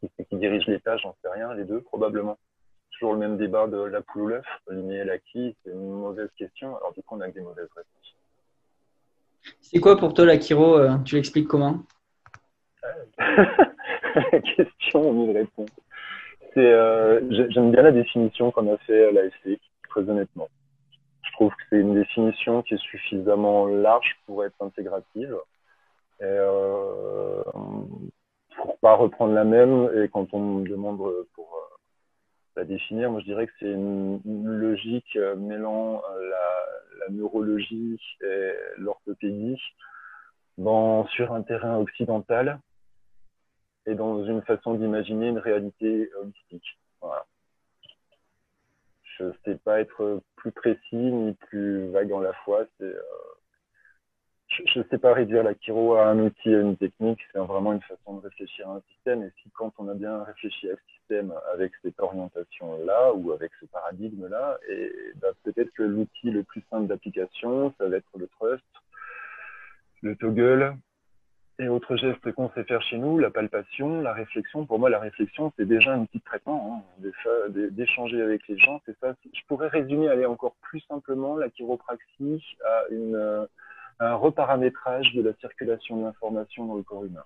Qui, 0.00 0.24
qui 0.24 0.36
dirige 0.36 0.66
les 0.66 0.80
tâches, 0.80 1.02
j'en 1.02 1.16
sais 1.22 1.28
rien, 1.28 1.54
les 1.54 1.64
deux, 1.64 1.80
probablement 1.80 2.38
toujours 2.94 3.12
le 3.12 3.18
même 3.18 3.36
débat 3.36 3.66
de 3.66 3.78
la 3.78 4.02
poule 4.02 4.22
ou 4.22 4.28
l'œuf, 4.28 4.46
et 4.70 5.04
l'acquis, 5.04 5.56
c'est 5.62 5.70
une 5.70 5.90
mauvaise 5.90 6.30
question, 6.36 6.76
alors 6.76 6.92
du 6.92 7.02
coup 7.02 7.16
on 7.16 7.20
a 7.20 7.28
que 7.28 7.34
des 7.34 7.40
mauvaises 7.40 7.68
réponses. 7.74 8.16
C'est 9.60 9.80
quoi 9.80 9.96
pour 9.96 10.14
toi 10.14 10.24
la 10.24 10.34
euh, 10.34 10.98
Tu 11.04 11.16
l'expliques 11.16 11.48
comment? 11.48 11.80
Question 14.56 15.12
mille 15.12 15.36
réponses. 15.36 15.68
Euh, 16.56 17.20
j'aime 17.50 17.72
bien 17.72 17.82
la 17.82 17.92
définition 17.92 18.50
qu'on 18.52 18.72
a 18.72 18.76
fait 18.78 19.08
à 19.08 19.10
l'AFC, 19.10 19.58
très 19.88 20.08
honnêtement. 20.08 20.48
Je 21.22 21.32
trouve 21.32 21.50
que 21.50 21.62
c'est 21.68 21.80
une 21.80 21.94
définition 21.94 22.62
qui 22.62 22.74
est 22.74 22.82
suffisamment 22.82 23.66
large 23.66 24.16
pour 24.26 24.44
être 24.44 24.60
intégrative. 24.60 25.36
Et, 26.20 26.24
euh, 26.24 27.42
pour 28.56 28.78
pas 28.78 28.94
reprendre 28.94 29.34
la 29.34 29.44
même, 29.44 29.90
et 29.96 30.08
quand 30.08 30.32
on 30.32 30.38
me 30.38 30.68
demande 30.68 30.98
pour 31.34 31.73
euh, 32.56 32.60
la 32.60 32.64
définir, 32.64 33.10
moi 33.10 33.20
je 33.20 33.26
dirais 33.26 33.46
que 33.46 33.52
c'est 33.60 33.70
une, 33.70 34.20
logique 34.24 35.18
mêlant 35.36 36.02
la, 36.02 37.06
la 37.06 37.12
neurologie 37.12 38.00
et 38.22 38.52
l'orthopédie 38.78 39.60
sur 40.56 41.32
un 41.32 41.42
terrain 41.42 41.78
occidental 41.78 42.60
et 43.86 43.94
dans 43.94 44.24
une 44.24 44.42
façon 44.42 44.74
d'imaginer 44.74 45.28
une 45.28 45.38
réalité 45.38 46.10
holistique. 46.20 46.78
Je 49.18 49.24
ne 49.24 49.32
sais 49.44 49.56
pas 49.56 49.80
être 49.80 50.22
plus 50.36 50.50
précis 50.50 50.96
ni 50.96 51.34
plus 51.34 51.88
vague 51.90 52.12
en 52.12 52.20
la 52.20 52.32
fois. 52.44 52.64
Euh, 52.80 53.00
je 54.66 54.78
ne 54.78 54.84
sais 54.84 54.98
pas 54.98 55.12
réduire 55.12 55.42
la 55.42 55.54
chiro 55.54 55.94
à 55.94 56.06
un 56.06 56.18
outil, 56.18 56.54
à 56.54 56.60
une 56.60 56.76
technique. 56.76 57.20
C'est 57.32 57.38
vraiment 57.38 57.72
une 57.72 57.82
façon 57.82 58.16
de 58.18 58.22
réfléchir 58.22 58.68
à 58.68 58.74
un 58.74 58.82
système. 58.92 59.22
Et 59.22 59.30
si 59.42 59.50
quand 59.50 59.72
on 59.78 59.88
a 59.88 59.94
bien 59.94 60.22
réfléchi 60.24 60.70
à 60.70 60.74
ce 60.74 60.94
système 60.98 61.32
avec 61.52 61.72
cette 61.82 61.98
orientation-là 62.00 63.12
ou 63.14 63.32
avec 63.32 63.50
ce 63.60 63.66
paradigme-là. 63.66 64.58
Bah, 65.16 65.28
peut-être 65.42 65.72
que 65.72 65.82
l'outil 65.82 66.30
le 66.30 66.42
plus 66.42 66.62
simple 66.70 66.86
d'application, 66.86 67.72
ça 67.78 67.88
va 67.88 67.96
être 67.96 68.18
le 68.18 68.28
trust, 68.28 68.64
le 70.02 70.16
toggle 70.16 70.74
et 71.60 71.68
autres 71.68 71.96
gestes 71.96 72.32
qu'on 72.32 72.50
sait 72.50 72.64
faire 72.64 72.82
chez 72.82 72.98
nous, 72.98 73.18
la 73.18 73.30
palpation, 73.30 74.00
la 74.00 74.12
réflexion. 74.12 74.66
Pour 74.66 74.80
moi, 74.80 74.90
la 74.90 74.98
réflexion, 74.98 75.52
c'est 75.56 75.66
déjà 75.66 75.94
un 75.94 76.04
petit 76.04 76.20
traitement, 76.20 76.84
hein, 76.98 77.08
d'échanger 77.70 78.20
avec 78.20 78.46
les 78.48 78.58
gens. 78.58 78.80
C'est 78.86 78.98
ça. 78.98 79.14
Je 79.24 79.40
pourrais 79.46 79.68
résumer, 79.68 80.08
aller 80.08 80.26
encore 80.26 80.56
plus 80.62 80.80
simplement, 80.88 81.36
la 81.36 81.48
chiropraxie 81.50 82.42
à 82.64 82.82
une, 82.90 83.46
un 84.00 84.14
reparamétrage 84.14 85.12
de 85.14 85.22
la 85.22 85.34
circulation 85.34 85.96
de 85.96 86.04
l'information 86.04 86.66
dans 86.66 86.74
le 86.74 86.82
corps 86.82 87.04
humain. 87.04 87.24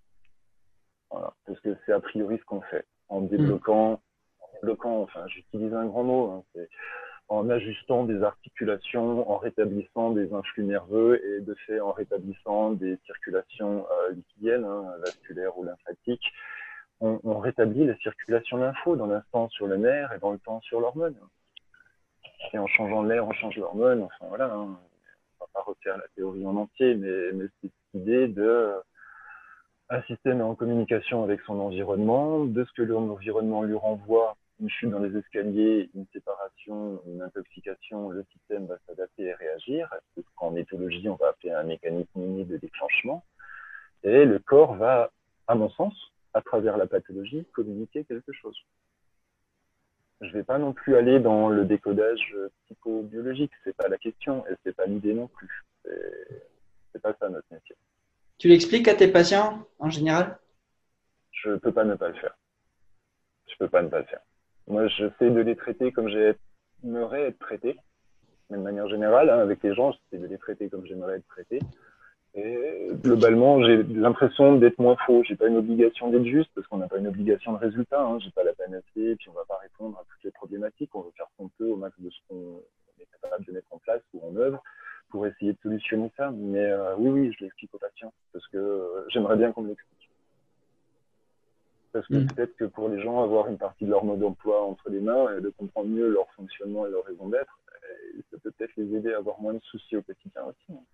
Voilà, 1.11 1.33
parce 1.47 1.61
que 1.61 1.77
c'est 1.85 1.93
a 1.93 2.01
priori 2.01 2.39
ce 2.39 2.45
qu'on 2.45 2.61
fait 2.63 2.85
en 3.09 3.23
mm. 3.23 3.29
débloquant, 3.29 4.01
en 4.41 4.49
débloquant 4.55 5.03
enfin, 5.03 5.27
j'utilise 5.29 5.73
un 5.75 5.87
grand 5.87 6.05
mot, 6.05 6.31
hein, 6.31 6.45
c'est 6.55 6.69
en 7.29 7.51
ajustant 7.51 8.05
des 8.05 8.23
articulations, 8.23 9.31
en 9.31 9.37
rétablissant 9.37 10.13
des 10.13 10.33
influx 10.33 10.65
nerveux 10.65 11.23
et 11.25 11.41
de 11.43 11.55
fait 11.67 11.79
en 11.79 11.93
rétablissant 11.93 12.73
des 12.73 12.99
circulations 13.05 13.87
euh, 13.91 14.13
liquidiennes, 14.13 14.65
hein, 14.65 14.85
vasculaires 15.05 15.57
ou 15.59 15.65
lymphatiques, 15.65 16.33
on, 17.01 17.21
on 17.25 17.39
rétablit 17.39 17.87
la 17.87 17.97
circulation 17.99 18.59
d'info 18.59 18.97
dans 18.97 19.07
l'instant 19.07 19.49
sur 19.51 19.67
le 19.67 19.77
nerf 19.77 20.13
et 20.15 20.19
dans 20.19 20.33
le 20.33 20.39
temps 20.39 20.61
sur 20.63 20.81
l'hormone. 20.81 21.17
Et 22.53 22.59
en 22.59 22.67
changeant 22.67 23.03
l'air, 23.03 23.27
on 23.27 23.33
change 23.33 23.57
l'hormone. 23.57 24.03
Enfin 24.03 24.27
voilà, 24.29 24.53
hein. 24.53 24.79
Refaire 25.63 25.97
la 25.97 26.07
théorie 26.17 26.47
en 26.47 26.57
entier, 26.57 26.95
mais, 26.95 27.33
mais 27.33 27.47
cette 27.63 27.73
idée 27.95 28.29
de 28.29 28.75
un 29.91 30.03
système 30.03 30.41
est 30.41 30.45
en 30.45 30.55
communication 30.55 31.25
avec 31.25 31.41
son 31.43 31.59
environnement, 31.61 32.45
de 32.45 32.65
ce 32.65 32.73
que 32.73 32.83
l'environnement 32.83 33.63
lui 33.63 33.75
renvoie, 33.75 34.37
une 34.61 34.69
chute 34.69 34.91
dans 34.91 34.99
les 34.99 35.17
escaliers, 35.17 35.89
une 35.95 36.07
séparation, 36.13 37.01
une 37.07 37.23
intoxication, 37.23 38.11
le 38.11 38.25
système 38.33 38.67
va 38.67 38.77
s'adapter 38.87 39.23
et 39.25 39.35
réagir. 39.35 39.89
Ce 40.17 40.21
qu'en 40.37 40.57
éthologie, 40.57 41.09
on 41.09 41.15
va 41.15 41.29
appeler 41.29 41.53
un 41.53 41.63
mécanisme 41.63 42.21
uni 42.21 42.45
de 42.45 42.57
déclenchement. 42.57 43.25
Et 44.03 44.25
le 44.25 44.39
corps 44.41 44.75
va, 44.75 45.11
à 45.47 45.55
mon 45.55 45.71
sens, 45.71 45.95
à 46.35 46.43
travers 46.43 46.77
la 46.77 46.87
pathologie, 46.87 47.47
communiquer 47.55 48.05
quelque 48.05 48.33
chose. 48.33 48.57
Je 50.21 50.27
ne 50.27 50.33
vais 50.33 50.43
pas 50.43 50.59
non 50.59 50.73
plus 50.73 50.97
aller 50.97 51.21
dans 51.21 51.49
le 51.49 51.65
décodage 51.65 52.37
psychobiologique, 52.65 53.53
c'est 53.65 53.77
pas 53.77 53.89
la 53.89 53.99
question 53.99 54.45
et 54.47 54.55
c'est 54.65 54.75
pas 54.75 54.87
l'idée 54.87 55.15
non 55.15 55.29
plus. 55.29 55.65
C'est 56.93 57.03
pas 57.03 57.15
ça 57.21 57.29
notre 57.29 57.47
métier. 57.51 57.77
Tu 58.39 58.49
l'expliques 58.49 58.89
à 58.89 58.95
tes 58.95 59.09
patients 59.09 59.67
en 59.79 59.91
général? 59.91 60.39
Je 61.33 61.51
ne 61.51 61.57
peux 61.57 61.73
pas 61.73 61.85
ne 61.85 61.95
pas 61.95 62.09
le 62.09 62.15
faire. 62.15 62.37
Je 63.47 63.55
peux 63.59 63.69
pas 63.69 63.83
ne 63.83 63.89
pas 63.89 64.01
le 64.01 64.05
faire. 64.07 64.21
Moi, 64.67 64.89
j'essaie 64.89 65.31
de 65.31 65.41
les 65.41 65.57
traiter 65.57 65.93
comme 65.93 66.09
j'aimerais 66.09 67.23
être 67.29 67.39
traité. 67.39 67.79
Mais 68.51 68.57
de 68.57 68.63
manière 68.63 68.89
générale, 68.89 69.31
hein, 69.31 69.39
avec 69.39 69.63
les 69.63 69.75
gens, 69.75 69.93
j'essaie 69.93 70.23
de 70.23 70.27
les 70.27 70.39
traiter 70.39 70.69
comme 70.69 70.87
j'aimerais 70.87 71.17
être 71.17 71.27
traité. 71.29 71.61
Et 72.35 72.89
globalement, 73.03 73.63
j'ai 73.65 73.83
l'impression 73.83 74.57
d'être 74.57 74.79
moins 74.79 74.97
faux. 75.07 75.23
J'ai 75.25 75.35
pas 75.35 75.49
une 75.49 75.57
obligation 75.57 76.11
d'être 76.11 76.27
juste 76.27 76.51
parce 76.55 76.67
qu'on 76.67 76.77
n'a 76.77 76.87
pas 76.87 76.99
une 76.99 77.09
obligation 77.09 77.53
de 77.53 77.59
résultat. 77.59 78.01
Hein. 78.01 78.19
J'ai 78.21 78.31
pas 78.31 78.45
la 78.45 78.53
panacée, 78.53 79.17
puis 79.17 79.29
on 79.29 79.33
va 79.33 79.45
pas 79.49 79.59
répondre 79.63 79.99
à 79.99 80.05
toutes 80.09 80.23
les 80.25 80.31
problématiques. 80.31 80.91
On 80.95 81.01
veut 81.01 81.13
faire 81.17 81.27
ce 81.33 81.37
qu'on 81.43 81.49
peut 81.49 81.69
au 81.69 81.77
max 81.77 81.99
de 81.99 82.11
ce 82.11 82.17
qu'on 82.29 82.61
est 83.01 83.07
capable 83.23 83.45
de 83.45 83.53
mettre 83.53 83.73
en 83.73 83.79
place 83.79 84.03
ou 84.15 84.21
en 84.27 84.37
œuvre 84.37 84.63
pour 85.11 85.27
essayer 85.27 85.53
de 85.53 85.59
solutionner 85.63 86.13
ça. 86.17 86.31
Mais 86.31 86.65
euh, 86.65 86.95
oui, 86.99 87.09
oui, 87.09 87.33
je 87.37 87.45
l'explique 87.45 87.75
aux 87.75 87.79
patients 87.79 88.13
parce 88.33 88.47
que 88.49 88.59
euh, 88.59 89.09
j'aimerais 89.09 89.37
bien 89.37 89.53
qu'on 89.53 89.63
me 89.63 89.69
l'explique. 89.69 90.11
Parce 91.93 92.07
que 92.07 92.15
mm. 92.15 92.27
peut-être 92.27 92.57
que 92.57 92.65
pour 92.65 92.89
les 92.89 93.01
gens, 93.03 93.23
avoir 93.23 93.49
une 93.49 93.59
partie 93.59 93.85
de 93.85 93.91
leur 93.91 94.05
mode 94.05 94.21
d'emploi 94.21 94.63
entre 94.63 94.91
les 94.91 95.01
mains 95.01 95.37
et 95.37 95.41
de 95.41 95.49
comprendre 95.49 95.89
mieux 95.89 96.09
leur 96.09 96.31
fonctionnement 96.33 96.87
et 96.87 96.91
leur 96.91 97.05
raison 97.05 97.29
d'être, 97.29 97.59
euh, 97.73 98.21
ça 98.31 98.37
peut 98.43 98.51
peut-être 98.51 98.77
les 98.77 98.95
aider 98.95 99.15
à 99.15 99.19
avoir 99.19 99.41
moins 99.41 99.55
de 99.55 99.63
soucis 99.63 99.97
au 99.97 100.03
quotidien 100.03 100.45
aussi. 100.45 100.73
Hein. 100.73 100.85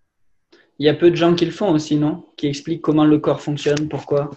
Il 0.78 0.86
y 0.86 0.88
a 0.88 0.94
peu 0.94 1.10
de 1.10 1.16
gens 1.16 1.34
qui 1.34 1.44
le 1.44 1.52
font 1.52 1.70
aussi, 1.70 1.96
non? 1.96 2.26
Qui 2.36 2.48
expliquent 2.48 2.82
comment 2.82 3.04
le 3.04 3.18
corps 3.18 3.40
fonctionne, 3.40 3.88
pourquoi? 3.88 4.30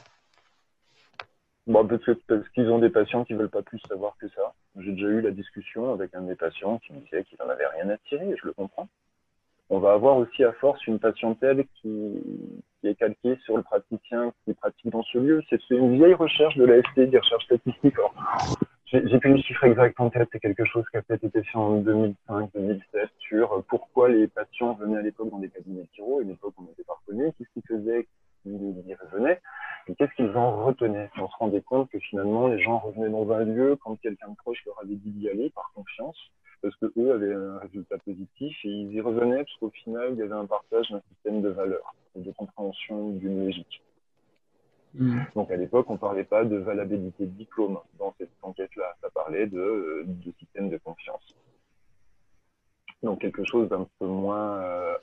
Peut-être 1.65 2.21
parce 2.27 2.47
qu'ils 2.49 2.69
ont 2.69 2.79
des 2.79 2.89
patients 2.89 3.25
qui 3.25 3.33
veulent 3.33 3.49
pas 3.49 3.61
plus 3.61 3.79
savoir 3.88 4.15
que 4.19 4.27
ça. 4.29 4.53
J'ai 4.77 4.91
déjà 4.91 5.07
eu 5.07 5.21
la 5.21 5.31
discussion 5.31 5.91
avec 5.93 6.13
un 6.15 6.21
de 6.21 6.27
mes 6.27 6.35
patients 6.35 6.79
qui 6.79 6.93
me 6.93 6.99
disait 7.01 7.23
qu'il 7.25 7.38
n'en 7.39 7.49
avait 7.49 7.67
rien 7.67 7.89
à 7.89 7.97
tirer, 7.97 8.29
et 8.29 8.38
je 8.41 8.45
le 8.45 8.53
comprends 8.53 8.88
on 9.69 9.79
va 9.79 9.93
avoir 9.93 10.17
aussi 10.17 10.43
à 10.43 10.53
force 10.53 10.85
une 10.88 10.99
patientèle 10.99 11.65
qui, 11.75 12.21
qui 12.79 12.88
est 12.88 12.95
calquée 12.95 13.38
sur 13.43 13.57
le 13.57 13.63
praticien 13.63 14.31
qui 14.45 14.53
pratique 14.53 14.91
dans 14.91 15.03
ce 15.03 15.17
lieu. 15.17 15.43
C'est 15.49 15.59
une 15.69 15.97
vieille 15.97 16.13
recherche 16.13 16.55
de 16.55 16.65
l'AFT, 16.65 17.09
des 17.09 17.17
recherches 17.17 17.45
statistiques. 17.45 17.95
J'ai 18.89 19.19
plus 19.19 19.31
le 19.31 19.38
chiffre 19.41 19.65
exact 19.65 19.99
en 19.99 20.09
tête, 20.09 20.29
c'est 20.31 20.39
quelque 20.39 20.63
chose 20.63 20.85
qui 20.89 20.95
a 20.95 21.01
peut-être 21.01 21.25
été 21.25 21.43
fait 21.43 21.57
en 21.57 21.81
2005-2007 21.81 23.09
sur 23.19 23.61
pourquoi 23.67 24.07
les 24.07 24.29
patients 24.29 24.75
venaient 24.75 24.99
à 24.99 25.01
l'époque 25.01 25.29
dans 25.29 25.39
des 25.39 25.49
cabinets 25.49 25.81
de 25.81 25.88
chiro, 25.93 26.21
une 26.21 26.29
époque 26.29 26.53
où 26.57 26.61
on 26.61 26.67
n'était 26.67 26.85
pas 26.85 26.93
reconnu, 26.93 27.33
qu'est-ce 27.33 27.49
qu'ils 27.51 27.63
faisaient, 27.67 28.07
qu'ils 28.43 28.53
y 28.88 28.95
revenaient, 28.95 29.41
et 29.89 29.95
qu'est-ce 29.95 30.13
qu'ils 30.13 30.31
en 30.38 30.63
retenaient? 30.63 31.09
Et 31.17 31.19
on 31.19 31.27
se 31.27 31.35
rendait 31.35 31.61
compte 31.61 31.89
que 31.89 31.99
finalement, 31.99 32.47
les 32.47 32.61
gens 32.61 32.77
revenaient 32.77 33.09
dans 33.09 33.29
un 33.29 33.43
lieu 33.43 33.75
quand 33.75 33.99
quelqu'un 33.99 34.29
de 34.29 34.38
proche 34.38 34.63
leur 34.65 34.79
avait 34.81 34.95
dit 34.95 35.11
d'y 35.11 35.27
aller 35.27 35.49
par 35.49 35.69
confiance, 35.75 36.17
parce 36.61 36.75
que 36.77 36.85
eux 36.97 37.11
avaient 37.11 37.33
un 37.33 37.57
résultat 37.57 37.97
positif 37.97 38.57
et 38.63 38.69
ils 38.69 38.93
y 38.93 39.01
revenaient 39.01 39.43
parce 39.43 39.55
qu'au 39.59 39.69
final, 39.69 40.11
il 40.13 40.19
y 40.19 40.21
avait 40.21 40.31
un 40.31 40.45
partage 40.45 40.89
d'un 40.91 41.01
système 41.09 41.41
de 41.41 41.49
valeurs 41.49 41.93
et 42.15 42.21
de 42.21 42.31
compréhension 42.31 43.09
d'une 43.09 43.47
logique. 43.47 43.81
Mm. 44.98 45.20
Donc 45.36 45.52
à 45.52 45.56
l'époque, 45.56 45.89
on 45.89 45.93
ne 45.93 45.98
parlait 46.00 46.24
pas 46.24 46.43
de 46.43 46.58
valabilité 46.58 47.26
de 47.26 47.32
diplôme 47.32 47.80
dans 48.00 48.14
cette 48.18 48.32
enquête-là, 48.41 48.95
ça 49.02 49.10
parlait 49.12 49.45
de, 49.45 50.04
de, 50.06 50.32
système 50.39 50.70
de 50.70 50.78
confiance. 50.78 51.36
Donc 53.04 53.22
quelque 53.22 53.43
chose 53.45 53.70
d'un 53.70 53.88
peu 54.00 54.08
moins 54.08 54.60
euh, 54.62 54.95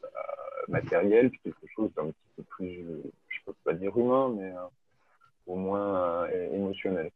matériel, 0.69 1.31
quelque 1.45 1.67
chose 1.75 1.93
d'un 1.95 2.07
petit 2.07 2.29
peu 2.37 2.43
plus, 2.43 2.75
je 3.29 3.39
ne 3.39 3.45
peux 3.47 3.55
pas 3.65 3.75
dire 3.75 3.97
humain, 3.97 4.35
mais 4.37 4.51
euh, 4.51 4.67
au 5.47 5.55
moins 5.55 6.25
euh, 6.25 6.53
émotionnel. 6.53 7.11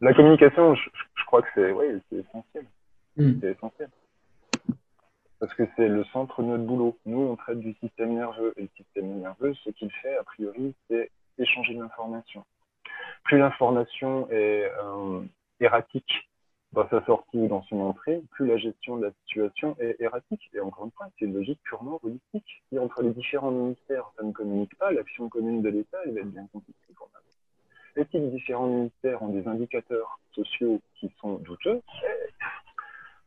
La 0.00 0.14
communication, 0.14 0.74
je, 0.74 0.90
crois 1.26 1.42
que 1.42 1.48
c'est 1.54 2.16
essentiel. 2.16 2.66
C'est 3.16 3.52
essentiel. 3.52 3.88
Parce 5.40 5.52
que 5.54 5.64
c'est 5.76 5.88
le 5.88 6.04
centre 6.04 6.42
de 6.42 6.48
notre 6.48 6.64
boulot. 6.64 6.98
Nous, 7.06 7.20
on 7.20 7.36
traite 7.36 7.58
du 7.58 7.74
système 7.74 8.14
nerveux. 8.14 8.54
Et 8.56 8.62
le 8.62 8.68
système 8.76 9.20
nerveux, 9.20 9.54
ce 9.54 9.70
qu'il 9.70 9.90
fait, 9.90 10.16
a 10.16 10.24
priori, 10.24 10.74
c'est 10.88 11.10
échanger 11.38 11.74
de 11.74 11.80
l'information. 11.80 12.44
Plus 13.24 13.38
l'information 13.38 14.28
est 14.30 14.70
euh, 14.82 15.22
erratique 15.60 16.28
dans 16.72 16.88
sa 16.88 17.04
sortie 17.04 17.38
ou 17.38 17.46
dans 17.46 17.62
son 17.64 17.80
entrée, 17.80 18.20
plus 18.32 18.48
la 18.48 18.56
gestion 18.56 18.96
de 18.96 19.04
la 19.04 19.12
situation 19.24 19.76
est 19.78 19.96
erratique. 20.00 20.50
Et 20.54 20.60
encore 20.60 20.86
une 20.86 20.90
fois, 20.90 21.06
c'est 21.18 21.24
une 21.24 21.34
logique 21.34 21.60
purement 21.62 22.00
holistique. 22.02 22.62
Si 22.68 22.78
entre 22.78 23.02
les 23.02 23.10
différents 23.10 23.52
ministères, 23.52 24.10
ça 24.16 24.24
ne 24.24 24.32
communique 24.32 24.76
pas, 24.76 24.90
l'action 24.90 25.28
commune 25.28 25.62
de 25.62 25.68
l'État, 25.68 25.98
elle 26.04 26.14
va 26.14 26.20
être 26.20 26.32
bien 26.32 26.48
compliquée 26.52 26.84
et 27.96 28.04
si 28.10 28.18
les 28.18 28.30
différents 28.30 28.66
ministères 28.66 29.22
ont 29.22 29.28
des 29.28 29.46
indicateurs 29.46 30.18
sociaux 30.34 30.80
qui 30.98 31.12
sont 31.20 31.34
douteux, 31.34 31.80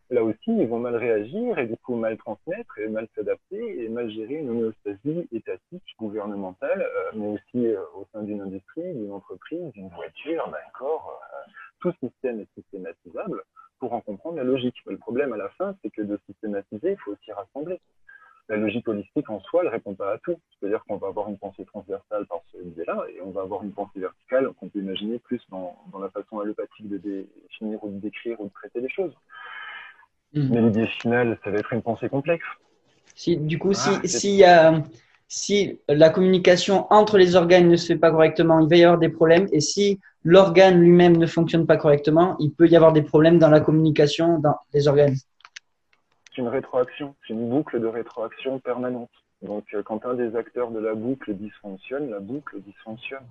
là 0.10 0.24
aussi, 0.24 0.40
ils 0.48 0.68
vont 0.68 0.80
mal 0.80 0.96
réagir 0.96 1.58
et 1.60 1.68
du 1.68 1.78
coup 1.78 1.96
mal 1.96 2.18
transmettre 2.18 2.78
et 2.80 2.88
mal 2.88 3.08
s'adapter 3.16 3.84
et 3.84 3.90
mal 3.90 4.10
gérer 4.10 4.36
une 4.36 4.50
homéostasie 4.50 5.28
étatique, 5.32 5.84
gouvernementale, 6.00 6.82
euh, 6.82 7.12
mais 7.16 7.28
aussi 7.28 7.68
euh, 7.68 7.82
au 7.96 8.06
sein 8.14 8.24
d'une 8.24 8.42
industrie, 8.42 8.94
d'une 8.94 9.12
entreprise, 9.12 9.72
d'une 9.74 9.90
voiture, 9.90 10.48
d'un 10.50 10.72
corps. 10.78 11.20
Euh, 11.34 11.52
tout 11.80 11.94
système 12.02 12.40
est 12.40 12.54
systématisable 12.56 13.44
pour 13.80 13.94
en 13.94 14.02
comprendre 14.02 14.38
la 14.38 14.44
logique. 14.44 14.78
le 14.88 14.98
problème 14.98 15.34
à 15.34 15.38
la 15.38 15.50
fin, 15.50 15.76
c'est 15.82 15.92
que 15.92 16.02
de 16.02 16.20
systématiser, 16.26 16.92
il 16.92 16.98
faut 16.98 17.12
aussi 17.12 17.32
rassembler 17.32 17.80
la 18.50 18.56
logique 18.56 18.88
holistique 18.88 19.30
en 19.30 19.42
soi, 19.42 19.62
elle 19.64 19.70
répond 19.70 19.94
pas 19.94 20.14
à 20.14 20.18
tout. 20.20 20.40
C'est-à-dire 20.60 20.84
qu'on 20.86 20.98
va 20.98 21.08
avoir 21.08 21.28
une 21.28 21.38
pensée 21.38 21.66
transversale 21.66 22.26
par 22.28 22.40
ce 22.52 22.58
biais-là, 22.58 23.06
et 23.10 23.22
on 23.22 23.32
va 23.32 23.42
avoir 23.42 23.64
une 23.64 23.74
pensée 23.74 24.00
verticale 24.00 24.50
qu'on 24.54 24.70
peut 24.70 24.80
imaginer 24.80 25.20
plus 25.20 25.42
dans, 25.50 25.78
dans, 25.92 26.00
la 26.00 26.10
façon 26.10 26.40
allopathique 26.40 26.88
de 26.88 26.98
définir 26.98 27.84
ou 27.84 27.90
de 27.90 28.00
décrire 28.00 28.40
ou 28.40 28.46
de 28.46 28.54
traiter 28.54 28.80
les 28.80 28.90
choses. 28.90 29.14
Mais 30.34 30.62
l'idée 30.62 30.88
finale, 30.88 31.38
ça 31.44 31.52
va 31.52 31.58
être 31.58 31.74
une 31.74 31.82
pensée 31.82 32.10
complexe. 32.10 32.46
Si, 33.16 33.38
du 33.38 33.58
coup, 33.58 33.74
si, 33.74 33.90
ah, 33.92 34.08
si, 34.08 34.44
euh, 34.44 34.80
si 35.28 35.80
la 35.90 36.10
communication 36.10 36.86
entre 36.92 37.18
les 37.18 37.36
organes 37.36 37.68
ne 37.68 37.76
se 37.76 37.88
fait 37.88 37.96
pas 37.96 38.12
correctement, 38.12 38.60
il 38.60 38.70
va 38.70 38.76
y 38.76 38.84
avoir 38.84 39.00
des 39.00 39.10
problèmes. 39.10 39.48
Et 39.52 39.62
si 39.62 40.00
l'organe 40.24 40.80
lui-même 40.80 41.18
ne 41.18 41.26
fonctionne 41.26 41.66
pas 41.66 41.78
correctement, 41.78 42.36
il 42.40 42.52
peut 42.52 42.68
y 42.68 42.76
avoir 42.76 42.94
des 42.94 43.02
problèmes 43.02 43.40
dans 43.40 43.50
la 43.50 43.62
communication 43.62 44.40
dans 44.40 44.58
les 44.74 44.88
organes 44.88 45.16
une 46.38 46.48
rétroaction, 46.48 47.16
c'est 47.26 47.34
une 47.34 47.50
boucle 47.50 47.80
de 47.80 47.88
rétroaction 47.88 48.60
permanente. 48.60 49.10
Donc, 49.42 49.66
euh, 49.74 49.84
quand 49.84 50.06
un 50.06 50.14
des 50.14 50.36
acteurs 50.36 50.72
de 50.72 50.80
la 50.80 50.96
boucle 50.96 51.34
dysfonctionne, 51.34 52.10
la 52.10 52.20
boucle 52.20 52.62
dysfonctionne. 52.62 53.26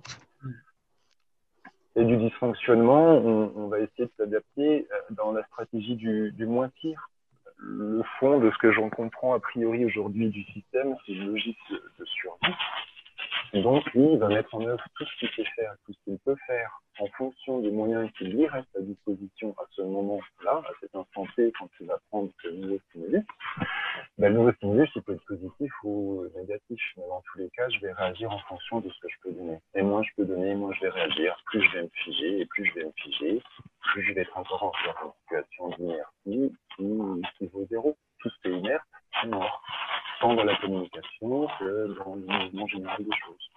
Et 1.97 2.05
du 2.05 2.15
dysfonctionnement, 2.17 3.17
on, 3.17 3.69
va 3.69 3.79
essayer 3.79 4.05
de 4.05 4.11
s'adapter 4.17 4.87
euh, 4.91 4.95
dans 5.09 5.31
la 5.31 5.43
stratégie 5.45 5.95
du, 5.95 6.31
moins 6.45 6.69
pire. 6.79 7.09
Le 7.57 8.03
fond 8.19 8.39
de 8.39 8.51
ce 8.51 8.57
que 8.59 8.71
j'en 8.71 8.91
comprends 8.91 9.33
a 9.33 9.39
priori 9.39 9.83
aujourd'hui 9.83 10.29
du 10.29 10.43
système, 10.43 10.95
c'est 11.05 11.13
une 11.13 11.31
logique 11.31 11.57
de, 11.71 12.05
survie. 12.05 12.53
Donc, 13.53 13.85
lui, 13.93 14.13
il 14.13 14.17
va 14.17 14.27
mettre 14.27 14.53
en 14.55 14.61
œuvre 14.61 14.83
tout 14.95 15.05
ce 15.05 15.19
qu'il 15.19 15.29
sait 15.29 15.49
faire, 15.55 15.75
tout 15.85 15.93
ce 15.93 16.03
qu'il 16.03 16.19
peut 16.19 16.35
faire 16.45 16.81
en 16.99 17.07
fonction 17.17 17.59
des 17.59 17.71
moyens 17.71 18.09
qui 18.17 18.25
lui 18.25 18.47
restent 18.47 18.75
à 18.75 18.81
disposition 18.81 19.53
à 19.57 19.65
ce 19.71 19.81
moment-là, 19.83 20.63
à 20.65 20.71
cet 20.79 20.95
instant 20.95 21.25
T, 21.35 21.51
quand 21.57 21.69
il 21.79 21.87
va 21.87 21.99
prendre 22.09 22.29
ce 22.41 22.49
nouveau 22.49 22.79
stimulus. 22.89 23.25
Ben, 24.17 24.29
le 24.29 24.39
nouveau 24.39 24.51
stimulus, 24.53 24.89
il 24.95 25.01
peut 25.03 25.13
être 25.13 25.25
positif 25.25 25.71
ou 25.83 26.25
négatif. 26.35 26.81
Mais 26.97 27.07
dans 27.07 27.21
tous 27.21 27.39
les 27.39 27.49
cas, 27.51 27.69
je 27.69 27.79
vais 27.79 27.93
réagir 27.93 28.31
en 28.31 28.39
fonction 28.39 28.79
de 28.79 28.89
ce 28.89 28.99
que 28.99 29.07
je 29.09 29.15
peux 29.23 29.31
donner. 29.31 29.59
Et 29.75 29.81
moins 29.81 30.03
je 30.03 30.09
peux 30.17 30.25
donner, 30.25 30.55
moins 30.55 30.73
je 30.73 30.81
vais 30.81 30.89
réagir. 30.89 31.37
Plus 31.45 31.61
je 31.61 31.71
vais 31.77 31.83
me 31.83 31.89
figer, 32.03 32.41
et 32.41 32.45
plus 32.45 32.65
je 32.65 32.73
vais 32.73 32.85
me 32.85 32.93
figer, 32.95 33.41
plus 33.81 34.03
je 34.03 34.13
vais 34.13 34.21
être 34.21 34.37
encore 34.37 34.63
en 34.63 35.13
situation 35.21 35.69
d'inertie 35.77 36.55
qui, 36.75 36.99
qui 37.37 37.47
vaut 37.47 37.65
zéro. 37.69 37.95
Tout 38.19 38.29
ce 38.29 38.41
qui 38.41 38.47
est 38.49 38.57
inerte, 38.57 38.83
c'est 39.21 39.27
mort 39.27 39.61
tant 40.19 40.33
dans 40.33 40.43
la 40.43 40.55
communication 40.57 41.47
que 41.59 41.97
dans 41.99 42.15
le 42.15 42.21
mouvement 42.21 42.67
général 42.67 43.03
des 43.03 43.17
choses. 43.25 43.49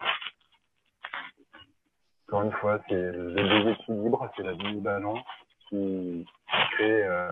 Encore 2.29 2.43
une 2.43 2.53
fois, 2.53 2.81
c'est 2.89 2.95
le 2.95 3.35
déséquilibre, 3.35 4.31
c'est 4.37 4.43
la 4.45 4.55
balance 4.55 5.25
qui 5.69 6.25
crée, 6.47 7.05
euh, 7.05 7.31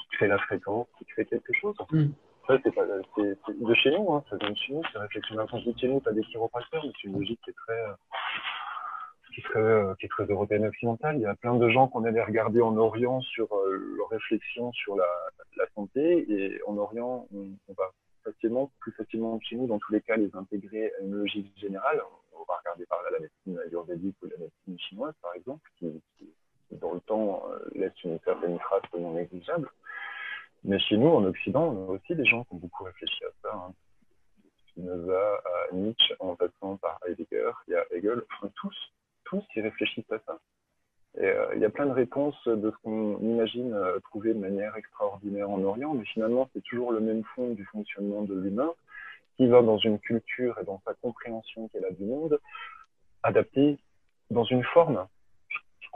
qui 0.00 0.16
crée 0.16 0.28
la 0.28 0.38
fréquence, 0.38 0.86
qui 0.98 1.04
crée 1.06 1.26
quelque 1.26 1.52
chose. 1.54 1.74
Mm. 1.90 2.06
Ça, 2.46 2.56
c'est 2.62 2.72
pas, 2.72 2.84
c'est, 3.16 3.58
de 3.60 3.74
chez 3.74 3.90
nous, 3.90 4.12
hein, 4.12 4.22
ça 4.30 4.36
vient 4.36 4.50
de 4.50 4.56
chez 4.56 4.72
nous, 4.72 4.82
c'est 4.92 4.98
réflexion 4.98 5.34
d'infantie 5.34 5.72
de 5.72 5.78
chez 5.78 5.88
nous, 5.88 5.98
pas 5.98 6.12
des 6.12 6.22
chiropracteurs, 6.22 6.84
mais 6.84 6.92
c'est 6.94 7.08
une 7.08 7.18
logique 7.18 7.40
qui 7.42 7.50
est 7.50 7.54
très, 7.54 7.72
euh, 7.72 7.92
qui, 9.34 9.40
serait, 9.40 9.58
euh, 9.58 9.94
qui 9.98 10.06
est 10.06 10.08
très 10.08 10.26
européenne 10.26 10.64
occidentale. 10.66 11.16
Il 11.16 11.22
y 11.22 11.26
a 11.26 11.34
plein 11.34 11.56
de 11.56 11.68
gens 11.68 11.88
qu'on 11.88 12.04
allait 12.04 12.22
regarder 12.22 12.62
en 12.62 12.76
Orient 12.76 13.20
sur 13.22 13.52
euh, 13.52 13.94
leur 13.96 14.08
réflexion 14.10 14.70
sur 14.72 14.94
la, 14.94 15.08
la 15.56 15.64
santé, 15.74 16.24
et 16.30 16.60
en 16.68 16.76
Orient, 16.76 17.26
on, 17.34 17.48
on 17.68 17.72
va 17.76 17.90
facilement, 18.26 18.70
plus 18.80 18.92
facilement 18.92 19.38
chez 19.40 19.56
nous, 19.56 19.66
dans 19.66 19.78
tous 19.78 19.92
les 19.92 20.00
cas, 20.00 20.16
les 20.16 20.34
intégrer 20.34 20.92
à 20.94 21.02
une 21.02 21.14
logique 21.14 21.52
générale. 21.56 22.02
On 22.34 22.44
va 22.44 22.58
regarder 22.58 22.86
par 22.86 23.02
là 23.02 23.10
la 23.12 23.20
médecine 23.20 23.58
ayurvédique 23.66 24.16
ou 24.22 24.26
la 24.26 24.36
médecine 24.36 24.78
chinoise, 24.78 25.14
par 25.22 25.34
exemple, 25.34 25.68
qui, 25.78 26.02
dans 26.72 26.94
le 26.94 27.00
temps, 27.00 27.44
euh, 27.50 27.58
laisse 27.74 28.04
une 28.04 28.18
certaine 28.24 28.58
trace 28.58 28.82
non 28.98 29.12
négligeable. 29.12 29.70
Mais 30.64 30.78
chez 30.80 30.96
nous, 30.96 31.08
en 31.08 31.24
Occident, 31.24 31.68
on 31.68 31.88
a 31.88 31.92
aussi 31.92 32.14
des 32.14 32.24
gens 32.24 32.44
qui 32.44 32.54
ont 32.54 32.58
beaucoup 32.58 32.84
réfléchi 32.84 33.24
à 33.24 33.30
ça. 33.42 33.54
Hein. 33.54 33.72
Spinoza, 34.68 35.34
à 35.44 35.74
Nietzsche, 35.74 36.14
en 36.18 36.34
passant 36.34 36.76
par 36.76 36.98
Heidegger, 37.06 37.52
il 37.68 37.72
y 37.72 37.76
a 37.76 37.84
Hegel, 37.92 38.22
enfin 38.32 38.50
tous, 38.56 38.76
tous 39.24 39.44
ils 39.54 39.62
réfléchissent 39.62 40.10
à 40.10 40.18
ça. 40.26 40.38
Euh, 41.18 41.46
il 41.54 41.60
y 41.60 41.64
a 41.64 41.70
plein 41.70 41.86
de 41.86 41.92
réponses 41.92 42.36
de 42.46 42.70
ce 42.70 42.76
qu'on 42.82 43.18
imagine 43.20 43.72
euh, 43.72 43.98
trouver 44.00 44.34
de 44.34 44.38
manière 44.38 44.76
extraordinaire 44.76 45.48
en 45.48 45.62
Orient, 45.62 45.94
mais 45.94 46.04
finalement, 46.04 46.48
c'est 46.52 46.62
toujours 46.62 46.92
le 46.92 47.00
même 47.00 47.22
fond 47.34 47.52
du 47.52 47.64
fonctionnement 47.66 48.22
de 48.22 48.34
l'humain 48.34 48.72
qui 49.36 49.46
va 49.46 49.62
dans 49.62 49.78
une 49.78 49.98
culture 49.98 50.58
et 50.60 50.64
dans 50.64 50.80
sa 50.84 50.94
compréhension 50.94 51.68
qu'elle 51.68 51.84
a 51.84 51.90
du 51.90 52.04
monde, 52.04 52.38
adapté 53.22 53.78
dans 54.30 54.44
une 54.44 54.64
forme 54.64 55.06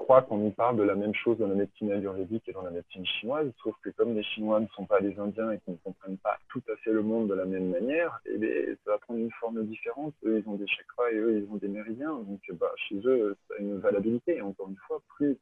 crois 0.00 0.22
qu'on 0.22 0.38
nous 0.38 0.50
parle 0.50 0.76
de 0.76 0.82
la 0.82 0.94
même 0.94 1.14
chose 1.14 1.38
dans 1.38 1.46
la 1.46 1.54
médecine 1.54 1.92
ayurvédique 1.92 2.48
et 2.48 2.52
dans 2.52 2.62
la 2.62 2.70
médecine 2.70 3.04
chinoise, 3.04 3.52
sauf 3.62 3.74
que 3.82 3.90
comme 3.90 4.14
les 4.14 4.22
Chinois 4.22 4.58
ne 4.58 4.66
sont 4.68 4.86
pas 4.86 5.00
des 5.00 5.16
Indiens 5.18 5.52
et 5.52 5.58
qu'ils 5.60 5.74
ne 5.74 5.78
comprennent 5.78 6.16
pas 6.16 6.38
tout 6.48 6.62
à 6.72 6.76
fait 6.76 6.90
le 6.90 7.02
monde 7.02 7.28
de 7.28 7.34
la 7.34 7.44
même 7.44 7.68
manière, 7.68 8.18
eh 8.24 8.76
ça 8.84 8.92
va 8.92 8.98
prendre 8.98 9.20
une 9.20 9.30
forme 9.32 9.62
différente. 9.66 10.14
Eux, 10.24 10.42
ils 10.42 10.48
ont 10.48 10.56
des 10.56 10.66
chakras 10.66 11.10
et 11.12 11.16
eux, 11.16 11.42
ils 11.42 11.52
ont 11.52 11.58
des 11.58 11.68
méridiens. 11.68 12.14
Donc, 12.14 12.40
bah, 12.58 12.72
chez 12.88 12.96
eux, 13.04 13.36
ça 13.46 13.54
a 13.58 13.60
une 13.60 13.78
valabilité. 13.78 14.36
Et 14.38 14.42
encore 14.42 14.70
une 14.70 14.80
fois, 14.88 15.02
plus 15.16 15.38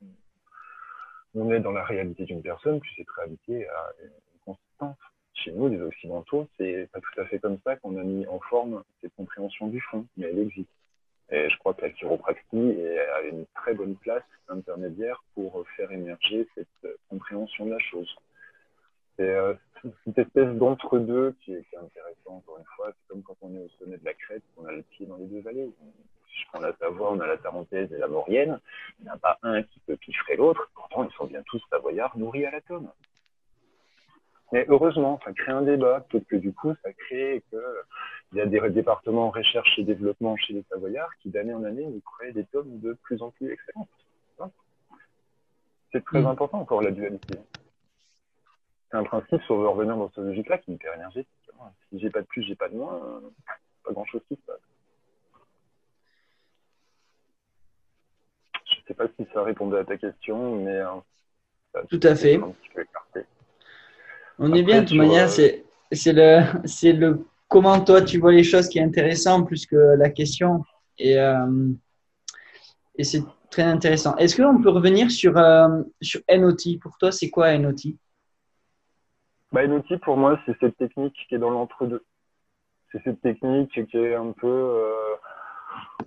on 1.35 1.51
est 1.53 1.61
dans 1.61 1.73
la 1.73 1.85
réalité 1.85 2.25
d'une 2.25 2.43
personne, 2.43 2.81
plus 2.81 2.93
cette 2.97 3.11
réalité 3.11 3.69
a 3.69 3.93
une 4.03 4.11
consistance. 4.45 4.97
Chez 5.35 5.53
nous, 5.53 5.69
les 5.69 5.81
Occidentaux, 5.81 6.49
c'est 6.59 6.89
pas 6.93 7.01
tout 7.01 7.21
à 7.21 7.27
fait 7.27 7.39
comme 7.39 7.59
ça 7.65 7.77
qu'on 7.77 7.97
a 7.97 8.03
mis 8.03 8.27
en 8.27 8.41
forme 8.41 8.83
cette 9.01 9.15
compréhension 9.15 9.69
du 9.69 9.81
fond, 9.81 10.05
mais 10.17 10.27
elle 10.27 10.41
existe. 10.41 10.69
Et 11.31 11.51
je 11.51 11.59
crois 11.59 11.75
que 11.75 11.83
la 11.83 11.91
chiropractie 11.91 12.77
a 13.15 13.21
une 13.23 13.45
très 13.55 13.75
bonne 13.75 13.97
place 13.97 14.25
intermédiaire 14.49 15.23
pour 15.35 15.67
faire 15.77 15.93
émerger 15.93 16.49
cette 16.55 16.97
compréhension 17.11 17.67
de 17.67 17.73
la 17.73 17.79
chose. 17.79 18.09
C'est 19.19 19.29
euh, 19.29 19.55
cette 20.05 20.19
espèce 20.19 20.49
d'entre-deux 20.57 21.35
qui 21.45 21.53
est, 21.53 21.67
intéressant, 21.77 22.37
encore 22.37 22.59
une 22.59 22.65
fois. 22.77 22.93
C'est 22.93 23.09
comme 23.09 23.23
quand 23.23 23.37
on 23.43 23.55
est 23.55 23.65
au 23.65 23.69
sommet 23.79 23.99
de 23.99 24.05
la 24.05 24.15
crête, 24.15 24.43
on 24.57 24.65
a 24.65 24.73
le 24.73 24.83
pied 24.83 25.07
dans 25.07 25.17
les 25.17 25.27
deux 25.27 25.41
vallées. 25.41 25.71
Si 26.29 26.43
je 26.43 26.47
prends 26.49 26.61
la 26.61 26.75
Savoie, 26.77 27.13
on 27.13 27.21
a 27.21 27.27
la 27.27 27.37
Tarentaise 27.37 27.93
et 27.93 27.99
la 27.99 28.07
Maurienne. 28.07 28.61
Il 28.99 29.05
n'y 29.05 29.11
en 29.11 29.15
a 29.15 29.19
pas 29.19 29.39
un 29.43 29.63
qui 29.63 29.81
peut 29.81 29.97
piffrer 29.97 30.37
l'autre. 30.37 30.71
Pourtant, 30.75 31.05
ils 31.05 31.15
sont 31.15 31.27
bien 31.27 31.43
tous 31.47 31.61
savoyards 31.71 32.17
nourris 32.17 32.47
à 32.47 32.53
l'atome. 32.53 32.91
Mais 34.53 34.65
heureusement, 34.69 35.21
ça 35.25 35.33
crée 35.33 35.53
un 35.53 35.63
débat. 35.63 36.07
Peut-être 36.09 36.27
que 36.27 36.37
du 36.37 36.53
coup, 36.53 36.75
ça 36.83 36.93
crée 36.93 37.43
que 37.51 37.57
il 38.33 38.39
y 38.39 38.41
a 38.41 38.47
des 38.47 38.61
départements 38.71 39.31
recherche 39.31 39.79
et 39.79 39.85
développement 39.85 40.37
chez 40.37 40.53
les 40.53 40.65
Savoyards 40.71 41.15
qui, 41.21 41.31
d'année 41.31 41.55
en 41.55 41.65
année, 41.65 41.87
nous 41.87 42.01
créent 42.01 42.33
des 42.33 42.45
tomes 42.45 42.79
de 42.81 42.93
plus 43.03 43.23
en 43.23 43.31
plus 43.31 43.51
excellents. 43.51 43.89
C'est 45.93 46.05
très 46.05 46.21
mm. 46.21 46.27
important 46.27 46.61
encore 46.61 46.83
la 46.83 46.91
dualité. 46.91 47.39
C'est 48.91 48.97
un 48.97 49.05
principe, 49.05 49.43
si 49.43 49.51
on 49.51 49.59
veut 49.59 49.69
revenir 49.69 49.97
dans 49.97 50.09
cette 50.09 50.25
logique-là, 50.25 50.59
qui 50.59 50.73
est 50.73 50.75
hyper 50.75 50.95
énergétique. 50.95 51.29
Si 51.91 51.99
j'ai 51.99 52.11
pas 52.11 52.21
de 52.21 52.27
plus, 52.27 52.43
j'ai 52.43 52.55
pas 52.55 52.69
de 52.69 52.77
moins, 52.77 53.23
pas 53.85 53.93
grand-chose 53.93 54.21
qui 54.29 54.37
se 54.37 54.41
passe. 54.43 54.61
Je 58.67 58.81
ne 58.81 58.87
sais 58.87 58.95
pas 58.95 59.07
si 59.17 59.27
ça 59.33 59.43
répondait 59.43 59.79
à 59.79 59.85
ta 59.85 59.97
question, 59.97 60.57
mais 60.57 60.77
euh, 60.77 61.83
tout 61.89 62.01
à 62.03 62.15
fait. 62.15 62.39
On 64.39 64.53
est 64.53 64.63
bien, 64.63 64.83
de 64.83 64.89
toute 64.89 64.97
manière, 64.97 65.29
c'est 65.29 65.65
le, 65.93 66.43
c'est 66.65 66.93
le 66.93 67.25
comment 67.49 67.81
toi 67.81 68.03
tu 68.03 68.19
vois 68.19 68.33
les 68.33 68.45
choses 68.45 68.69
qui 68.69 68.79
est 68.79 68.83
intéressant 68.83 69.43
plus 69.43 69.67
que 69.67 69.97
la 69.97 70.11
question. 70.11 70.65
Et, 70.99 71.19
euh, 71.19 71.71
et 72.97 73.05
c'est 73.05 73.23
très 73.51 73.63
intéressant. 73.63 74.15
Est-ce 74.17 74.41
qu'on 74.41 74.63
peut 74.63 74.71
revenir 74.71 75.11
sur, 75.11 75.37
euh, 75.37 75.83
sur 76.01 76.21
NOT 76.29 76.79
Pour 76.81 76.99
toi, 76.99 77.11
c'est 77.11 77.31
quoi 77.31 77.57
NOT 77.57 77.97
bah, 79.51 79.67
NOT, 79.67 79.99
pour 80.03 80.17
moi, 80.19 80.39
c'est 80.45 80.57
cette 80.61 80.77
technique 80.77 81.17
qui 81.29 81.35
est 81.35 81.39
dans 81.39 81.51
l'entre-deux. 81.51 82.05
C'est 82.93 83.03
cette 83.03 83.21
technique 83.23 83.71
qui 83.73 83.97
est 83.97 84.15
un 84.15 84.33
peu 84.33 84.47
euh, 84.47 84.93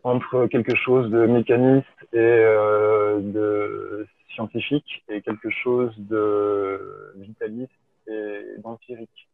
entre 0.04 0.46
quelque 0.48 0.76
chose 0.76 1.10
de 1.10 1.26
mécaniste 1.26 1.88
et 2.14 2.18
de 2.18 4.08
scientifique 4.34 5.04
et 5.10 5.22
quelque 5.22 5.50
chose 5.50 5.94
de 5.98 7.14
vitaliste 7.16 7.81
et 8.08 8.58
d'empirique 8.60 9.30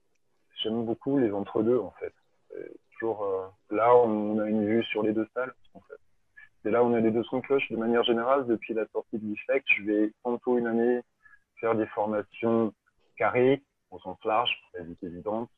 j'aime 0.63 0.85
beaucoup 0.85 1.17
les 1.17 1.31
entre-deux, 1.31 1.79
en 1.79 1.91
fait. 1.99 2.13
Toujours, 2.93 3.23
euh, 3.23 3.47
là, 3.75 3.95
on 3.95 4.39
a 4.39 4.47
une 4.47 4.65
vue 4.65 4.83
sur 4.85 5.03
les 5.03 5.13
deux 5.13 5.27
salles, 5.33 5.53
en 5.73 5.81
fait. 5.81 5.99
C'est 6.63 6.71
là 6.71 6.83
on 6.83 6.93
a 6.93 6.99
les 6.99 7.11
deux 7.11 7.23
sons 7.23 7.37
de 7.37 7.43
cloche. 7.43 7.69
De 7.69 7.77
manière 7.77 8.03
générale, 8.03 8.47
depuis 8.47 8.73
la 8.73 8.87
sortie 8.87 9.19
de 9.19 9.25
l'IFEC, 9.25 9.63
je 9.77 9.83
vais 9.83 10.11
tantôt 10.23 10.57
une 10.57 10.67
année 10.67 11.01
faire 11.59 11.75
des 11.75 11.85
formations 11.87 12.73
carrées, 13.15 13.61
au 13.91 13.99
sens 13.99 14.17
large, 14.25 14.51
pour 14.71 14.81
être 14.81 15.03
évidente. 15.03 15.49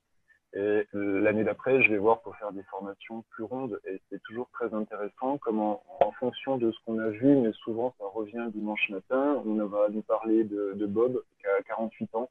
Et 0.53 0.87
l'année 0.93 1.43
d'après, 1.43 1.81
je 1.83 1.89
vais 1.89 1.97
voir 1.97 2.21
pour 2.21 2.35
faire 2.37 2.51
des 2.51 2.63
formations 2.63 3.23
plus 3.29 3.43
rondes. 3.43 3.79
Et 3.85 4.01
c'est 4.09 4.21
toujours 4.23 4.49
très 4.51 4.73
intéressant 4.73 5.37
comment, 5.37 5.83
en 6.01 6.11
fonction 6.13 6.57
de 6.57 6.71
ce 6.71 6.77
qu'on 6.85 6.99
a 6.99 7.09
vu, 7.09 7.35
mais 7.37 7.53
souvent 7.53 7.93
ça 7.97 8.05
revient 8.13 8.47
dimanche 8.53 8.89
matin, 8.89 9.41
on 9.45 9.65
va 9.67 9.87
nous 9.89 10.01
parler 10.01 10.43
de 10.43 10.85
Bob, 10.85 11.21
qui 11.39 11.47
a 11.47 11.61
48 11.63 12.15
ans, 12.15 12.29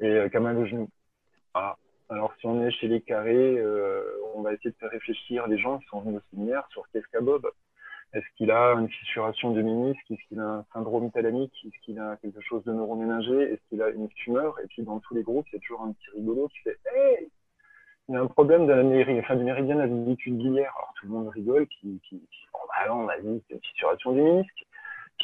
et 0.00 0.06
euh, 0.06 0.28
qui 0.28 0.36
a 0.36 0.40
mal 0.40 0.56
au 0.58 0.66
genou. 0.66 0.88
Ah, 1.54 1.76
alors, 2.08 2.34
si 2.38 2.46
on 2.46 2.64
est 2.64 2.70
chez 2.70 2.88
les 2.88 3.00
carrés, 3.00 3.58
euh, 3.58 4.02
on 4.34 4.42
va 4.42 4.52
essayer 4.52 4.70
de 4.70 4.76
faire 4.76 4.90
réfléchir 4.90 5.46
les 5.46 5.58
gens 5.58 5.78
qui 5.78 5.86
sont 5.86 6.00
venus 6.00 6.18
au 6.18 6.30
séminaire 6.30 6.66
sur 6.70 6.86
qu'est-ce 6.92 7.06
qu'a 7.08 7.20
Bob. 7.20 7.50
Est-ce 8.12 8.26
qu'il 8.36 8.50
a 8.50 8.72
une 8.74 8.88
fissuration 8.88 9.52
de 9.52 9.62
ménisque? 9.62 10.10
Est-ce 10.10 10.28
qu'il 10.28 10.38
a 10.38 10.48
un 10.48 10.64
syndrome 10.72 11.10
thalamique? 11.10 11.54
Est-ce 11.66 11.84
qu'il 11.84 11.98
a 11.98 12.16
quelque 12.22 12.40
chose 12.40 12.62
de 12.64 12.72
neuroménager 12.72 13.52
Est-ce 13.52 13.62
qu'il 13.68 13.82
a 13.82 13.88
une 13.88 14.08
tumeur? 14.10 14.58
Et 14.60 14.66
puis, 14.68 14.82
dans 14.82 15.00
tous 15.00 15.14
les 15.14 15.22
groupes, 15.22 15.46
il 15.48 15.54
y 15.54 15.58
a 15.58 15.60
toujours 15.60 15.82
un 15.82 15.92
petit 15.92 16.10
rigolo 16.14 16.48
qui 16.48 16.58
fait 16.58 16.78
Hey 16.94 17.30
il 18.08 18.14
y 18.14 18.16
a 18.18 18.20
un 18.20 18.26
problème 18.26 18.66
de 18.66 18.72
la 18.72 19.18
enfin, 19.20 19.36
du 19.36 19.44
méridien 19.44 19.76
de 19.76 19.80
la 19.80 19.86
vésicule 19.86 20.34
biliaire. 20.34 20.72
Alors, 20.76 20.92
tout 21.00 21.06
le 21.06 21.12
monde 21.12 21.28
rigole, 21.28 21.66
puis, 21.66 21.98
puis, 22.02 22.20
bon, 22.52 22.58
bah 22.68 22.88
non, 22.88 23.04
on 23.04 23.08
a 23.08 23.18
dit 23.18 23.42
c'est 23.48 23.54
une 23.54 23.60
fissuration 23.60 24.12
du 24.12 24.20
ménisque. 24.20 24.66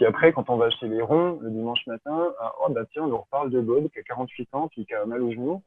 Puis 0.01 0.07
après, 0.07 0.32
quand 0.32 0.48
on 0.48 0.57
va 0.57 0.70
chez 0.70 0.88
les 0.88 1.03
ronds, 1.03 1.38
le 1.42 1.51
dimanche 1.51 1.86
matin, 1.86 2.32
ah, 2.40 2.55
oh 2.64 2.70
bah 2.70 2.86
tiens, 2.90 3.03
on 3.03 3.09
nous 3.09 3.18
reparle 3.18 3.51
de 3.51 3.61
Bob 3.61 3.90
qui 3.90 3.98
a 3.98 4.03
48 4.03 4.48
ans, 4.55 4.68
puis 4.68 4.86
qui 4.86 4.94
a 4.94 5.05
mal 5.05 5.20
au 5.20 5.30
genou. 5.30 5.62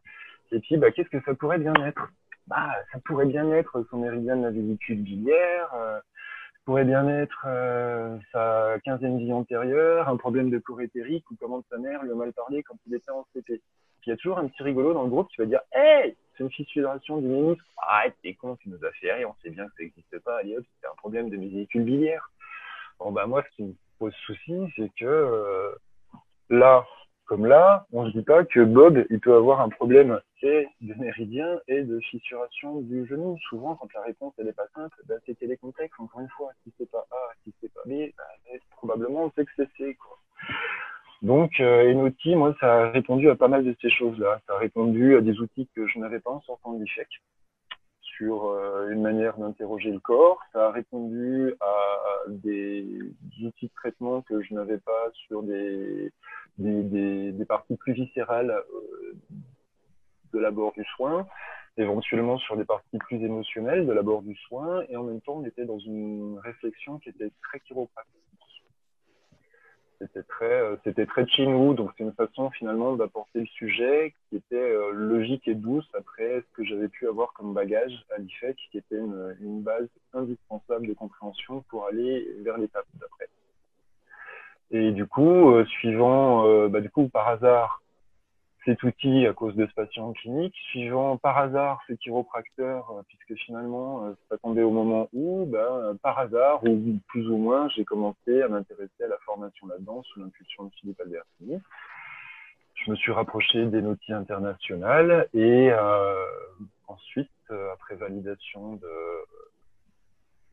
Et 0.51 0.59
puis, 0.59 0.75
bah, 0.77 0.89
qu'est-ce 0.89 1.09
que 1.09 1.21
ça 1.21 1.35
pourrait 1.35 1.59
bien 1.59 1.75
être? 1.85 2.07
Bah, 2.47 2.71
Ça 2.91 2.97
pourrait 3.05 3.27
bien 3.27 3.51
être 3.51 3.85
son 3.91 3.97
méridien 3.97 4.35
de 4.35 4.41
la 4.41 4.49
vésicule 4.49 5.03
biliaire, 5.03 5.69
euh, 5.75 5.99
ça 5.99 6.59
pourrait 6.65 6.83
bien 6.83 7.07
être 7.09 7.45
euh, 7.45 8.17
sa 8.31 8.79
quinzième 8.83 9.19
vie 9.19 9.31
antérieure, 9.31 10.09
un 10.09 10.17
problème 10.17 10.49
de 10.49 10.57
cour 10.57 10.81
éthérique 10.81 11.29
ou 11.29 11.35
comment 11.39 11.63
sa 11.69 11.77
mère 11.77 12.01
lui 12.01 12.11
a 12.11 12.15
mal 12.15 12.33
parlé 12.33 12.63
quand 12.63 12.77
il 12.87 12.95
était 12.95 13.11
en 13.11 13.27
CP. 13.35 13.61
Il 14.07 14.09
y 14.09 14.13
a 14.13 14.17
toujours 14.17 14.39
un 14.39 14.47
petit 14.47 14.63
rigolo 14.63 14.95
dans 14.95 15.03
le 15.03 15.09
groupe 15.09 15.29
qui 15.29 15.37
va 15.37 15.45
dire 15.45 15.61
Hey, 15.71 16.17
c'est 16.35 16.43
une 16.43 16.49
fissuration 16.49 17.19
du 17.19 17.27
ménisque. 17.27 17.63
Ah, 17.77 18.05
t'es 18.23 18.33
con, 18.33 18.55
tu 18.55 18.69
nous 18.69 18.83
as 18.83 18.91
fait 18.93 19.13
rire, 19.13 19.29
on 19.29 19.35
sait 19.43 19.51
bien 19.51 19.65
que 19.65 19.73
ça 19.77 19.83
n'existe 19.83 20.19
pas. 20.23 20.39
Allez 20.39 20.57
hop, 20.57 20.65
c'est 20.81 20.87
un 20.87 20.95
problème 20.95 21.29
de 21.29 21.37
vésicule 21.37 21.83
biliaire. 21.83 22.31
Bon, 22.99 23.11
bah, 23.11 23.27
moi, 23.27 23.43
ce 23.43 23.55
qui 23.55 23.63
me 23.63 23.73
pose 24.03 24.13
souci, 24.25 24.53
c'est 24.75 24.91
que 24.99 25.05
euh, 25.05 25.71
là, 26.49 26.85
comme 27.25 27.45
là, 27.45 27.85
on 27.93 28.03
ne 28.03 28.11
se 28.11 28.17
dit 28.17 28.23
pas 28.23 28.43
que 28.43 28.59
Bob, 28.59 29.05
il 29.09 29.19
peut 29.21 29.33
avoir 29.33 29.61
un 29.61 29.69
problème 29.69 30.19
de 30.41 30.93
méridien 30.99 31.57
et 31.69 31.83
de 31.83 31.99
fissuration 32.01 32.81
du 32.81 33.07
genou. 33.07 33.37
Souvent, 33.47 33.75
quand 33.75 33.87
la 33.95 34.01
réponse 34.01 34.33
n'est 34.39 34.51
pas 34.51 34.67
simple, 34.75 34.95
ben, 35.05 35.17
c'était 35.25 35.45
les 35.45 35.55
contextes. 35.55 35.97
Encore 35.99 36.19
une 36.19 36.29
fois, 36.29 36.51
si 36.63 36.73
c'est 36.77 36.91
pas 36.91 37.05
A, 37.11 37.31
si 37.43 37.53
c'est 37.61 37.73
pas 37.73 37.79
B, 37.85 37.89
ben, 37.89 38.59
probablement 38.71 39.23
on 39.23 39.31
sait 39.31 39.45
que 39.45 39.51
c'est 39.55 39.69
C. 39.77 39.95
Quoi. 39.95 40.17
Donc, 41.21 41.51
euh, 41.61 41.89
Enoti, 41.89 42.35
moi, 42.35 42.53
ça 42.59 42.73
a 42.73 42.91
répondu 42.91 43.29
à 43.29 43.37
pas 43.37 43.47
mal 43.47 43.63
de 43.63 43.73
ces 43.81 43.89
choses-là. 43.89 44.41
Ça 44.47 44.55
a 44.55 44.57
répondu 44.57 45.15
à 45.15 45.21
des 45.21 45.39
outils 45.39 45.69
que 45.73 45.87
je 45.87 45.97
n'avais 45.99 46.19
pas 46.19 46.31
en 46.31 46.41
sortant 46.41 46.73
de 46.73 46.83
l'IFEC 46.83 47.07
sur 48.17 48.45
euh, 48.45 48.89
une 48.91 49.01
manière 49.01 49.37
d'interroger 49.37 49.91
le 49.91 49.99
corps. 49.99 50.39
Ça 50.53 50.67
a 50.67 50.71
répondu 50.71 51.53
à 51.59 52.29
des 52.29 52.87
outils 53.43 53.67
de 53.67 53.73
traitement 53.75 54.21
que 54.21 54.41
je 54.41 54.53
n'avais 54.53 54.77
pas 54.77 55.11
sur 55.27 55.43
des, 55.43 56.11
des, 56.57 57.45
parties 57.45 57.75
plus 57.75 57.93
viscérales 57.93 58.51
euh, 58.51 59.13
de 60.33 60.39
l'abord 60.39 60.73
du 60.73 60.83
soin, 60.95 61.27
éventuellement 61.77 62.37
sur 62.37 62.57
des 62.57 62.65
parties 62.65 62.97
plus 62.99 63.23
émotionnelles 63.23 63.85
de 63.85 63.91
l'abord 63.91 64.21
du 64.21 64.35
soin, 64.35 64.83
et 64.89 64.95
en 64.95 65.03
même 65.03 65.21
temps, 65.21 65.37
on 65.37 65.45
était 65.45 65.65
dans 65.65 65.79
une 65.79 66.39
réflexion 66.39 66.99
qui 66.99 67.09
était 67.09 67.31
très 67.43 67.59
chiropratique 67.59 68.09
c'était 70.03 70.23
très, 70.23 70.61
euh, 70.61 70.75
c'était 70.83 71.05
très. 71.05 71.23
Donc, 71.73 71.91
c'est 71.97 72.03
une 72.03 72.13
façon 72.13 72.49
finalement 72.51 72.95
d'apporter 72.95 73.39
le 73.39 73.45
sujet 73.45 74.13
qui 74.29 74.37
était 74.37 74.55
euh, 74.55 74.91
logique 74.91 75.47
et 75.47 75.55
douce 75.55 75.87
après 75.97 76.41
ce 76.41 76.55
que 76.55 76.65
j'avais 76.65 76.89
pu 76.89 77.07
avoir 77.07 77.33
comme 77.33 77.53
bagage 77.53 78.05
à 78.15 78.19
l'IFEC, 78.19 78.57
qui 78.71 78.77
était 78.77 78.97
une, 78.97 79.61
base 79.61 79.87
indispensable 80.13 80.87
de 80.87 80.93
compréhension 80.93 81.63
pour 81.69 81.85
aller 81.85 82.27
vers 82.43 82.57
l'étape 82.57 82.85
d'après. 82.99 83.29
Et 84.71 84.91
du 84.91 85.05
coup, 85.05 85.51
euh, 85.51 85.65
suivant, 85.65 86.67
bah, 86.67 86.79
par 87.11 87.27
hasard, 87.29 87.82
cet 88.65 88.83
outil 88.83 89.25
à 89.27 89.33
cause 89.33 89.55
de 89.55 89.65
ce 89.65 89.73
patient 89.73 90.13
clinique, 90.13 90.55
suivant 90.71 91.17
par 91.17 91.37
hasard 91.37 91.81
ce 91.87 91.93
chiropracteur, 91.93 92.89
euh, 92.91 93.01
puisque 93.07 93.39
finalement 93.43 94.05
euh, 94.05 94.13
ça 94.29 94.37
tombait 94.37 94.63
au 94.63 94.71
moment 94.71 95.09
où, 95.13 95.45
ben, 95.45 95.97
par 96.01 96.19
hasard 96.19 96.63
ou 96.63 96.97
plus 97.07 97.29
ou 97.29 97.37
moins, 97.37 97.67
j'ai 97.69 97.83
commencé 97.83 98.41
à 98.41 98.47
m'intéresser 98.47 99.03
à 99.03 99.07
la 99.07 99.17
formation 99.25 99.67
là-dedans 99.67 100.03
sous 100.03 100.21
l'impulsion 100.21 100.65
de 100.65 100.71
Philippe 100.79 101.01
Albertini. 101.01 101.59
Je 102.75 102.91
me 102.91 102.95
suis 102.95 103.11
rapproché 103.11 103.65
des 103.65 103.81
notis 103.81 104.13
internationales 104.13 105.27
et 105.33 105.69
euh, 105.71 106.15
ensuite, 106.87 107.29
après 107.73 107.95
validation 107.95 108.73
de, 108.77 108.87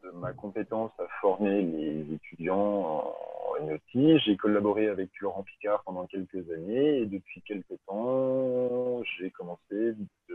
de 0.02 0.10
ma 0.12 0.32
compétence 0.32 0.92
à 0.98 1.06
former 1.20 1.62
les 1.62 2.14
étudiants 2.14 2.56
en, 2.56 3.14
NOTI. 3.62 4.18
J'ai 4.20 4.36
collaboré 4.38 4.88
avec 4.88 5.10
Laurent 5.20 5.42
Picard 5.42 5.82
pendant 5.84 6.06
quelques 6.06 6.50
années 6.50 7.00
et 7.00 7.06
depuis 7.06 7.42
quelques 7.42 7.78
temps, 7.86 9.02
j'ai 9.18 9.30
commencé 9.30 9.94
à 10.30 10.32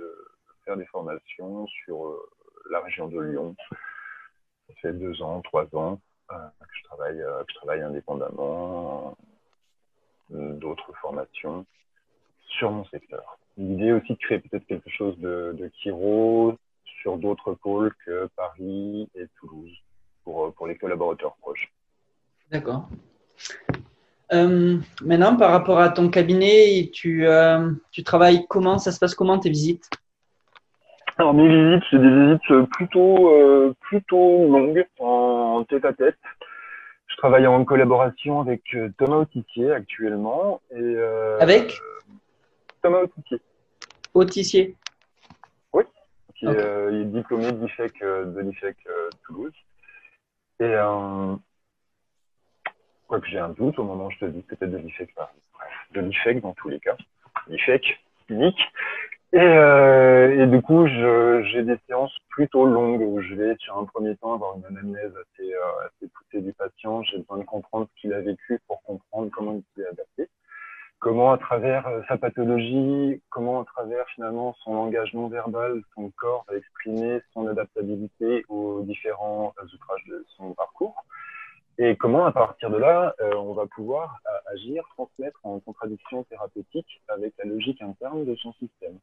faire 0.64 0.78
des 0.78 0.86
formations 0.86 1.66
sur 1.68 2.06
euh, 2.06 2.30
la 2.70 2.82
région 2.82 3.08
de 3.08 3.20
Lyon. 3.20 3.56
Ça 4.68 4.74
fait 4.82 4.94
deux 4.94 5.22
ans, 5.24 5.42
trois 5.42 5.66
ans 5.76 6.00
euh, 6.32 6.36
que, 6.36 6.78
je 6.78 6.84
travaille, 6.84 7.22
euh, 7.22 7.44
que 7.44 7.52
je 7.52 7.56
travaille 7.56 7.82
indépendamment 7.82 9.18
d'autres 10.30 10.94
formations 11.02 11.66
sur 12.48 12.72
mon 12.72 12.86
secteur. 12.86 13.40
L'idée 13.58 13.92
aussi 13.92 14.14
de 14.14 14.20
créer 14.20 14.40
peut-être 14.40 14.66
quelque 14.66 14.90
chose 14.90 15.18
de, 15.20 15.56
de 15.58 15.68
Kiro 15.68 16.58
sur 17.06 17.18
d'autres 17.18 17.54
pôles 17.54 17.94
que 18.04 18.28
Paris 18.36 19.08
et 19.14 19.28
Toulouse 19.40 19.72
pour, 20.24 20.52
pour 20.56 20.66
les 20.66 20.76
collaborateurs 20.76 21.36
proches. 21.40 21.72
D'accord. 22.50 22.90
Euh, 24.34 24.80
maintenant, 25.04 25.36
par 25.36 25.52
rapport 25.52 25.80
à 25.80 25.90
ton 25.90 26.10
cabinet, 26.10 26.90
tu, 26.92 27.28
euh, 27.28 27.72
tu 27.92 28.04
travailles 28.04 28.48
comment? 28.50 28.80
Ça 28.80 28.92
se 28.92 28.98
passe 28.98 29.14
comment 29.14 29.38
tes 29.38 29.52
visites? 29.52 29.88
Alors, 31.18 31.36
mes 31.36 31.48
visites, 31.48 31.84
c'est 31.92 32.00
des 32.00 32.10
visites 32.10 32.70
plutôt, 32.72 33.30
euh, 33.30 33.76
plutôt 33.82 34.50
longues, 34.50 34.84
en 35.00 35.64
tête 35.70 35.86
à 35.86 35.94
tête. 35.94 36.18
Je 37.06 37.18
travaille 37.18 37.46
en 37.46 37.64
collaboration 37.66 38.42
avec 38.42 38.64
Thomas 38.98 39.18
Autissier 39.18 39.72
actuellement. 39.72 40.60
Et, 40.72 40.96
avec? 41.40 41.80
Thomas 42.82 43.04
Autissier. 43.04 43.40
Autissier 44.16 44.76
qui 46.36 46.48
euh, 46.48 47.02
est 47.02 47.06
diplômé 47.06 47.52
de 47.52 47.66
l'IFEC, 47.66 48.02
euh, 48.02 48.26
de 48.26 48.40
l'IFEC 48.42 48.78
euh, 48.88 49.10
Toulouse. 49.26 49.54
Et 50.60 50.74
quoi 53.08 53.20
que 53.20 53.28
j'ai 53.28 53.40
un 53.40 53.50
doute 53.50 53.78
au 53.78 53.84
moment 53.84 54.08
où 54.08 54.12
je 54.12 54.20
te 54.20 54.26
dis 54.26 54.42
peut-être 54.42 54.72
de 54.72 54.78
l'IFEC 54.78 55.14
Paris. 55.16 55.34
de 55.92 56.02
l'IFEC 56.02 56.42
dans 56.42 56.54
tous 56.54 56.70
les 56.70 56.80
cas. 56.80 56.96
L'IFEC 57.48 58.00
unique. 58.30 58.62
Et, 59.34 59.40
euh, 59.40 60.44
et, 60.44 60.48
du 60.48 60.62
coup, 60.62 60.88
j'ai 60.88 61.64
des 61.64 61.78
séances 61.88 62.16
plutôt 62.30 62.66
longues 62.66 63.02
où 63.02 63.22
je 63.22 63.34
vais, 63.36 63.56
sur 63.60 63.78
un 63.78 63.84
premier 63.84 64.16
temps, 64.16 64.34
avoir 64.34 64.56
une 64.56 64.66
anamnèse 64.66 65.12
assez, 65.12 65.54
euh, 65.54 65.88
assez 65.88 66.10
poussée 66.14 66.42
du 66.42 66.54
patient. 66.54 67.04
J'ai 67.04 67.18
besoin 67.18 67.40
de 67.40 67.44
comprendre 67.44 67.88
ce 67.94 68.02
qu'il 68.02 68.14
a 68.14 68.22
vécu 68.22 68.60
pour 68.66 68.82
comprendre 68.84 69.30
comment 69.34 69.54
il 69.54 69.64
s'est 69.76 69.88
adapté 69.90 70.30
comment 71.00 71.32
à 71.32 71.38
travers 71.38 71.88
euh, 71.88 72.02
sa 72.08 72.18
pathologie, 72.18 73.22
comment 73.30 73.62
à 73.62 73.66
travers 73.66 74.08
finalement 74.16 74.56
son 74.64 74.74
langage 74.74 75.14
non 75.14 75.28
verbal, 75.28 75.82
son 75.94 76.12
corps 76.12 76.46
va 76.48 76.58
exprimer 76.58 77.22
son 77.34 77.48
adaptabilité 77.48 78.46
aux 78.50 78.82
différents 78.82 79.54
euh, 79.60 79.66
outrages 79.74 80.06
de 80.08 80.26
son 80.38 80.54
parcours. 80.54 81.06
Et 81.78 81.98
comment, 81.98 82.26
à 82.26 82.32
partir 82.32 82.70
de 82.70 82.78
là, 82.78 83.14
euh, 83.20 83.36
on 83.36 83.54
va 83.54 83.66
pouvoir 83.68 84.22
agir, 84.54 84.84
transmettre 84.96 85.40
en 85.44 85.60
contradiction 85.60 86.24
thérapeutique 86.24 87.02
avec 87.10 87.34
la 87.38 87.46
logique 87.46 87.82
interne 87.82 88.24
de 88.26 88.36
son 88.36 88.54
système. 88.54 88.98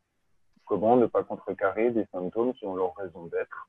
Comment 0.65 0.97
ne 0.97 1.07
pas 1.07 1.23
contrecarrer 1.23 1.91
des 1.91 2.07
symptômes 2.13 2.55
qui 2.55 2.65
ont 2.67 2.75
leur 2.75 2.95
raison 2.97 3.27
d'être 3.27 3.69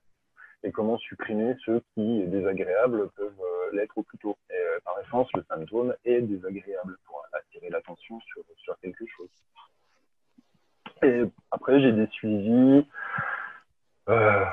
et 0.63 0.71
comment 0.71 0.97
supprimer 0.97 1.55
ceux 1.65 1.81
qui, 1.93 2.25
désagréables, 2.27 3.09
peuvent 3.15 3.43
l'être 3.73 3.97
au 3.97 4.03
plus 4.03 4.17
tôt. 4.17 4.37
Et, 4.49 4.81
par 4.83 4.95
essence, 4.99 5.27
le 5.33 5.43
symptôme 5.49 5.93
est 6.05 6.21
désagréable 6.21 6.97
pour 7.05 7.23
attirer 7.33 7.69
l'attention 7.69 8.19
sur, 8.21 8.43
quelque 8.81 9.05
chose. 9.05 9.29
Et 11.03 11.23
après, 11.51 11.79
j'ai 11.81 11.91
des 11.91 12.07
suivis. 12.07 12.87
Euh, 14.09 14.45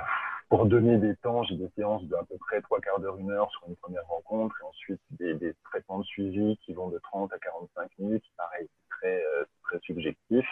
pour 0.48 0.66
donner 0.66 0.98
des 0.98 1.14
temps, 1.16 1.44
j'ai 1.44 1.56
des 1.56 1.68
séances 1.76 2.04
d'à 2.04 2.24
peu 2.28 2.36
près 2.38 2.60
trois 2.60 2.80
quarts 2.80 2.98
d'heure, 2.98 3.16
une 3.18 3.30
heure 3.30 3.50
sur 3.52 3.68
une 3.68 3.76
première 3.76 4.06
rencontre, 4.06 4.56
et 4.60 4.66
ensuite 4.66 5.00
des, 5.12 5.54
traitements 5.64 6.00
de 6.00 6.04
suivi 6.04 6.56
qui 6.64 6.72
vont 6.74 6.88
de 6.88 6.98
30 6.98 7.32
à 7.32 7.38
45 7.38 7.88
minutes. 8.00 8.24
Pareil, 8.36 8.68
très, 8.88 9.24
euh, 9.24 9.44
très 9.62 9.78
subjectif. 9.80 10.46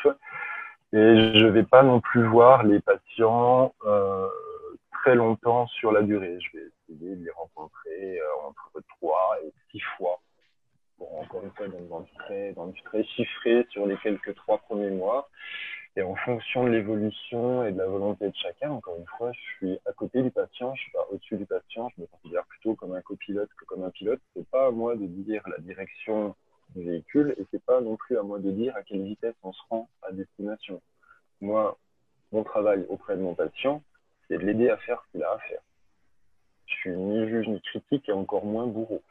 Et 0.92 1.38
je 1.38 1.46
vais 1.46 1.64
pas 1.64 1.82
non 1.82 2.00
plus 2.00 2.26
voir 2.26 2.62
les 2.62 2.80
patients 2.80 3.74
euh, 3.84 4.26
longtemps 5.14 5.66
sur 5.68 5.92
la 5.92 6.02
durée. 6.02 6.38
Je 6.40 6.58
vais 6.58 6.64
essayer 6.88 7.16
de 7.16 7.24
les 7.24 7.30
rencontrer 7.30 8.20
euh, 8.20 8.48
entre 8.48 8.82
trois 8.96 9.38
et 9.44 9.52
six 9.70 9.80
fois 9.96 10.20
encore 11.00 11.42
une 11.44 11.50
fois, 11.52 11.68
dans, 11.68 12.00
du 12.00 12.12
très, 12.14 12.52
dans 12.52 12.66
du 12.66 12.82
très 12.82 13.04
chiffré 13.04 13.66
sur 13.70 13.86
les 13.86 13.96
quelques 13.98 14.34
trois 14.34 14.58
premiers 14.58 14.90
mois. 14.90 15.28
Et 15.96 16.02
en 16.02 16.14
fonction 16.14 16.64
de 16.64 16.70
l'évolution 16.70 17.64
et 17.64 17.72
de 17.72 17.78
la 17.78 17.86
volonté 17.86 18.28
de 18.28 18.36
chacun, 18.36 18.70
encore 18.70 18.96
une 18.96 19.06
fois, 19.16 19.32
je 19.32 19.40
suis 19.56 19.78
à 19.84 19.92
côté 19.92 20.22
du 20.22 20.30
patient, 20.30 20.74
je 20.74 20.82
suis 20.82 20.92
pas 20.92 21.06
au-dessus 21.10 21.36
du 21.36 21.46
patient, 21.46 21.88
je 21.96 22.02
me 22.02 22.06
considère 22.06 22.44
plutôt 22.46 22.74
comme 22.76 22.94
un 22.94 23.00
copilote 23.00 23.50
que 23.58 23.64
comme 23.64 23.82
un 23.82 23.90
pilote. 23.90 24.20
C'est 24.34 24.48
pas 24.48 24.66
à 24.66 24.70
moi 24.70 24.94
de 24.94 25.06
dire 25.06 25.42
la 25.48 25.58
direction 25.58 26.36
du 26.76 26.84
véhicule 26.84 27.34
et 27.38 27.44
c'est 27.50 27.64
pas 27.64 27.80
non 27.80 27.96
plus 27.96 28.16
à 28.16 28.22
moi 28.22 28.38
de 28.38 28.50
dire 28.50 28.76
à 28.76 28.82
quelle 28.82 29.02
vitesse 29.02 29.34
on 29.42 29.52
se 29.52 29.62
rend 29.70 29.88
à 30.02 30.12
destination. 30.12 30.80
Moi, 31.40 31.76
mon 32.30 32.44
travail 32.44 32.84
auprès 32.88 33.16
de 33.16 33.22
mon 33.22 33.34
patient, 33.34 33.82
c'est 34.28 34.38
de 34.38 34.44
l'aider 34.44 34.70
à 34.70 34.76
faire 34.78 35.02
ce 35.06 35.12
qu'il 35.12 35.22
a 35.22 35.32
à 35.32 35.38
faire. 35.38 35.60
Je 36.66 36.74
suis 36.74 36.90
ni 36.90 37.28
juge 37.28 37.48
ni 37.48 37.60
critique 37.62 38.08
et 38.08 38.12
encore 38.12 38.44
moins 38.44 38.66
bourreau 38.66 39.02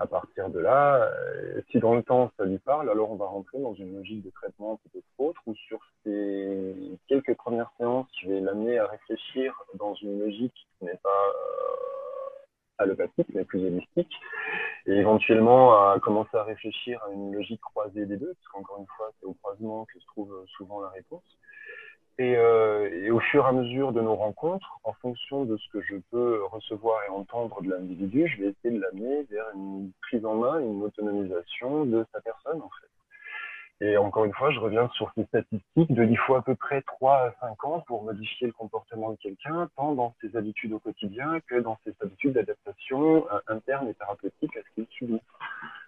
à 0.00 0.06
partir 0.06 0.48
de 0.48 0.58
là, 0.58 0.96
euh, 1.04 1.60
si 1.70 1.78
dans 1.78 1.94
le 1.94 2.02
temps 2.02 2.32
ça 2.38 2.46
lui 2.46 2.56
parle, 2.56 2.88
alors 2.88 3.10
on 3.12 3.16
va 3.16 3.26
rentrer 3.26 3.58
dans 3.58 3.74
une 3.74 3.98
logique 3.98 4.24
de 4.24 4.30
traitement 4.30 4.80
peut-être 4.82 5.04
autre, 5.18 5.42
ou 5.46 5.54
sur 5.54 5.78
ces 6.02 6.74
quelques 7.06 7.34
premières 7.34 7.70
séances, 7.76 8.08
je 8.22 8.30
vais 8.30 8.40
l'amener 8.40 8.78
à 8.78 8.86
réfléchir 8.86 9.54
dans 9.74 9.94
une 9.96 10.18
logique 10.18 10.54
qui 10.78 10.86
n'est 10.86 11.00
pas 11.02 11.26
euh, 11.28 12.38
allopathique, 12.78 13.28
mais 13.34 13.44
plus 13.44 13.62
holistique, 13.62 14.12
et 14.86 14.94
éventuellement 14.94 15.74
à 15.74 16.00
commencer 16.00 16.34
à 16.34 16.44
réfléchir 16.44 16.98
à 17.04 17.12
une 17.12 17.34
logique 17.34 17.60
croisée 17.60 18.06
des 18.06 18.16
deux, 18.16 18.32
parce 18.32 18.48
qu'encore 18.48 18.78
une 18.78 18.96
fois, 18.96 19.10
c'est 19.20 19.26
au 19.26 19.34
croisement 19.34 19.84
que 19.84 20.00
se 20.00 20.06
trouve 20.06 20.46
souvent 20.56 20.80
la 20.80 20.88
réponse. 20.88 21.36
Euh, 22.20 22.90
et, 22.92 23.10
au 23.10 23.20
fur 23.20 23.44
et 23.44 23.48
à 23.48 23.52
mesure 23.52 23.92
de 23.92 24.00
nos 24.00 24.14
rencontres, 24.14 24.78
en 24.84 24.92
fonction 24.94 25.44
de 25.44 25.56
ce 25.56 25.68
que 25.70 25.80
je 25.80 25.96
peux 26.10 26.44
recevoir 26.52 27.00
et 27.06 27.10
entendre 27.10 27.62
de 27.62 27.70
l'individu, 27.70 28.28
je 28.28 28.42
vais 28.42 28.48
essayer 28.50 28.76
de 28.76 28.80
l'amener 28.80 29.22
vers 29.30 29.46
une 29.54 29.90
prise 30.02 30.24
en 30.26 30.34
main, 30.34 30.60
une 30.60 30.82
autonomisation 30.82 31.86
de 31.86 32.04
sa 32.12 32.20
personne. 32.20 32.60
Et 33.82 33.96
encore 33.96 34.26
une 34.26 34.34
fois, 34.34 34.50
je 34.50 34.58
reviens 34.58 34.90
sur 34.90 35.10
ces 35.14 35.24
statistiques 35.24 35.94
de 35.94 36.04
il 36.04 36.18
faut 36.18 36.34
à 36.34 36.42
peu 36.42 36.54
près 36.54 36.82
3 36.82 37.14
à 37.14 37.34
5 37.40 37.64
ans 37.64 37.80
pour 37.86 38.02
modifier 38.02 38.48
le 38.48 38.52
comportement 38.52 39.12
de 39.12 39.16
quelqu'un, 39.16 39.70
tant 39.74 39.94
dans 39.94 40.14
ses 40.20 40.36
habitudes 40.36 40.74
au 40.74 40.78
quotidien 40.78 41.40
que 41.48 41.58
dans 41.58 41.78
ses 41.84 41.94
habitudes 42.02 42.34
d'adaptation 42.34 43.26
euh, 43.32 43.38
interne 43.48 43.88
et 43.88 43.94
thérapeutique 43.94 44.54
à 44.58 44.60
ce 44.60 44.74
qu'il 44.74 44.86
subit. 44.90 45.22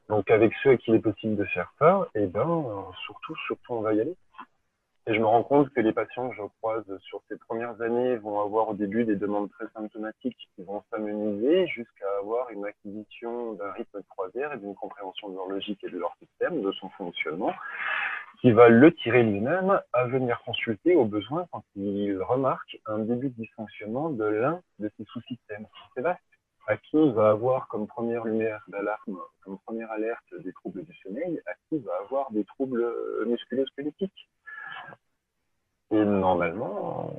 Donc 0.08 0.30
avec 0.30 0.54
ceux 0.62 0.70
à 0.70 0.76
qui 0.78 0.90
il 0.90 0.94
est 0.94 1.00
possible 1.00 1.36
de 1.36 1.44
faire 1.44 1.70
et 2.14 2.22
eh 2.22 2.26
ben, 2.26 2.64
surtout, 3.04 3.36
surtout, 3.46 3.74
on 3.74 3.82
va 3.82 3.92
y 3.92 4.00
aller. 4.00 4.16
Et 5.08 5.14
je 5.14 5.18
me 5.18 5.26
rends 5.26 5.42
compte 5.42 5.68
que 5.70 5.80
les 5.80 5.92
patients 5.92 6.28
que 6.28 6.36
je 6.36 6.42
croise 6.60 6.84
sur 7.00 7.20
ces 7.28 7.36
premières 7.36 7.80
années 7.82 8.14
vont 8.18 8.40
avoir 8.40 8.68
au 8.68 8.74
début 8.74 9.04
des 9.04 9.16
demandes 9.16 9.50
très 9.50 9.66
symptomatiques 9.74 10.48
qui 10.54 10.62
vont 10.62 10.84
s'amenuiser 10.90 11.66
jusqu'à 11.66 12.06
avoir 12.20 12.50
une 12.50 12.64
acquisition 12.64 13.54
d'un 13.54 13.72
rythme 13.72 13.98
de 13.98 14.04
croisière 14.10 14.52
et 14.52 14.58
d'une 14.58 14.76
compréhension 14.76 15.30
de 15.30 15.34
leur 15.34 15.48
logique 15.48 15.82
et 15.82 15.90
de 15.90 15.98
leur 15.98 16.14
système, 16.20 16.62
de 16.62 16.70
son 16.72 16.88
fonctionnement, 16.90 17.52
qui 18.40 18.52
va 18.52 18.68
le 18.68 18.94
tirer 18.94 19.24
lui-même 19.24 19.80
à 19.92 20.04
venir 20.06 20.40
consulter 20.44 20.94
au 20.94 21.04
besoin 21.04 21.46
quand 21.50 21.64
il 21.74 22.22
remarque 22.22 22.78
un 22.86 23.00
début 23.00 23.30
de 23.30 23.34
dysfonctionnement 23.34 24.08
de 24.08 24.24
l'un 24.24 24.60
de 24.78 24.88
ses 24.96 25.04
sous-systèmes. 25.06 25.66
C'est 25.96 26.02
vaste. 26.02 26.20
À 26.68 26.76
qui 26.76 27.10
va 27.10 27.30
avoir 27.30 27.66
comme 27.66 27.88
première 27.88 28.24
lumière 28.24 28.64
d'alarme, 28.68 29.18
comme 29.40 29.58
première 29.66 29.90
alerte 29.90 30.32
des 30.44 30.52
troubles 30.52 30.84
du 30.84 30.94
sommeil, 31.02 31.40
à 31.46 31.54
qui 31.68 31.80
va 31.80 31.90
avoir 32.04 32.30
des 32.30 32.44
troubles 32.44 32.86
musculo-squelettiques 33.26 34.28
et 35.92 36.04
normalement, 36.04 37.12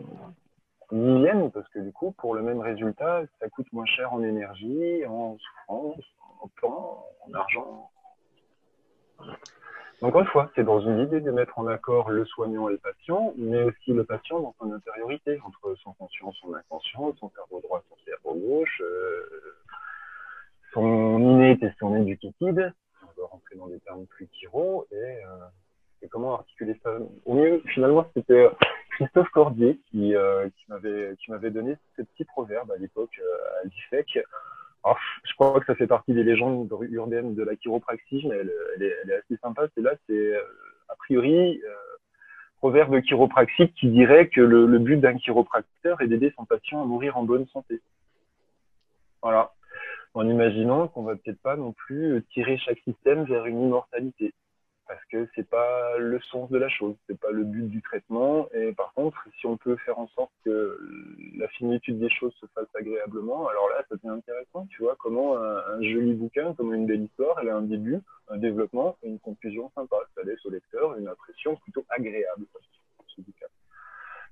ils 0.91 0.99
y 0.99 1.17
viennent 1.19 1.51
parce 1.51 1.67
que 1.69 1.79
du 1.79 1.91
coup, 1.91 2.11
pour 2.13 2.33
le 2.35 2.41
même 2.41 2.59
résultat, 2.59 3.21
ça 3.39 3.49
coûte 3.49 3.71
moins 3.71 3.85
cher 3.85 4.13
en 4.13 4.23
énergie, 4.23 5.05
en 5.05 5.37
souffrance, 5.37 6.03
en 6.41 6.47
temps, 6.59 7.05
en 7.27 7.33
argent. 7.33 7.89
Encore 10.01 10.21
une 10.21 10.27
fois, 10.27 10.51
c'est 10.55 10.63
dans 10.63 10.81
une 10.81 10.99
idée 10.99 11.21
de 11.21 11.31
mettre 11.31 11.57
en 11.59 11.67
accord 11.67 12.09
le 12.09 12.25
soignant 12.25 12.67
et 12.67 12.73
le 12.73 12.77
patient, 12.77 13.33
mais 13.37 13.63
aussi 13.63 13.93
le 13.93 14.03
patient 14.03 14.39
dans 14.39 14.53
son 14.59 14.71
intériorité, 14.73 15.39
entre 15.45 15.75
son 15.81 15.93
conscient, 15.93 16.31
son 16.33 16.53
inconscient, 16.53 17.13
son 17.19 17.29
cerveau 17.29 17.61
droit, 17.61 17.81
son 17.89 17.95
cerveau 18.03 18.35
gauche, 18.35 18.81
euh, 18.81 19.55
son 20.73 21.19
innate 21.19 21.63
et 21.63 21.71
son 21.79 21.95
éducative. 21.95 22.73
On 23.01 23.21
va 23.21 23.27
rentrer 23.27 23.55
dans 23.55 23.67
des 23.67 23.79
termes 23.79 24.05
plus 24.07 24.27
chiro 24.33 24.85
et 24.91 24.95
euh, 24.95 25.45
comment 26.09 26.35
articuler 26.35 26.79
ça 26.83 26.97
au 27.25 27.33
mieux. 27.35 27.61
Finalement, 27.67 28.05
c'était 28.15 28.47
Christophe 28.93 29.29
Cordier 29.29 29.79
qui, 29.89 30.15
euh, 30.15 30.47
qui 31.17 31.31
m'avait 31.31 31.51
donné 31.51 31.75
ce 31.97 32.03
petit 32.03 32.25
proverbe 32.25 32.71
à 32.71 32.77
l'époque 32.77 33.19
euh, 33.19 33.61
à 33.61 33.65
l'IFEC. 33.65 34.19
Je 35.23 35.33
crois 35.35 35.59
que 35.59 35.65
ça 35.65 35.75
fait 35.75 35.87
partie 35.87 36.13
des 36.13 36.23
légendes 36.23 36.69
urbaines 36.91 37.35
de 37.35 37.43
la 37.43 37.55
chiropraxie, 37.55 38.25
mais 38.27 38.35
elle, 38.35 38.83
est, 38.83 39.13
assez 39.13 39.37
sympa. 39.41 39.67
C'est 39.75 39.81
là, 39.81 39.91
c'est 40.07 40.13
euh, 40.13 40.41
a 40.89 40.95
priori 40.95 41.61
proverbe 42.57 43.01
chiropraxique 43.01 43.73
qui 43.75 43.89
dirait 43.89 44.29
que 44.29 44.41
le, 44.41 44.65
le 44.65 44.79
but 44.79 44.97
d'un 44.97 45.17
chiropracteur 45.17 46.01
est 46.01 46.07
d'aider 46.07 46.33
son 46.35 46.45
patient 46.45 46.81
à 46.81 46.85
mourir 46.85 47.17
en 47.17 47.23
bonne 47.23 47.47
santé. 47.47 47.81
Voilà. 49.21 49.53
En 50.13 50.27
imaginant 50.29 50.87
qu'on 50.87 51.03
va 51.03 51.15
peut-être 51.15 51.41
pas 51.41 51.55
non 51.55 51.73
plus 51.73 52.23
tirer 52.33 52.57
chaque 52.57 52.79
système 52.79 53.23
vers 53.23 53.45
une 53.47 53.61
immortalité 53.63 54.33
parce 54.88 55.03
que 55.05 55.27
c'est 55.36 55.47
pas 55.47 55.97
le 55.97 56.19
sens 56.21 56.49
de 56.49 56.57
la 56.57 56.69
chose, 56.69 56.95
c'est 57.07 57.19
pas 57.19 57.31
le 57.31 57.43
but 57.43 57.67
du 57.69 57.81
traitement. 57.81 58.49
Et 58.53 58.73
par 58.73 58.93
contre, 58.93 59.17
si 59.39 59.45
on 59.45 59.57
peut 59.57 59.75
faire 59.77 59.97
en 59.99 60.07
sorte 60.09 60.31
que 60.43 60.79
la 61.38 61.47
finitude 61.49 61.99
des 61.99 62.09
choses 62.09 62.34
se 62.39 62.45
fasse 62.53 62.67
agréablement, 62.75 63.47
alors 63.47 63.69
là, 63.69 63.84
ça 63.89 63.95
devient 63.95 64.09
intéressant. 64.09 64.67
Tu 64.67 64.81
vois 64.81 64.95
comment 64.99 65.38
un, 65.38 65.81
joli 65.81 66.13
bouquin, 66.13 66.53
comme 66.55 66.73
une 66.73 66.86
belle 66.86 67.03
histoire, 67.03 67.39
elle 67.41 67.49
a 67.49 67.55
un 67.55 67.61
début, 67.61 67.99
un 68.27 68.38
développement 68.38 68.97
et 69.03 69.07
une 69.07 69.19
conclusion 69.19 69.71
sympa. 69.75 69.97
Ça 70.15 70.23
laisse 70.23 70.45
au 70.45 70.49
lecteur 70.49 70.95
une 70.97 71.07
impression 71.07 71.55
plutôt 71.57 71.86
agréable. 71.89 72.45
Ce 73.07 73.21
bouquin. 73.21 73.45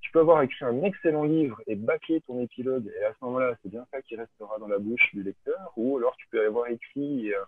Tu 0.01 0.11
peux 0.11 0.19
avoir 0.19 0.41
écrit 0.41 0.65
un 0.65 0.81
excellent 0.83 1.23
livre 1.23 1.61
et 1.67 1.75
bâcler 1.75 2.21
ton 2.21 2.41
épilogue, 2.41 2.91
et 2.99 3.05
à 3.05 3.13
ce 3.13 3.23
moment-là, 3.25 3.55
c'est 3.61 3.69
bien 3.69 3.85
ça 3.91 4.01
qui 4.01 4.15
restera 4.15 4.57
dans 4.57 4.67
la 4.67 4.79
bouche 4.79 5.09
du 5.13 5.21
lecteur, 5.23 5.71
ou 5.77 5.97
alors 5.97 6.15
tu 6.17 6.27
peux 6.29 6.43
avoir 6.45 6.67
écrit 6.67 7.31
euh, 7.31 7.39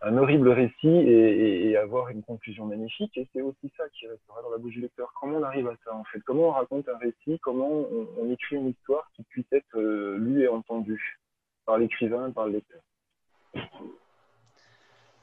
un 0.00 0.16
horrible 0.16 0.48
récit 0.50 0.88
et, 0.88 1.76
avoir 1.76 2.08
une 2.08 2.22
conclusion 2.22 2.66
magnifique. 2.66 3.16
Et 3.16 3.28
c'est 3.32 3.40
aussi 3.40 3.72
ça 3.76 3.84
qui 3.92 4.06
restera 4.06 4.42
dans 4.42 4.50
la 4.50 4.58
bouche 4.58 4.74
du 4.74 4.80
lecteur. 4.80 5.12
Comment 5.20 5.38
on 5.38 5.42
arrive 5.42 5.68
à 5.68 5.74
ça, 5.84 5.94
en 5.94 6.04
fait? 6.04 6.20
Comment 6.24 6.48
on 6.48 6.52
raconte 6.52 6.88
un 6.88 6.98
récit? 6.98 7.38
Comment 7.40 7.68
on, 7.68 8.30
écrit 8.30 8.56
une 8.56 8.68
histoire 8.68 9.10
qui 9.14 9.22
puisse 9.24 9.46
être 9.52 9.76
euh, 9.76 10.16
lue 10.18 10.42
et 10.42 10.48
entendue 10.48 11.18
par 11.66 11.78
l'écrivain, 11.78 12.30
par 12.30 12.46
le 12.46 12.52
lecteur? 12.52 12.80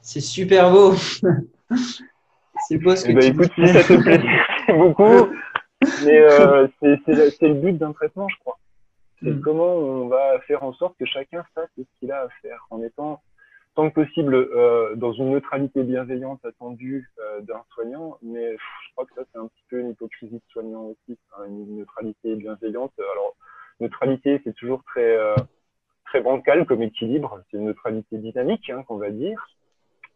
C'est 0.02 0.22
super 0.22 0.72
beau. 0.72 0.94
c'est 2.68 2.78
beau 2.78 2.96
ce 2.96 3.06
que 3.06 3.12
eh 3.12 3.14
ben, 3.14 3.22
tu 3.22 3.28
écoute, 3.28 3.52
si 3.56 3.68
ça 3.68 3.84
te 3.84 4.02
plaît 4.02 4.22
beaucoup, 4.78 5.30
mais 6.06 6.20
euh, 6.20 6.68
c'est 6.82 7.42
le 7.42 7.54
but 7.54 7.74
d'un 7.74 7.92
traitement, 7.94 8.28
je 8.30 8.38
crois. 8.40 8.60
C'est 9.22 9.32
mm. 9.32 9.42
comment 9.42 9.74
on 9.74 10.08
va 10.08 10.40
faire 10.42 10.64
en 10.64 10.74
sorte 10.74 10.98
que 11.00 11.06
chacun 11.06 11.44
fasse 11.54 11.70
ce 11.78 11.84
qu'il 12.00 12.12
a 12.12 12.22
à 12.22 12.30
faire 12.42 12.66
en 12.70 12.82
étant 12.84 13.22
tant 13.76 13.90
que 13.90 13.96
possible 13.96 14.34
euh, 14.36 14.96
dans 14.96 15.12
une 15.12 15.32
neutralité 15.32 15.84
bienveillante 15.84 16.44
attendue 16.46 17.12
euh, 17.20 17.42
d'un 17.42 17.62
soignant, 17.74 18.18
mais 18.22 18.54
je 18.54 18.92
crois 18.94 19.06
que 19.06 19.14
ça 19.16 19.24
c'est 19.32 19.38
un 19.38 19.48
petit 19.48 19.64
peu 19.70 19.80
une 19.80 19.90
hypocrisie 19.92 20.36
de 20.36 20.52
soignant 20.52 20.84
aussi, 20.84 21.20
hein, 21.38 21.44
une 21.48 21.78
neutralité 21.78 22.36
bienveillante. 22.36 22.94
Alors 22.98 23.36
neutralité 23.82 24.42
c'est 24.44 24.54
toujours 24.54 24.84
très 24.86 25.18
euh, 25.18 25.36
très 26.06 26.22
bancal 26.22 26.66
comme 26.66 26.84
équilibre, 26.84 27.42
c'est 27.52 27.58
une 27.58 27.66
neutralité 27.66 28.18
dynamique 28.18 28.70
hein, 28.70 28.84
qu'on 28.84 28.98
va 28.98 29.12
dire, 29.12 29.46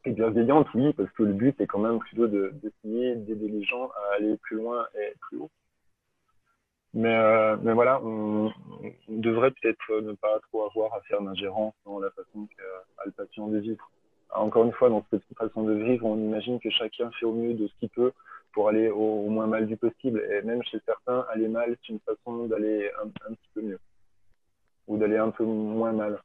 et 0.05 0.11
bienveillante 0.11 0.67
oui 0.73 0.93
parce 0.93 1.11
que 1.11 1.23
le 1.23 1.33
but 1.33 1.59
est 1.59 1.67
quand 1.67 1.79
même 1.79 1.99
plutôt 1.99 2.27
d'essayer 2.27 3.15
d'aider 3.15 3.49
les 3.49 3.63
gens 3.63 3.89
à 3.89 4.15
aller 4.15 4.37
plus 4.37 4.55
loin 4.55 4.87
et 4.95 5.13
plus 5.19 5.39
haut. 5.39 5.51
Mais, 6.93 7.13
euh, 7.13 7.55
mais 7.61 7.73
voilà, 7.73 8.01
on, 8.03 8.51
devrait 9.07 9.51
peut-être 9.51 10.01
ne 10.01 10.13
pas 10.13 10.39
trop 10.49 10.65
avoir 10.65 10.93
à 10.95 11.01
faire 11.01 11.21
d'ingérence 11.21 11.73
dans 11.85 11.99
la 11.99 12.09
façon 12.11 12.47
qu'a 12.47 13.05
le 13.05 13.11
patient 13.11 13.47
de 13.47 13.59
vivre. 13.59 13.91
Encore 14.31 14.65
une 14.65 14.71
fois, 14.71 14.89
dans 14.89 15.05
cette 15.11 15.23
façon 15.37 15.63
de 15.63 15.73
vivre, 15.73 16.05
on 16.05 16.17
imagine 16.17 16.59
que 16.59 16.69
chacun 16.69 17.11
fait 17.11 17.25
au 17.25 17.33
mieux 17.33 17.53
de 17.53 17.67
ce 17.67 17.73
qu'il 17.79 17.89
peut 17.89 18.11
pour 18.53 18.69
aller 18.69 18.89
au, 18.89 19.27
moins 19.27 19.47
mal 19.47 19.67
du 19.67 19.77
possible. 19.77 20.23
Et 20.31 20.41
même 20.41 20.63
chez 20.63 20.79
certains, 20.85 21.25
aller 21.29 21.47
mal, 21.47 21.75
c'est 21.81 21.93
une 21.93 21.99
façon 21.99 22.45
d'aller 22.45 22.89
un, 23.03 23.07
petit 23.33 23.49
peu 23.53 23.61
mieux 23.61 23.79
ou 24.87 24.97
d'aller 24.97 25.17
un 25.17 25.29
peu 25.29 25.43
moins 25.43 25.91
mal. 25.91 26.19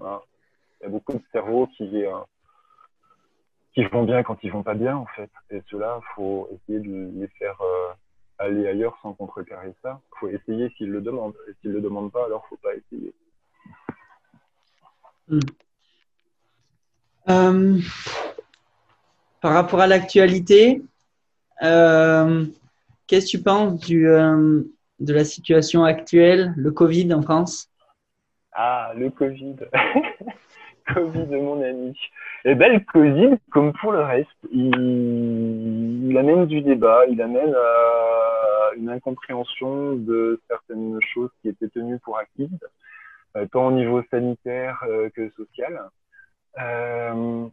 Il 0.00 0.04
y 0.82 0.86
a 0.86 0.88
beaucoup 0.88 1.12
de 1.12 1.22
cerveaux 1.30 1.68
qui, 1.76 2.04
euh, 2.04 2.18
qui 3.74 3.84
vont 3.84 4.04
bien 4.04 4.22
quand 4.22 4.42
ils 4.42 4.50
vont 4.50 4.62
pas 4.62 4.74
bien, 4.74 4.96
en 4.96 5.06
fait. 5.06 5.30
Et 5.50 5.62
cela, 5.70 6.00
faut 6.14 6.48
essayer 6.52 6.80
de 6.80 7.20
les 7.20 7.28
faire 7.38 7.60
euh, 7.60 7.92
aller 8.40 8.66
ailleurs 8.66 8.98
sans 9.02 9.12
contrecarrer 9.12 9.74
ça. 9.82 10.00
Il 10.02 10.18
faut 10.18 10.28
essayer 10.28 10.70
s'il 10.76 10.90
le 10.90 11.00
demande. 11.00 11.34
Et 11.48 11.52
s'il 11.60 11.72
le 11.72 11.80
demande 11.80 12.10
pas, 12.10 12.24
alors 12.24 12.46
faut 12.48 12.56
pas 12.56 12.74
essayer. 12.74 13.14
Hmm. 15.28 15.40
Euh, 17.28 17.78
par 19.40 19.52
rapport 19.52 19.80
à 19.80 19.86
l'actualité, 19.86 20.82
euh, 21.62 22.46
qu'est-ce 23.06 23.26
que 23.26 23.30
tu 23.38 23.42
penses 23.42 23.78
du, 23.78 24.08
euh, 24.08 24.62
de 24.98 25.12
la 25.12 25.24
situation 25.24 25.84
actuelle, 25.84 26.54
le 26.56 26.72
Covid 26.72 27.12
en 27.14 27.22
France? 27.22 27.70
Ah, 28.52 28.92
le 28.96 29.10
Covid. 29.10 29.56
Covid, 30.94 31.26
mon 31.26 31.62
ami. 31.62 31.96
Eh 32.44 32.54
bien, 32.54 32.68
le 32.68 33.38
comme 33.50 33.72
pour 33.74 33.92
le 33.92 34.00
reste, 34.00 34.28
il, 34.50 36.16
amène 36.18 36.46
du 36.46 36.62
débat, 36.62 37.04
il 37.08 37.20
amène 37.20 37.54
à 37.54 38.74
une 38.76 38.88
incompréhension 38.88 39.94
de 39.94 40.40
certaines 40.48 40.98
choses 41.12 41.30
qui 41.42 41.48
étaient 41.48 41.68
tenues 41.68 41.98
pour 42.00 42.18
acquises, 42.18 42.48
euh, 43.36 43.46
tant 43.46 43.68
au 43.68 43.72
niveau 43.72 44.02
sanitaire 44.10 44.82
euh, 44.88 45.10
que 45.10 45.30
social. 45.30 45.80
Euh, 46.58 47.46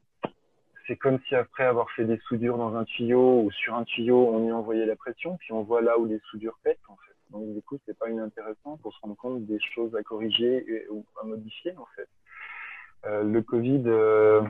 c'est 0.88 0.96
comme 0.96 1.20
si 1.28 1.36
après 1.36 1.66
avoir 1.66 1.92
fait 1.92 2.06
des 2.06 2.20
soudures 2.28 2.58
dans 2.58 2.76
un 2.76 2.86
tuyau 2.86 3.42
ou 3.42 3.52
sur 3.52 3.76
un 3.76 3.84
tuyau, 3.84 4.30
on 4.34 4.48
y 4.48 4.52
envoyait 4.52 4.86
la 4.86 4.96
pression, 4.96 5.38
puis 5.38 5.52
on 5.52 5.64
voit 5.64 5.82
là 5.82 5.98
où 6.00 6.06
les 6.06 6.20
soudures 6.32 6.58
pètent. 6.64 6.80
Donc 7.32 7.54
du 7.54 7.62
coup, 7.62 7.78
c'est 7.86 7.98
pas 7.98 8.10
inintéressant 8.10 8.78
pour 8.78 8.94
se 8.94 9.00
rendre 9.02 9.18
compte 9.18 9.46
des 9.46 9.60
choses 9.76 9.94
à 9.96 10.04
corriger 10.04 10.66
ou 10.90 11.06
à 11.22 11.26
modifier 11.26 11.76
en 11.76 11.86
fait. 11.96 12.08
Le 13.04 13.39
Covid, 13.41 13.84
le 13.84 14.50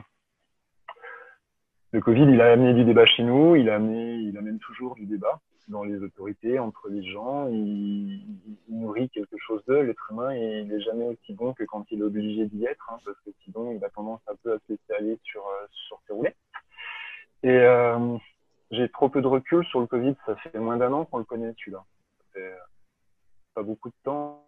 Covid, 2.00 2.22
il 2.22 2.40
a 2.40 2.52
amené 2.52 2.74
du 2.74 2.84
débat 2.84 3.06
chez 3.06 3.22
nous, 3.22 3.56
il, 3.56 3.70
a 3.70 3.76
amené, 3.76 4.16
il 4.16 4.36
amène 4.36 4.58
toujours 4.58 4.94
du 4.94 5.06
débat 5.06 5.40
dans 5.68 5.84
les 5.84 6.02
autorités, 6.02 6.58
entre 6.58 6.88
les 6.88 7.04
gens, 7.10 7.48
il, 7.48 8.22
nourrit 8.68 9.08
quelque 9.10 9.36
chose 9.38 9.62
d'eux. 9.66 9.82
L'être 9.82 10.10
humain, 10.10 10.34
il 10.34 10.68
n'est 10.68 10.80
jamais 10.80 11.06
aussi 11.06 11.34
bon 11.34 11.52
que 11.52 11.64
quand 11.64 11.84
il 11.90 12.00
est 12.00 12.04
obligé 12.04 12.46
d'y 12.46 12.64
être, 12.64 12.90
hein, 12.90 12.98
parce 13.04 13.18
que 13.20 13.30
sinon, 13.44 13.72
il 13.72 13.84
a 13.84 13.90
tendance 13.90 14.20
un 14.28 14.34
peu 14.42 14.52
à 14.52 14.58
se 14.58 14.72
laisser 14.72 14.92
aller 14.98 15.18
sur, 15.24 15.46
euh, 15.46 15.66
sur 15.70 16.00
ses 16.06 16.12
roulets. 16.12 16.36
Et 17.42 17.50
euh, 17.50 18.16
j'ai 18.70 18.88
trop 18.88 19.08
peu 19.08 19.22
de 19.22 19.26
recul 19.26 19.64
sur 19.66 19.80
le 19.80 19.86
Covid, 19.86 20.14
ça 20.26 20.36
fait 20.36 20.58
moins 20.58 20.76
d'un 20.76 20.92
an 20.92 21.04
qu'on 21.04 21.18
le 21.18 21.24
connaît, 21.24 21.54
celui-là. 21.58 21.84
Ça 22.18 22.24
fait 22.34 22.52
euh, 22.52 22.56
pas 23.54 23.62
beaucoup 23.62 23.88
de 23.88 23.94
temps. 24.04 24.47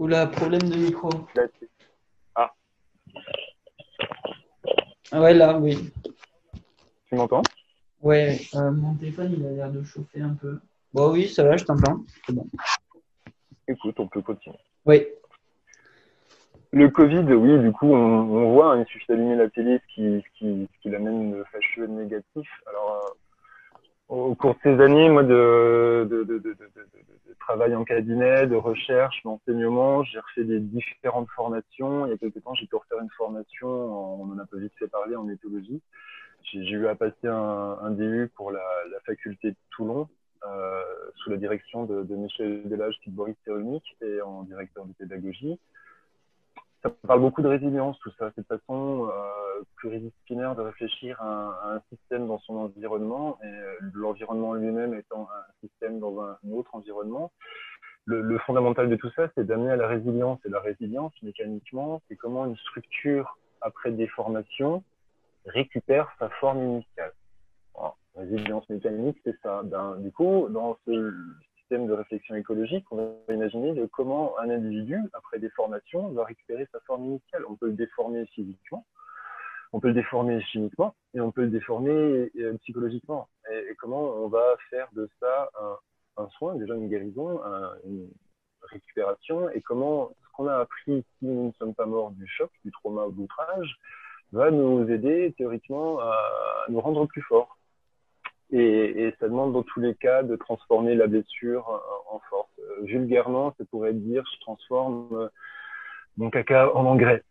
Oula, 0.00 0.26
problème 0.28 0.66
de 0.66 0.76
micro. 0.76 1.10
Ah. 2.34 2.50
Ah 5.12 5.20
ouais, 5.20 5.34
là, 5.34 5.58
oui. 5.58 5.92
Tu 7.04 7.16
m'entends? 7.16 7.42
Ouais, 8.00 8.40
euh, 8.54 8.70
mon 8.70 8.94
téléphone, 8.94 9.34
il 9.36 9.44
a 9.44 9.50
l'air 9.50 9.70
de 9.70 9.82
chauffer 9.82 10.22
un 10.22 10.32
peu. 10.32 10.58
Bon, 10.94 11.12
oui, 11.12 11.28
ça 11.28 11.44
va, 11.44 11.58
je 11.58 11.66
t'entends. 11.66 12.02
C'est 12.26 12.32
bon. 12.32 12.46
Écoute, 13.68 14.00
on 14.00 14.08
peut 14.08 14.22
continuer. 14.22 14.56
Oui. 14.86 15.06
Le 16.72 16.88
Covid, 16.88 17.34
oui, 17.34 17.58
du 17.62 17.70
coup, 17.70 17.92
on, 17.92 18.54
voit, 18.54 18.72
hein, 18.72 18.80
il 18.80 18.86
suffit 18.86 19.04
d'allumer 19.06 19.36
la 19.36 19.50
télé, 19.50 19.80
ce 19.80 19.94
qui, 19.94 20.24
ce 20.24 20.38
qui, 20.38 20.66
ce 20.72 20.80
qui 20.80 20.88
l'amène 20.88 21.44
fâcheux 21.52 21.84
et 21.84 21.88
négatif. 21.88 22.48
Alors, 22.66 23.04
euh, 23.04 23.14
au 24.10 24.34
cours 24.34 24.54
de 24.54 24.58
ces 24.64 24.80
années, 24.82 25.08
moi, 25.08 25.22
de, 25.22 26.06
de, 26.10 26.24
de, 26.24 26.38
de, 26.38 26.56
travail 27.38 27.74
en 27.74 27.84
cabinet, 27.84 28.46
de 28.46 28.56
recherche, 28.56 29.22
d'enseignement, 29.24 30.02
j'ai 30.04 30.18
refait 30.18 30.44
des 30.44 30.60
différentes 30.60 31.28
formations. 31.30 32.06
Il 32.06 32.10
y 32.10 32.12
a 32.12 32.18
quelques 32.18 32.42
temps, 32.42 32.54
j'ai 32.54 32.66
pu 32.66 32.76
refaire 32.76 33.00
une 33.00 33.10
formation, 33.10 33.68
on 33.68 34.24
en 34.32 34.38
a 34.38 34.46
pas 34.46 34.56
vite 34.56 34.72
fait 34.78 34.88
parler, 34.88 35.16
en 35.16 35.28
éthologie. 35.28 35.80
J'ai 36.42 36.60
eu 36.60 36.86
à 36.86 36.96
passer 36.96 37.28
un, 37.28 37.78
un 37.80 37.90
DU 37.90 38.30
pour 38.34 38.50
la, 38.50 38.62
la, 38.90 39.00
faculté 39.06 39.50
de 39.50 39.56
Toulon, 39.70 40.08
euh, 40.44 40.82
sous 41.16 41.30
la 41.30 41.36
direction 41.36 41.84
de, 41.84 42.14
Michel 42.14 42.68
Delage, 42.68 42.96
qui 43.04 43.10
Boris 43.10 43.36
Cyrulnik, 43.44 43.84
et 44.02 44.20
en 44.22 44.42
directeur 44.42 44.86
de 44.86 44.92
pédagogie 44.92 45.58
ça 46.82 46.90
parle 47.06 47.20
beaucoup 47.20 47.42
de 47.42 47.48
résilience, 47.48 47.98
tout 48.00 48.10
ça, 48.18 48.30
cette 48.34 48.46
façon 48.46 49.08
euh, 49.08 49.62
pluridisciplinaire 49.76 50.54
de 50.54 50.62
réfléchir 50.62 51.20
à, 51.20 51.74
un 51.74 51.80
système 51.90 52.26
dans 52.26 52.38
son 52.40 52.56
environnement 52.56 53.38
et 53.42 53.46
euh, 53.46 53.76
l'environnement 53.94 54.54
lui-même 54.54 54.94
étant 54.94 55.28
un 55.30 55.66
système 55.66 56.00
dans 56.00 56.22
un, 56.22 56.38
autre 56.52 56.74
environnement. 56.74 57.32
Le, 58.06 58.22
le, 58.22 58.38
fondamental 58.38 58.88
de 58.88 58.96
tout 58.96 59.10
ça, 59.14 59.28
c'est 59.34 59.46
d'amener 59.46 59.72
à 59.72 59.76
la 59.76 59.86
résilience. 59.86 60.40
Et 60.46 60.48
la 60.48 60.60
résilience, 60.60 61.12
mécaniquement, 61.22 62.00
c'est 62.08 62.16
comment 62.16 62.46
une 62.46 62.56
structure, 62.56 63.38
après 63.60 63.92
déformation, 63.92 64.82
récupère 65.44 66.10
sa 66.18 66.30
forme 66.40 66.62
initiale. 66.62 67.12
résilience 68.16 68.68
mécanique, 68.70 69.18
c'est 69.24 69.38
ça. 69.42 69.62
Ben, 69.64 69.96
du 69.98 70.10
coup, 70.10 70.48
dans 70.48 70.78
ce 70.86 71.14
de 71.78 71.92
réflexion 71.92 72.34
écologique, 72.34 72.84
on 72.90 72.96
va 72.96 73.34
imaginer 73.34 73.72
de 73.74 73.86
comment 73.86 74.38
un 74.38 74.50
individu, 74.50 74.98
après 75.12 75.38
déformation, 75.38 76.08
va 76.08 76.24
récupérer 76.24 76.66
sa 76.72 76.80
forme 76.80 77.04
initiale. 77.04 77.44
On 77.48 77.54
peut 77.54 77.66
le 77.66 77.74
déformer 77.74 78.26
physiquement, 78.26 78.84
on 79.72 79.78
peut 79.78 79.88
le 79.88 79.94
déformer 79.94 80.40
chimiquement 80.42 80.94
et 81.14 81.20
on 81.20 81.30
peut 81.30 81.42
le 81.42 81.50
déformer 81.50 82.30
euh, 82.40 82.56
psychologiquement. 82.62 83.28
Et, 83.52 83.74
comment 83.78 84.02
on 84.02 84.28
va 84.28 84.56
faire 84.68 84.88
de 84.94 85.08
ça 85.20 85.50
un, 86.16 86.28
soin, 86.30 86.56
déjà 86.56 86.74
une 86.74 86.88
guérison, 86.88 87.40
une 87.84 88.10
récupération, 88.62 89.48
et 89.50 89.62
comment 89.62 90.10
ce 90.22 90.36
qu'on 90.36 90.48
a 90.48 90.56
appris 90.56 91.04
si 91.18 91.24
nous 91.24 91.46
ne 91.46 91.52
sommes 91.52 91.74
pas 91.74 91.86
morts 91.86 92.10
du 92.10 92.26
choc, 92.26 92.50
du 92.64 92.70
trauma 92.72 93.04
ou 93.06 93.12
de 93.12 93.16
l'outrage, 93.16 93.78
va 94.32 94.50
nous 94.50 94.88
aider 94.90 95.32
théoriquement 95.38 96.00
à 96.00 96.66
nous 96.68 96.80
rendre 96.80 97.06
plus 97.06 97.22
forts. 97.22 97.59
Et, 98.52 99.14
ça 99.20 99.28
demande 99.28 99.52
dans 99.52 99.62
tous 99.62 99.80
les 99.80 99.94
cas 99.94 100.22
de 100.22 100.36
transformer 100.36 100.94
la 100.94 101.06
blessure 101.06 101.82
en 102.10 102.18
force. 102.30 102.50
Euh, 102.58 102.84
vulgairement, 102.84 103.54
ça 103.58 103.64
pourrait 103.70 103.92
dire 103.92 104.24
je 104.34 104.40
transforme 104.40 105.08
euh, 105.12 105.28
mon 106.16 106.30
caca 106.30 106.74
en 106.74 106.84
engrais. 106.86 107.22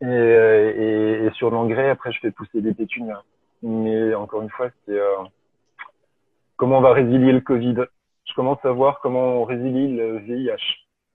Et, 0.00 0.06
euh, 0.06 1.30
sur 1.32 1.50
l'engrais, 1.50 1.90
après, 1.90 2.12
je 2.12 2.20
fais 2.20 2.30
pousser 2.30 2.60
des 2.60 2.74
pétunias. 2.74 3.22
Mais 3.62 4.14
encore 4.14 4.42
une 4.42 4.50
fois, 4.50 4.70
c'est 4.86 4.98
comment 6.56 6.78
on 6.78 6.82
va 6.82 6.92
résilier 6.92 7.32
le 7.32 7.40
Covid? 7.40 7.76
Je 8.28 8.34
commence 8.34 8.62
à 8.64 8.70
voir 8.70 9.00
comment 9.00 9.40
on 9.40 9.44
résilie 9.44 9.96
le 9.96 10.18
VIH. 10.18 10.56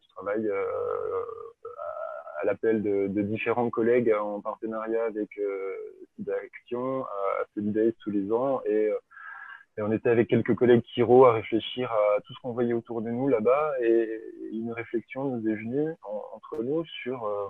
Je 0.01 0.15
travaille 0.15 0.47
euh, 0.47 0.63
à 2.41 2.45
l'appel 2.45 2.81
de, 2.81 3.21
différents 3.21 3.69
collègues 3.69 4.13
en 4.19 4.41
partenariat 4.41 5.05
avec 5.05 5.29
euh, 5.37 5.75
Action, 6.45 7.03
à 7.03 7.45
Solidaise 7.53 7.93
tous 8.03 8.09
les 8.09 8.31
ans. 8.31 8.61
Et 8.65 8.89
et 9.77 9.81
on 9.81 9.91
était 9.91 10.09
avec 10.09 10.27
quelques 10.27 10.53
collègues 10.53 10.83
Kiro 10.83 11.25
à 11.25 11.33
réfléchir 11.33 11.91
à 11.91 12.21
tout 12.21 12.33
ce 12.33 12.39
qu'on 12.41 12.51
voyait 12.51 12.73
autour 12.73 13.01
de 13.01 13.09
nous 13.09 13.27
là-bas. 13.27 13.73
Et 13.81 14.21
une 14.51 14.71
réflexion 14.71 15.25
nous 15.25 15.49
est 15.49 15.55
venue 15.55 15.93
entre 16.03 16.63
nous 16.63 16.85
sur 16.85 17.25
euh, 17.25 17.47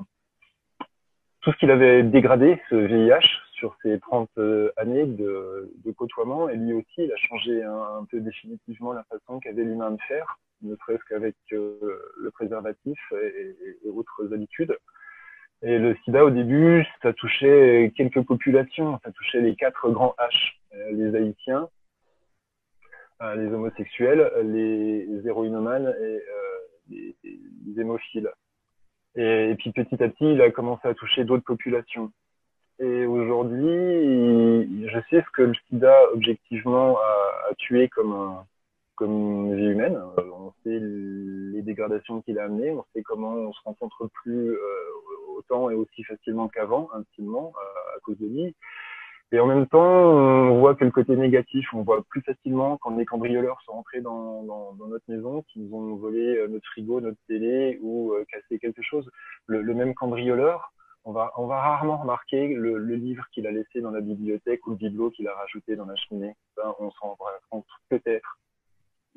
tout 1.41 1.51
ce 1.51 1.57
qu'il 1.57 1.69
avait 1.69 2.03
dégradé, 2.03 2.61
ce 2.69 2.75
VIH, 2.75 3.27
sur 3.51 3.75
ces 3.83 3.99
30 3.99 4.29
euh, 4.37 4.71
années 4.77 5.05
de, 5.05 5.69
de, 5.83 5.91
côtoiement. 5.91 6.47
Et 6.47 6.55
lui 6.55 6.71
aussi, 6.71 6.93
il 6.99 7.11
a 7.11 7.17
changé 7.17 7.61
un, 7.61 8.05
peu 8.09 8.21
définitivement 8.21 8.93
la 8.93 9.03
façon 9.03 9.41
qu'avait 9.41 9.63
l'humain 9.63 9.91
de 9.91 10.01
faire, 10.07 10.37
ne 10.61 10.77
serait-ce 10.77 11.03
qu'avec 11.09 11.35
euh, 11.51 11.77
le 12.17 12.31
préservatif 12.31 12.97
et, 13.11 13.89
autres 13.89 14.33
habitudes. 14.33 14.77
Et 15.61 15.77
le 15.77 15.95
sida, 16.05 16.23
au 16.23 16.29
début, 16.29 16.85
ça 17.01 17.11
touchait 17.11 17.91
quelques 17.97 18.21
populations. 18.21 18.97
Ça 19.03 19.11
touchait 19.11 19.41
les 19.41 19.55
quatre 19.55 19.89
grands 19.89 20.15
H. 20.17 20.53
les 20.91 21.15
Haïtiens, 21.15 21.69
les 23.35 23.47
homosexuels, 23.47 24.31
les 24.43 25.07
héroïnomanes 25.25 25.93
et 25.99 26.03
euh, 26.03 26.21
les, 26.89 27.15
les, 27.23 27.81
hémophiles. 27.81 28.29
Et, 29.15 29.55
puis 29.57 29.71
petit 29.71 30.01
à 30.03 30.09
petit, 30.09 30.33
il 30.33 30.41
a 30.41 30.51
commencé 30.51 30.87
à 30.87 30.93
toucher 30.93 31.23
d'autres 31.23 31.43
populations. 31.43 32.11
Et 32.79 33.05
aujourd'hui, 33.05 34.87
je 34.87 34.99
sais 35.09 35.21
ce 35.21 35.31
que 35.33 35.43
le 35.43 35.53
sida 35.69 35.95
objectivement 36.13 36.97
a, 36.97 37.53
tué 37.57 37.87
comme, 37.89 38.11
un, 38.13 38.45
vie 39.55 39.65
humaine. 39.65 39.99
Euh, 40.17 40.21
on 40.33 40.51
sait 40.63 40.79
les 40.79 41.61
dégradations 41.61 42.21
qu'il 42.21 42.39
a 42.39 42.45
amenées, 42.45 42.71
on 42.71 42.85
sait 42.93 43.03
comment 43.03 43.33
on 43.33 43.53
se 43.53 43.61
rencontre 43.63 44.09
plus 44.23 44.51
euh, 44.51 44.59
autant 45.37 45.69
et 45.69 45.75
aussi 45.75 46.03
facilement 46.03 46.47
qu'avant, 46.47 46.89
intimement, 46.93 47.53
à 47.95 47.99
cause 48.01 48.17
de 48.17 48.27
lui. 48.27 48.55
Et 49.33 49.39
en 49.39 49.47
même 49.47 49.65
temps, 49.65 49.81
on 49.81 50.59
voit 50.59 50.75
que 50.75 50.85
le 50.85 50.91
côté 50.91 51.15
négatif, 51.15 51.67
on 51.73 51.81
voit 51.81 52.03
plus 52.07 52.21
facilement 52.21 52.77
quand 52.77 52.91
des 52.91 53.03
cambrioleurs 53.03 53.59
sont 53.65 53.71
rentrés 53.71 53.99
dans, 53.99 54.43
notre 54.77 55.03
maison, 55.07 55.41
qu'ils 55.51 55.73
ont 55.73 55.95
volé 55.95 56.37
euh, 56.37 56.47
notre 56.47 56.67
frigo, 56.67 57.01
notre 57.01 57.17
télé 57.27 57.79
ou 57.81 58.13
euh, 58.13 58.23
cassé 58.31 58.59
quelque 58.59 58.83
chose. 58.83 59.09
Le, 59.47 59.73
même 59.73 59.95
cambrioleur, 59.95 60.71
on 61.03 61.13
va, 61.13 61.31
rarement 61.35 61.97
remarquer 61.97 62.53
le, 62.53 62.77
livre 62.77 63.25
qu'il 63.33 63.47
a 63.47 63.51
laissé 63.51 63.81
dans 63.81 63.89
la 63.89 64.01
bibliothèque 64.01 64.67
ou 64.67 64.71
le 64.71 64.75
bibelot 64.75 65.09
qu'il 65.09 65.27
a 65.27 65.33
rajouté 65.33 65.75
dans 65.75 65.85
la 65.85 65.95
cheminée. 65.95 66.35
On 66.79 66.91
s'en 66.91 67.15
rend 67.15 67.17
compte 67.49 67.65
peut-être 67.89 68.37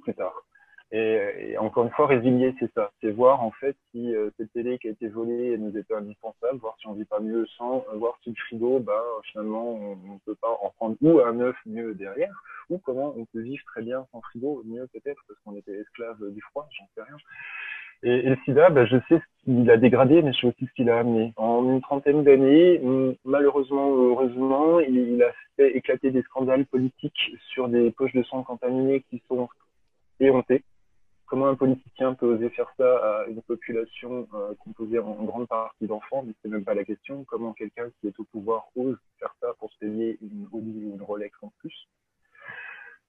plus 0.02 0.14
tard. 0.14 0.46
Et, 0.93 1.57
encore 1.59 1.84
une 1.84 1.91
fois, 1.91 2.07
résilier, 2.07 2.55
c'est 2.61 2.72
ça. 2.72 2.93
C'est 3.01 3.11
voir 3.11 3.43
en 3.43 3.51
fait 3.51 3.76
si 3.91 4.14
euh, 4.14 4.30
cette 4.37 4.53
télé 4.53 4.78
qui 4.78 4.87
a 4.87 4.93
été 4.93 5.09
volée 5.09 5.59
nous 5.59 5.76
était 5.76 5.95
indispensable, 5.95 6.59
voir 6.59 6.76
si 6.80 6.87
on 6.87 6.93
vit 6.93 7.05
pas 7.05 7.18
mieux 7.18 7.45
sans, 7.59 7.84
euh, 7.93 7.97
voir 7.97 8.16
si 8.22 8.30
le 8.30 8.37
frigo, 8.37 8.78
bah, 8.78 9.03
finalement, 9.24 9.74
on 9.74 9.97
ne 9.97 10.18
peut 10.24 10.37
pas 10.37 10.57
en 10.62 10.70
prendre 10.70 10.97
ou 11.01 11.20
un 11.20 11.41
œuf 11.41 11.57
mieux 11.66 11.95
derrière, 11.95 12.41
ou 12.70 12.78
comment 12.78 13.12
on 13.16 13.24
peut 13.24 13.41
vivre 13.41 13.64
très 13.66 13.82
bien 13.82 14.07
sans 14.12 14.20
frigo, 14.20 14.62
mieux 14.64 14.87
peut-être 14.93 15.20
parce 15.26 15.41
qu'on 15.41 15.57
était 15.57 15.76
esclave 15.76 16.18
du 16.30 16.41
froid, 16.41 16.68
j'en 16.78 16.87
sais 16.95 17.03
rien. 17.03 17.16
Et, 18.05 18.26
et, 18.26 18.30
le 18.30 18.37
sida, 18.45 18.70
bah, 18.70 18.87
je 18.87 18.97
sais 19.09 19.18
ce 19.18 19.45
qu'il 19.45 19.68
a 19.68 19.78
dégradé, 19.78 20.22
mais 20.22 20.32
je 20.34 20.41
sais 20.41 20.47
aussi 20.47 20.66
ce 20.66 20.72
qu'il 20.74 20.89
a 20.89 21.01
amené. 21.01 21.32
En 21.37 21.64
une 21.64 21.80
trentaine 21.80 22.22
d'années, 22.22 22.80
malheureusement 23.24 23.91
heureusement, 23.91 24.78
il, 24.78 24.97
il 24.97 25.22
a 25.24 25.32
fait 25.57 25.76
éclater 25.76 26.12
des 26.12 26.22
scandales 26.22 26.66
politiques 26.66 27.32
sur 27.49 27.68
des 27.68 27.91
poches 27.91 28.12
de 28.12 28.22
sang 28.22 28.45
contaminées 28.45 29.05
qui 29.11 29.20
sont 29.26 29.49
éhontées 30.20 30.62
comment 31.26 31.48
un 31.48 31.54
politicien 31.54 32.14
peut 32.14 32.26
oser 32.26 32.50
faire 32.50 32.70
ça 32.76 32.96
à 32.96 33.26
une 33.26 33.42
population 33.42 34.28
euh, 34.34 34.54
composée 34.60 34.98
en 34.98 35.24
grande 35.24 35.48
partie 35.48 35.86
d'enfants, 35.86 36.22
mais 36.26 36.32
c'est 36.40 36.48
même 36.48 36.64
pas 36.64 36.74
la 36.74 36.84
question. 36.84 37.24
Comment 37.24 37.52
quelqu'un 37.52 37.88
qui 38.00 38.08
est 38.08 38.18
au 38.18 38.24
pouvoir 38.24 38.66
ose 38.76 38.96
faire 39.18 39.34
ça 39.40 39.48
pour 39.58 39.70
se 39.72 39.78
payer 39.78 40.18
une 40.22 40.46
Audi 40.52 40.86
ou 40.86 40.94
une 40.94 41.02
Rolex 41.02 41.36
en 41.42 41.52
plus? 41.58 41.88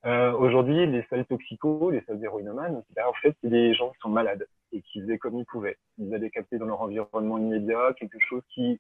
Euh, 0.06 0.32
Aujourd'hui, 0.34 0.86
les 0.86 1.04
salles 1.10 1.26
toxicos, 1.26 1.92
les 1.92 2.02
salles 2.02 2.24
héroïnomanes, 2.24 2.84
ben, 2.96 3.06
en 3.08 3.14
fait, 3.14 3.36
c'est 3.42 3.50
des 3.50 3.74
gens 3.74 3.90
qui 3.92 4.00
sont 4.00 4.10
malades 4.10 4.48
et 4.72 4.82
qui 4.82 5.02
faisaient 5.02 5.18
comme 5.18 5.38
ils 5.38 5.46
pouvaient. 5.46 5.78
Ils 5.98 6.14
avaient 6.14 6.30
capté 6.30 6.58
dans 6.58 6.66
leur 6.66 6.82
environnement 6.82 7.38
immédiat 7.38 7.94
quelque 7.98 8.20
chose 8.20 8.44
qui, 8.54 8.80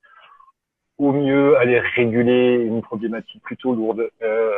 au 0.97 1.11
mieux, 1.11 1.57
allait 1.57 1.79
réguler 1.79 2.55
une 2.55 2.81
problématique 2.81 3.41
plutôt 3.43 3.73
lourde. 3.73 4.09
Euh, 4.21 4.51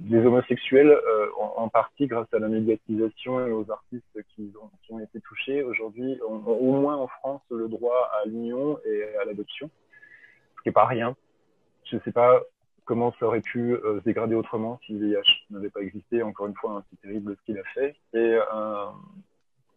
des 0.00 0.18
homosexuels, 0.18 0.90
euh, 0.90 1.26
en, 1.38 1.68
partie 1.68 2.06
grâce 2.06 2.32
à 2.32 2.38
la 2.38 2.48
médiatisation 2.48 3.46
et 3.46 3.50
aux 3.50 3.70
artistes 3.70 4.22
qui 4.34 4.52
ont, 4.90 4.98
été 4.98 5.20
touchés, 5.20 5.62
aujourd'hui 5.62 6.18
ont, 6.28 6.44
au 6.44 6.72
moins 6.72 6.96
en 6.96 7.06
France 7.06 7.42
le 7.50 7.68
droit 7.68 8.10
à 8.12 8.26
l'union 8.26 8.78
et 8.84 9.16
à 9.16 9.24
l'adoption, 9.24 9.70
ce 10.56 10.62
qui 10.62 10.68
n'est 10.68 10.72
pas 10.72 10.86
rien. 10.86 11.16
Je 11.84 11.96
ne 11.96 12.00
sais 12.02 12.12
pas 12.12 12.42
comment 12.84 13.14
ça 13.18 13.26
aurait 13.26 13.40
pu 13.40 13.74
euh, 13.74 14.00
se 14.00 14.04
dégrader 14.04 14.34
autrement 14.34 14.80
si 14.84 14.92
le 14.92 15.06
VIH 15.06 15.46
n'avait 15.50 15.70
pas 15.70 15.80
existé. 15.80 16.22
Encore 16.22 16.46
une 16.46 16.56
fois, 16.56 16.72
hein, 16.72 16.84
c'est 16.90 17.00
terrible 17.00 17.36
ce 17.36 17.44
qu'il 17.44 17.58
a 17.58 17.64
fait. 17.74 17.96
Et 18.12 18.38
euh, 18.54 18.86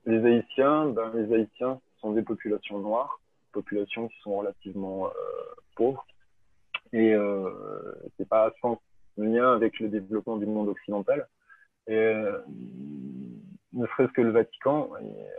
les 0.06 0.26
Haïtiens, 0.26 0.88
ben, 0.88 1.12
les 1.14 1.34
Haïtiens 1.34 1.80
sont 2.02 2.14
des 2.14 2.24
populations 2.24 2.80
noires, 2.80 3.20
populations 3.52 4.08
qui 4.08 4.20
sont 4.22 4.38
relativement 4.38 5.10
pauvres. 5.76 6.06
Et 6.94 7.14
c'est 8.18 8.28
pas 8.28 8.52
sans 8.62 8.80
lien 9.18 9.54
avec 9.54 9.80
le 9.80 9.90
développement 9.90 10.38
du 10.38 10.46
monde 10.46 10.70
occidental. 10.70 11.28
Et 11.88 11.96
euh, 11.96 12.40
ne 13.74 13.86
serait-ce 13.88 14.12
que 14.14 14.22
le 14.22 14.32
Vatican 14.32 14.92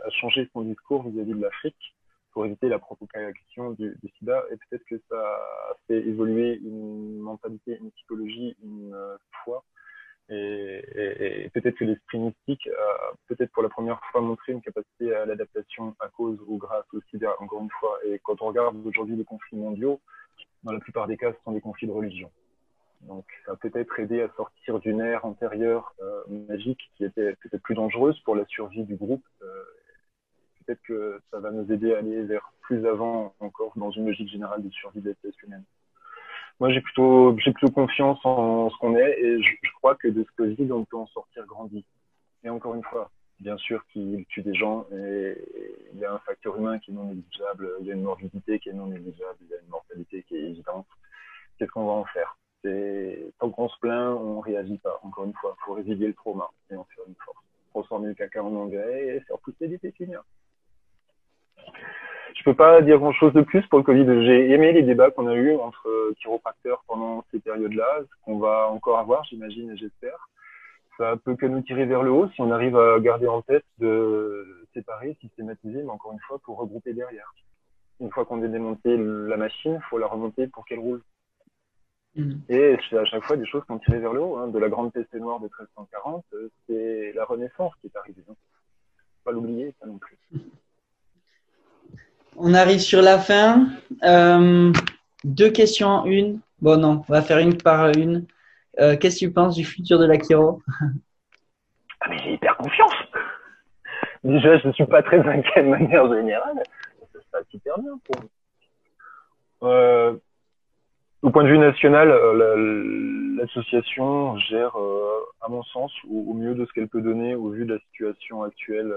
a 0.05 0.09
changé 0.11 0.49
son 0.53 0.61
discours 0.61 1.07
vis-à-vis 1.09 1.33
de 1.33 1.41
l'Afrique 1.41 1.95
pour 2.31 2.45
éviter 2.45 2.69
la 2.69 2.79
propagation 2.79 3.71
du, 3.71 3.97
du 4.01 4.09
sida 4.17 4.43
et 4.51 4.57
peut-être 4.57 4.85
que 4.85 5.01
ça 5.09 5.19
a 5.19 5.75
fait 5.87 6.07
évoluer 6.07 6.59
une 6.63 7.17
mentalité, 7.17 7.77
une 7.81 7.91
psychologie, 7.91 8.55
une 8.63 8.93
euh, 8.93 9.17
foi 9.43 9.63
et, 10.29 10.83
et, 10.95 11.45
et 11.45 11.49
peut-être 11.49 11.75
que 11.75 11.85
l'esprit 11.85 12.19
mystique 12.19 12.67
a 12.67 13.13
peut-être 13.27 13.51
pour 13.51 13.63
la 13.63 13.69
première 13.69 13.99
fois 14.11 14.21
montré 14.21 14.51
une 14.51 14.61
capacité 14.61 15.13
à 15.15 15.25
l'adaptation 15.25 15.95
à 15.99 16.09
cause 16.09 16.37
ou 16.47 16.57
grâce 16.57 16.85
au 16.93 17.01
sida, 17.09 17.33
encore 17.39 17.61
une 17.61 17.71
fois. 17.79 17.97
Et 18.05 18.19
quand 18.19 18.41
on 18.41 18.47
regarde 18.47 18.75
aujourd'hui 18.85 19.15
les 19.15 19.23
conflits 19.23 19.57
mondiaux, 19.57 20.01
dans 20.63 20.73
la 20.73 20.79
plupart 20.79 21.07
des 21.07 21.17
cas, 21.17 21.31
ce 21.31 21.37
sont 21.43 21.53
des 21.53 21.61
conflits 21.61 21.87
de 21.87 21.93
religion 21.93 22.29
Donc, 23.01 23.25
ça 23.45 23.53
a 23.53 23.55
peut-être 23.55 23.99
aidé 23.99 24.21
à 24.21 24.29
sortir 24.35 24.79
d'une 24.79 25.01
ère 25.01 25.25
antérieure 25.25 25.93
euh, 26.01 26.23
magique 26.49 26.89
qui 26.95 27.05
était 27.05 27.35
peut-être 27.35 27.61
plus 27.61 27.75
dangereuse 27.75 28.19
pour 28.21 28.35
la 28.35 28.45
survie 28.45 28.83
du 28.83 28.95
groupe. 28.95 29.23
Euh, 29.41 29.63
peut-être 30.65 30.81
que 30.81 31.21
ça 31.31 31.39
va 31.39 31.51
nous 31.51 31.71
aider 31.71 31.93
à 31.93 31.99
aller 31.99 32.23
vers 32.23 32.51
plus 32.61 32.85
avant 32.85 33.33
encore 33.39 33.73
dans 33.75 33.91
une 33.91 34.07
logique 34.07 34.29
générale 34.29 34.63
de 34.63 34.69
survie 34.71 35.01
de 35.01 35.09
l'espèce 35.09 35.41
humaine. 35.43 35.63
Moi, 36.59 36.71
j'ai 36.71 36.81
plutôt, 36.81 37.37
j'ai 37.37 37.51
plutôt 37.51 37.71
confiance 37.71 38.19
en 38.23 38.69
ce 38.71 38.77
qu'on 38.77 38.95
est 38.95 39.19
et 39.19 39.41
je, 39.41 39.71
crois 39.75 39.95
que 39.95 40.07
de 40.07 40.23
ce 40.23 40.35
Covid, 40.35 40.71
on 40.71 40.85
peut 40.85 40.97
en 40.97 41.07
sortir 41.07 41.45
grandi. 41.45 41.85
Et 42.43 42.49
encore 42.49 42.73
une 42.73 42.83
fois, 42.83 43.11
bien 43.39 43.57
sûr 43.57 43.85
qu'il 43.93 44.25
tue 44.25 44.41
des 44.41 44.55
gens 44.55 44.87
et 44.91 45.37
il 45.93 45.99
y 45.99 46.05
a 46.05 46.13
un 46.13 46.19
facteur 46.19 46.57
humain 46.57 46.79
qui 46.79 46.91
est 46.91 46.93
non 46.95 47.05
négligeable, 47.05 47.69
il 47.81 47.85
y 47.85 47.91
a 47.91 47.93
une 47.93 48.01
morbidité 48.01 48.59
qui 48.59 48.69
est 48.69 48.73
non 48.73 48.87
négligeable, 48.87 49.37
il 49.41 49.49
y 49.49 49.53
a 49.53 49.59
une 49.61 49.69
mortalité 49.69 50.23
qui 50.23 50.35
est 50.35 50.49
évidente. 50.49 50.87
Qu'est-ce 51.57 51.71
qu'on 51.71 51.85
va 51.85 51.93
en 51.93 52.05
faire? 52.05 52.37
Tant 53.39 53.49
qu'on 53.49 53.69
se 53.69 53.79
plaint, 53.79 54.17
on 54.19 54.39
réagit 54.39 54.77
pas. 54.77 54.99
Encore 55.03 55.25
une 55.25 55.33
fois, 55.33 55.55
il 55.57 55.65
faut 55.65 55.73
résilier 55.73 56.07
le 56.07 56.13
trauma 56.13 56.49
et 56.71 56.75
en 56.75 56.83
faire 56.83 57.05
une 57.07 57.15
force. 57.23 57.37
Transformer 57.71 58.07
le 58.09 58.13
caca 58.15 58.43
en 58.43 58.55
engrais 58.55 59.07
et 59.07 59.19
faire 59.21 59.37
pousser 59.39 59.67
des 59.67 59.77
pépinières. 59.77 60.23
Je 62.35 62.43
peux 62.43 62.55
pas 62.55 62.81
dire 62.81 62.99
grand 62.99 63.13
chose 63.13 63.33
de 63.33 63.41
plus 63.41 63.65
pour 63.67 63.79
le 63.79 63.83
Covid. 63.83 64.05
J'ai 64.25 64.51
aimé 64.51 64.71
les 64.71 64.83
débats 64.83 65.11
qu'on 65.11 65.27
a 65.27 65.35
eus 65.35 65.55
entre 65.55 66.13
chiropracteurs 66.17 66.83
pendant 66.87 67.23
ces 67.31 67.39
périodes-là, 67.39 67.99
ce 68.01 68.25
qu'on 68.25 68.39
va 68.39 68.69
encore 68.69 68.99
avoir, 68.99 69.23
j'imagine 69.25 69.71
et 69.71 69.77
j'espère 69.77 70.27
ça 70.97 71.15
peut 71.23 71.35
que 71.35 71.45
nous 71.45 71.61
tirer 71.61 71.85
vers 71.85 72.03
le 72.03 72.11
haut 72.11 72.27
si 72.29 72.41
on 72.41 72.51
arrive 72.51 72.75
à 72.75 72.99
garder 72.99 73.27
en 73.27 73.41
tête 73.41 73.65
de 73.77 74.65
séparer, 74.73 75.15
systématiser, 75.21 75.83
mais 75.83 75.89
encore 75.89 76.13
une 76.13 76.19
fois, 76.19 76.39
pour 76.39 76.57
regrouper 76.57 76.93
derrière. 76.93 77.33
Une 77.99 78.11
fois 78.11 78.25
qu'on 78.25 78.43
a 78.43 78.47
démonté 78.47 78.97
la 78.97 79.37
machine, 79.37 79.75
il 79.75 79.89
faut 79.89 79.97
la 79.97 80.07
remonter 80.07 80.47
pour 80.47 80.65
qu'elle 80.65 80.79
roule. 80.79 81.01
Mmh. 82.17 82.31
Et 82.49 82.77
c'est 82.89 82.97
à 82.97 83.05
chaque 83.05 83.23
fois 83.23 83.37
des 83.37 83.45
choses 83.45 83.63
qui 83.65 83.71
ont 83.71 83.79
tiré 83.79 83.99
vers 83.99 84.13
le 84.13 84.21
haut. 84.21 84.37
Hein. 84.37 84.47
De 84.47 84.57
la 84.57 84.69
grande 84.69 84.91
peste 84.91 85.13
noire 85.13 85.39
de 85.39 85.45
1340, 85.45 86.25
euh, 86.33 86.49
c'est 86.67 87.13
la 87.15 87.25
Renaissance 87.25 87.73
qui 87.79 87.87
est 87.87 87.95
arrivée. 87.97 88.23
Hein. 88.29 88.33
Pas 89.23 89.31
l'oublier, 89.31 89.73
ça 89.79 89.87
non 89.87 89.99
plus. 89.99 90.17
On 92.35 92.53
arrive 92.53 92.79
sur 92.79 93.01
la 93.01 93.19
fin. 93.19 93.67
Euh, 94.03 94.73
deux 95.23 95.51
questions 95.51 95.87
en 95.87 96.05
une. 96.05 96.39
Bon, 96.59 96.79
non, 96.79 97.03
on 97.07 97.11
va 97.11 97.21
faire 97.21 97.37
une 97.37 97.55
par 97.57 97.89
une. 97.89 98.25
Euh, 98.79 98.97
qu'est-ce 98.97 99.19
que 99.19 99.25
tu 99.25 99.31
penses 99.31 99.55
du 99.55 99.63
futur 99.65 99.99
de 99.99 100.05
la 100.05 100.17
Kiro 100.17 100.61
ah, 101.99 102.09
mais 102.09 102.19
j'ai 102.19 102.33
hyper 102.33 102.55
confiance. 102.57 102.93
Déjà, 104.23 104.57
je 104.59 104.67
ne 104.67 104.73
suis 104.73 104.85
pas 104.85 105.01
très 105.01 105.19
inquiet 105.19 105.63
de 105.63 105.69
manière 105.69 106.07
générale. 106.13 106.61
Ça 107.13 107.19
se 107.19 107.27
passe 107.31 107.45
hyper 107.53 107.79
bien 107.79 107.99
pour 108.03 109.67
euh, 109.67 110.15
au 111.23 111.29
point 111.29 111.43
de 111.43 111.49
vue 111.49 111.57
national, 111.57 112.09
euh, 112.09 113.35
l'association 113.37 114.37
gère, 114.37 114.75
à 115.41 115.49
mon 115.49 115.63
sens, 115.63 115.91
au, 116.09 116.33
mieux 116.33 116.55
de 116.55 116.65
ce 116.65 116.73
qu'elle 116.73 116.87
peut 116.87 117.01
donner 117.01 117.35
au 117.35 117.49
vu 117.49 117.65
de 117.65 117.73
la 117.73 117.79
situation 117.79 118.43
actuelle 118.43 118.93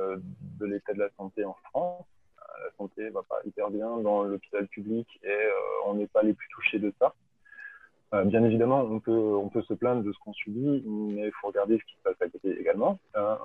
de 0.59 0.66
l'état 0.66 0.93
de 0.93 0.99
la 0.99 1.11
santé 1.16 1.45
en 1.45 1.57
France. 1.71 2.05
La 2.39 2.71
santé 2.77 3.09
va 3.11 3.23
pas 3.23 3.39
hyper 3.47 3.71
bien 3.71 3.97
dans 3.99 4.23
l'hôpital 4.25 4.66
public 4.68 5.07
et 5.23 5.39
on 5.87 5.95
n'est 5.95 6.07
pas 6.07 6.23
les 6.23 6.35
plus 6.35 6.49
touchés 6.49 6.79
de 6.79 6.93
ça. 6.99 7.14
Euh, 8.12 8.25
bien 8.25 8.43
évidemment, 8.43 8.81
on 8.81 8.99
peut, 8.99 9.12
on 9.12 9.49
peut 9.49 9.62
se 9.62 9.75
plaindre 9.75 10.03
de 10.03 10.12
ce 10.12 10.18
qu'on 10.18 10.33
subit, 10.33 10.83
mais 10.85 11.27
il 11.27 11.33
faut 11.41 11.47
regarder 11.49 11.79
ce 11.79 11.85
qui 11.85 11.97
se 11.97 12.03
passe 12.03 12.21
à 12.21 12.29
côté 12.29 12.59
également. 12.59 12.99
Euh, 13.16 13.37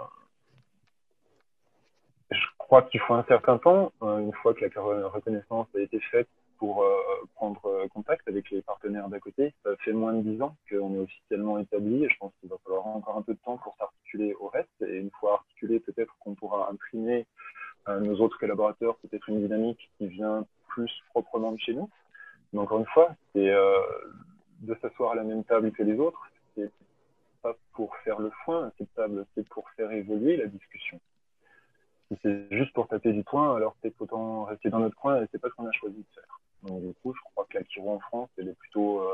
je 2.32 2.46
crois 2.58 2.82
qu'il 2.82 3.00
faut 3.02 3.14
un 3.14 3.24
certain 3.28 3.60
temps, 3.60 3.92
euh, 4.02 4.20
une 4.20 4.34
fois 4.34 4.56
que 4.56 4.66
la 4.66 5.08
reconnaissance 5.08 5.68
a 5.76 5.80
été 5.80 6.00
faite, 6.00 6.28
pour 6.58 6.86
prendre 7.36 7.88
contact 7.94 8.28
avec 8.28 8.50
les 8.50 8.62
partenaires 8.62 9.10
d'à 9.10 9.20
côté. 9.20 9.54
Ça 9.64 9.76
fait 9.78 9.94
moins 9.94 10.14
de 10.14 10.22
dix 10.22 10.42
ans 10.42 10.56
qu'on 10.70 10.96
est 10.96 11.00
officiellement 11.00 11.60
établi 11.60 12.06
et 12.06 12.10
je 12.10 12.18
pense 12.18 12.34
qu'il 12.40 12.50
va 12.50 12.58
falloir 12.64 12.88
encore 12.88 13.18
un 13.18 13.22
peu 13.22 13.34
de 13.34 13.40
temps 13.40 13.58
pour 13.58 13.76
s'articuler 13.78 14.34
au 14.40 14.48
reste. 14.48 14.82
Et 14.82 14.98
une 14.98 15.12
fois 15.12 15.34
articulé, 15.36 15.80
peut-être 15.80 16.16
qu'on 16.20 16.36
pourra 16.36 16.70
imprimer 16.70 17.26
à 17.86 18.00
nos 18.00 18.20
autres 18.20 18.40
collaborateurs 18.40 18.96
peut-être 18.98 19.30
une 19.30 19.42
dynamique 19.42 19.92
qui 19.98 20.08
vient 20.08 20.46
plus 20.70 20.92
proprement 21.10 21.52
de 21.52 21.60
chez 21.60 21.74
nous. 21.74 21.90
Mais 22.52 22.60
encore 22.60 22.80
une 22.80 22.86
fois, 22.88 23.16
c'est 23.34 23.52
de 24.62 24.76
s'asseoir 24.82 25.12
à 25.12 25.16
la 25.16 25.24
même 25.24 25.44
table 25.44 25.72
que 25.72 25.84
les 25.84 26.00
autres, 26.00 26.22
c'est 26.56 26.72
pas 27.42 27.56
pour 27.74 27.96
faire 27.98 28.20
le 28.20 28.32
foin 28.44 28.68
à 28.68 28.72
cette 28.78 28.94
table, 28.96 29.26
c'est 29.36 29.48
pour 29.50 29.70
faire 29.72 29.92
évoluer 29.92 30.38
la 30.38 30.48
discussion. 30.48 31.00
Si 32.08 32.18
c'est 32.22 32.48
juste 32.52 32.74
pour 32.74 32.88
taper 32.88 33.14
du 33.14 33.24
poing, 33.24 33.56
alors 33.56 33.76
peut-être 33.76 34.02
autant 34.02 34.46
rester 34.46 34.70
dans 34.70 34.80
notre 34.80 34.96
coin 34.96 35.22
et 35.22 35.28
c'est 35.32 35.40
pas 35.40 35.50
ce 35.50 35.54
qu'on 35.56 35.68
a 35.68 35.72
choisi 35.72 35.98
de 35.98 36.16
faire. 36.16 36.40
Donc 36.66 36.82
du 36.82 36.94
coup, 37.02 37.14
je 37.14 37.20
crois 37.32 37.46
que 37.50 37.58
la 37.58 37.64
Kiro 37.64 37.92
en 37.92 38.00
France, 38.00 38.30
elle 38.38 38.50
est 38.50 38.58
plutôt, 38.58 39.02
euh, 39.02 39.08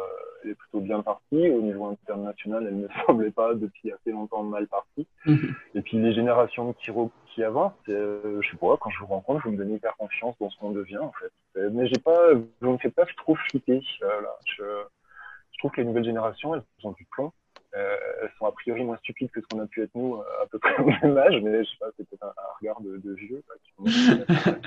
elle 0.44 0.52
est 0.52 0.56
plutôt 0.56 0.80
bien 0.80 1.02
partie. 1.02 1.50
Au 1.50 1.62
niveau 1.62 1.86
international, 1.88 2.66
elle 2.68 2.80
ne 2.80 2.88
semblait 3.06 3.32
pas 3.32 3.54
depuis 3.54 3.92
assez 3.92 4.12
longtemps 4.12 4.44
mal 4.44 4.68
partie. 4.68 5.08
Mhm. 5.26 5.56
Et 5.76 5.82
puis 5.82 5.98
les 5.98 6.14
générations 6.14 6.70
de 6.70 6.74
Kiro 6.74 7.12
qui 7.34 7.44
avancent, 7.44 7.74
euh, 7.90 8.40
je 8.42 8.50
sais 8.50 8.58
pas, 8.58 8.78
quand 8.78 8.90
je 8.90 9.00
vous 9.00 9.08
rencontre, 9.08 9.42
vous 9.46 9.52
me 9.52 9.58
donnez 9.58 9.76
hyper 9.76 9.96
confiance 9.98 10.36
dans 10.40 10.50
ce 10.50 10.58
qu'on 10.60 10.72
devient 10.72 10.98
en 10.98 11.14
fait. 11.14 11.70
Mais 11.72 11.88
j'ai 11.88 12.00
pas, 12.00 12.34
vous 12.34 12.72
me 12.72 12.78
faites 12.78 12.96
pas 12.96 13.06
trop 13.18 13.36
flipper. 13.36 13.82
Euh, 14.04 14.22
là. 14.22 14.36
Je, 14.46 14.64
trouve 15.60 15.72
que 15.72 15.82
les 15.82 15.86
nouvelles 15.86 16.06
générations, 16.06 16.56
elles 16.56 16.64
ont 16.84 16.92
du 16.94 17.06
plomb. 17.12 17.32
Euh, 17.76 17.96
elles 18.24 18.32
sont 18.40 18.48
a 18.48 18.52
priori 18.52 18.84
moins 18.84 18.98
stupides 18.98 19.30
que 19.30 19.42
ce 19.42 19.46
qu'on 19.46 19.62
a 19.62 19.68
pu 19.68 19.84
être 19.84 19.94
nous 19.94 20.16
à 20.16 20.48
peu 20.50 20.58
près 20.58 20.76
au 20.80 20.86
même 20.86 21.18
âge, 21.18 21.40
mais 21.44 21.64
je 21.64 21.70
sais 21.70 21.78
pas, 21.80 21.86
c'est 21.96 22.10
peut-être 22.10 22.24
un, 22.24 22.34
regard 22.60 22.82
de, 22.82 23.14
vieux. 23.14 23.44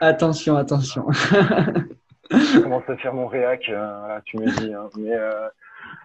attention, 0.00 0.56
attention. 0.56 1.06
je 2.30 2.60
commence 2.60 2.88
à 2.88 2.96
faire 2.96 3.14
mon 3.14 3.26
réac, 3.26 3.68
euh, 3.68 4.20
tu 4.24 4.38
me 4.38 4.46
dis. 4.58 4.72
Hein. 4.72 4.88
mais 4.96 5.14
euh, 5.14 5.48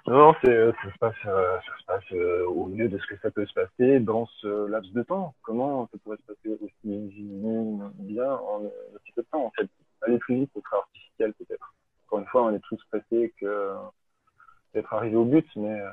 non, 0.08 0.34
c'est, 0.44 0.72
ça 0.72 0.92
se 0.92 0.98
passe, 1.00 1.16
ça 1.24 1.62
se 1.80 1.86
passe 1.86 2.12
au 2.48 2.66
mieux 2.68 2.90
de 2.90 2.98
ce 2.98 3.08
que 3.08 3.18
ça 3.22 3.32
peut 3.32 3.46
se 3.46 3.54
passer 3.54 4.00
dans 4.00 4.26
ce 4.42 4.68
laps 4.68 4.92
de 4.94 5.04
temps. 5.04 5.34
Comment 5.42 5.88
ça 5.92 5.98
pourrait 6.04 6.18
se 6.18 6.34
passer 6.34 6.58
aussi 6.62 6.74
bien 6.84 8.32
en 8.32 8.66
un 8.66 9.00
petit 9.04 9.12
peu 9.16 9.22
de 9.22 9.28
temps 9.32 9.46
en 9.46 9.52
fait 9.52 9.70
Aller 10.02 10.18
plus 10.20 10.36
vite, 10.36 10.52
ce 10.54 10.62
sera 10.62 10.78
artificiel 10.78 11.34
peut-être. 11.34 11.74
Encore 12.08 12.20
une 12.20 12.28
fois, 12.28 12.44
on 12.44 12.54
est 12.54 12.62
tous 12.70 12.80
pressés 12.90 13.34
que 13.40 13.74
d'être 14.74 14.94
arrivé 14.94 15.16
au 15.16 15.26
but, 15.26 15.48
mais 15.56 15.80
euh, 15.82 15.90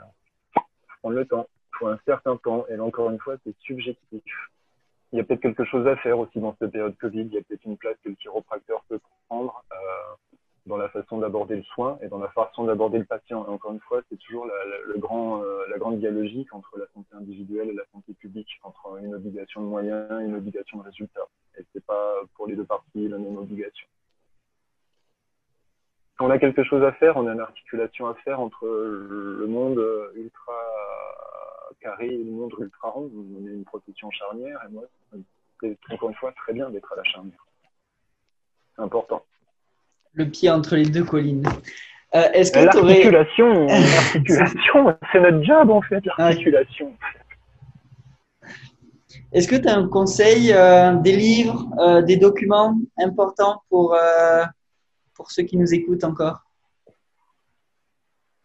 faut 0.55 0.63
prendre 1.01 1.17
le 1.17 1.27
temps. 1.27 1.47
Il 1.73 1.79
faut 1.79 1.87
un 1.89 1.99
certain 2.05 2.37
temps. 2.37 2.67
Et 2.69 2.77
là, 2.77 2.85
encore 2.85 3.11
une 3.11 3.19
fois, 3.19 3.37
c'est 3.45 3.57
subjectif. 3.61 4.23
Il 5.15 5.19
y 5.19 5.21
a 5.21 5.23
peut-être 5.23 5.43
quelque 5.43 5.65
chose 5.65 5.87
à 5.87 5.95
faire 5.99 6.19
aussi 6.19 6.41
dans 6.41 6.57
cette 6.59 6.73
période 6.73 6.97
Covid. 6.97 7.21
Il 7.21 7.35
y 7.35 7.39
a 7.39 7.43
peut-être 7.43 7.65
une 7.65 7.77
place 7.77 7.95
que 8.03 8.09
le 8.09 8.17
chiropracteur 8.17 8.83
peut 8.89 8.99
prendre 9.29 9.63
euh, 9.71 9.77
dans 10.67 10.77
la 10.77 10.89
façon 10.89 11.19
d'aborder 11.19 11.55
le 11.55 11.63
soin 11.63 11.97
et 12.03 12.09
dans 12.09 12.19
la 12.19 12.27
façon 12.31 12.65
d'aborder 12.65 12.99
le 12.99 13.05
patient. 13.05 13.47
Encore 13.47 13.71
une 13.71 13.79
fois, 13.79 14.01
c'est 14.11 14.19
toujours 14.19 14.47
euh, 14.47 15.67
la 15.71 15.79
grande 15.79 16.01
dialogique 16.01 16.53
entre 16.53 16.77
la 16.81 16.87
santé 16.93 17.15
individuelle 17.15 17.69
et 17.69 17.75
la 17.75 17.85
santé 17.93 18.13
publique, 18.15 18.49
entre 18.65 18.99
une 19.05 19.15
obligation 19.15 19.61
de 19.61 19.67
moyens 19.67 20.21
et 20.21 20.25
une 20.25 20.35
obligation 20.35 20.79
de 20.79 20.83
résultat. 20.83 21.29
Et 21.61 21.65
c'est 21.73 21.87
pas 21.87 22.15
pour 22.35 22.49
les 22.49 22.57
deux 22.57 22.65
parties 22.65 23.07
la 23.07 23.19
même 23.19 23.39
obligation 23.39 23.87
on 26.21 26.31
a 26.31 26.39
quelque 26.39 26.63
chose 26.63 26.85
à 26.85 26.93
faire, 26.93 27.17
on 27.17 27.27
a 27.27 27.33
une 27.33 27.41
articulation 27.41 28.07
à 28.07 28.15
faire 28.15 28.39
entre 28.39 28.67
le 28.67 29.47
monde 29.49 29.85
ultra 30.15 30.53
carré 31.85 32.09
le 32.09 32.31
monde 32.31 32.53
ultra 32.59 32.91
rond. 32.91 33.11
On 33.15 33.47
est 33.47 33.53
une 33.53 33.65
profession 33.65 34.11
charnière 34.11 34.59
et 34.67 34.73
moi, 34.73 34.85
c'est 35.61 35.77
encore 35.93 36.09
une 36.09 36.15
fois 36.17 36.33
très 36.33 36.53
bien 36.53 36.71
d'être 36.71 36.91
à 36.93 36.97
la 36.97 37.05
charnière. 37.05 37.47
C'est 38.75 38.83
important. 38.83 39.23
Le 40.15 40.29
pied 40.29 40.51
entre 40.51 40.77
les 40.77 40.87
deux 40.87 41.05
collines. 41.05 41.47
Euh, 42.15 42.31
est-ce 42.33 42.53
que 42.53 42.61
l'articulation, 42.61 43.67
l'articulation, 43.67 44.97
c'est 45.13 45.21
notre 45.21 45.43
job 45.43 45.71
en 45.71 45.83
fait, 45.83 46.03
l'articulation. 46.19 46.97
Est-ce 49.33 49.49
que 49.49 49.57
tu 49.57 49.69
as 49.69 49.77
un 49.77 49.89
conseil, 49.89 50.53
euh, 50.53 50.95
des 50.95 51.17
livres, 51.17 51.69
euh, 51.81 52.03
des 52.03 52.17
documents 52.17 52.79
importants 52.99 53.63
pour 53.69 53.97
pour 55.15 55.31
ceux 55.31 55.43
qui 55.43 55.57
nous 55.57 55.75
écoutent 55.75 56.05
encore? 56.05 56.44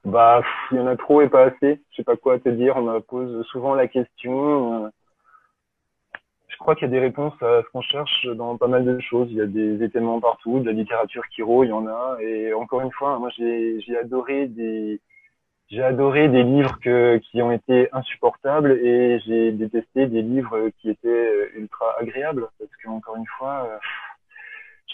Bah, 0.06 0.42
il 0.72 0.78
y 0.78 0.80
en 0.80 0.88
a 0.88 0.96
trop 0.96 1.22
et 1.22 1.30
pas 1.30 1.46
assez. 1.46 1.82
Je 1.92 1.96
sais 1.98 2.04
pas 2.04 2.16
quoi 2.16 2.40
te 2.40 2.50
dire. 2.50 2.78
On 2.78 2.82
me 2.82 3.00
pose 3.00 3.46
souvent 3.48 3.76
la 3.76 3.88
question. 3.88 4.92
Je 6.48 6.58
crois 6.58 6.76
qu'il 6.76 6.88
y 6.88 6.92
a 6.92 6.92
des 6.92 7.00
réponses 7.00 7.42
à 7.42 7.62
ce 7.64 7.70
qu'on 7.72 7.82
cherche 7.82 8.28
dans 8.36 8.58
pas 8.58 8.68
mal 8.68 8.86
de 8.86 9.00
choses. 9.00 9.28
Il 9.32 9.38
y 9.38 9.42
a 9.42 9.46
des 9.46 9.82
événements 9.84 10.20
partout, 10.20 10.60
de 10.60 10.66
la 10.66 10.74
littérature 10.74 11.24
qui 11.28 11.42
il 11.42 11.70
y 11.70 11.72
en 11.72 11.88
a. 11.88 12.18
Et 12.22 12.54
encore 12.54 12.82
une 12.82 12.92
fois, 12.92 13.18
moi, 13.20 13.30
j'ai 13.38 13.98
adoré 13.98 14.48
des, 14.48 15.00
j'ai 15.70 15.84
adoré 15.84 16.30
des 16.30 16.44
livres 16.44 16.80
que, 16.82 17.18
qui 17.18 17.42
ont 17.42 17.52
été 17.52 17.90
insupportables 17.94 18.72
et 18.72 19.20
j'ai 19.26 19.52
détesté 19.52 20.08
des 20.08 20.24
livres 20.24 20.70
qui 20.80 20.90
étaient 20.90 21.52
ultra 21.56 21.96
agréables 22.00 22.48
parce 22.58 22.72
que 22.84 22.90
encore 22.90 23.18
une 23.18 23.28
fois, 23.38 23.80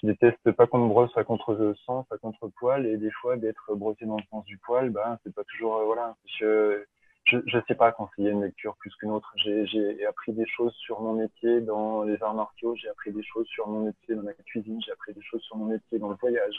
je 0.01 0.07
déteste 0.07 0.51
pas 0.51 0.67
qu'on 0.67 0.79
me 0.79 0.89
brosse 0.89 1.15
à 1.17 1.23
contre-sens, 1.23 2.05
à 2.11 2.17
contre-poil, 2.17 2.85
et 2.85 2.97
des 2.97 3.11
fois 3.11 3.37
d'être 3.37 3.75
brossé 3.75 4.05
dans 4.05 4.17
le 4.17 4.23
sens 4.29 4.43
du 4.45 4.57
poil, 4.57 4.89
ben 4.89 5.17
c'est 5.23 5.33
pas 5.33 5.43
toujours 5.45 5.77
euh, 5.77 5.85
voilà. 5.85 6.15
Je, 6.39 6.83
je 7.25 7.37
je 7.45 7.59
sais 7.67 7.75
pas 7.75 7.91
conseiller 7.91 8.31
une 8.31 8.43
lecture 8.43 8.75
plus 8.77 8.93
qu'une 8.95 9.11
autre. 9.11 9.31
J'ai 9.37 10.05
appris 10.05 10.33
des 10.33 10.45
choses 10.47 10.73
sur 10.75 11.01
mon 11.01 11.13
métier 11.13 11.61
dans 11.61 12.03
les 12.03 12.21
arts 12.21 12.35
martiaux, 12.35 12.75
j'ai 12.75 12.89
appris 12.89 13.11
des 13.11 13.23
choses 13.23 13.47
sur 13.47 13.67
mon 13.67 13.85
métier 13.85 14.15
dans 14.15 14.23
la 14.23 14.33
cuisine, 14.33 14.79
j'ai 14.85 14.91
appris 14.91 15.13
des 15.13 15.23
choses 15.23 15.41
sur 15.43 15.57
mon 15.57 15.65
métier 15.65 15.99
dans 15.99 16.09
le 16.09 16.15
voyage, 16.15 16.55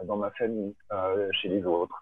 euh, 0.00 0.04
dans 0.04 0.16
ma 0.16 0.30
famille, 0.32 0.74
euh, 0.92 1.28
chez 1.32 1.48
les 1.48 1.64
autres. 1.64 2.00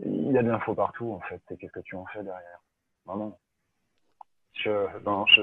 Il 0.00 0.32
y 0.32 0.38
a 0.38 0.42
de 0.42 0.48
l'info 0.48 0.74
partout, 0.74 1.12
en 1.12 1.20
fait. 1.20 1.40
C'est 1.48 1.56
qu'est-ce 1.56 1.72
que 1.72 1.80
tu 1.80 1.96
en 1.96 2.04
fais 2.06 2.22
derrière? 2.22 2.60
Vraiment. 3.06 3.38
Je, 4.54 4.70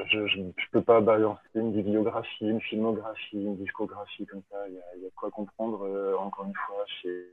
je, 0.06 0.68
peux 0.72 0.82
pas 0.82 1.02
balancer 1.02 1.42
une 1.56 1.74
bibliographie, 1.74 2.48
une 2.48 2.62
filmographie, 2.62 3.44
une 3.44 3.58
discographie 3.58 4.26
comme 4.26 4.42
ça. 4.50 4.68
Il 4.68 4.76
y 4.76 5.06
a, 5.06 5.10
quoi 5.16 5.30
comprendre, 5.30 5.86
euh, 5.86 6.16
encore 6.18 6.46
une 6.46 6.56
fois, 6.56 6.86
chez, 7.02 7.28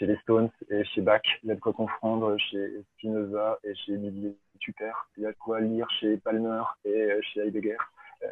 les 0.00 0.16
Stones 0.18 0.50
et 0.68 0.84
chez 0.84 1.00
Bach. 1.00 1.22
Il 1.42 1.48
y 1.48 1.52
a 1.52 1.54
de 1.54 1.60
quoi 1.60 1.72
comprendre 1.72 2.36
chez 2.38 2.84
Spinoza 2.94 3.58
et 3.64 3.74
chez 3.74 3.96
Didier 3.96 4.36
Tucker. 4.60 4.92
Il 5.16 5.22
y 5.22 5.26
a 5.26 5.32
de 5.32 5.36
quoi 5.38 5.60
lire 5.60 5.88
chez 6.00 6.16
Palmer 6.18 6.62
et 6.84 7.08
chez 7.22 7.40
Heidegger. 7.40 7.76
Euh, 8.22 8.28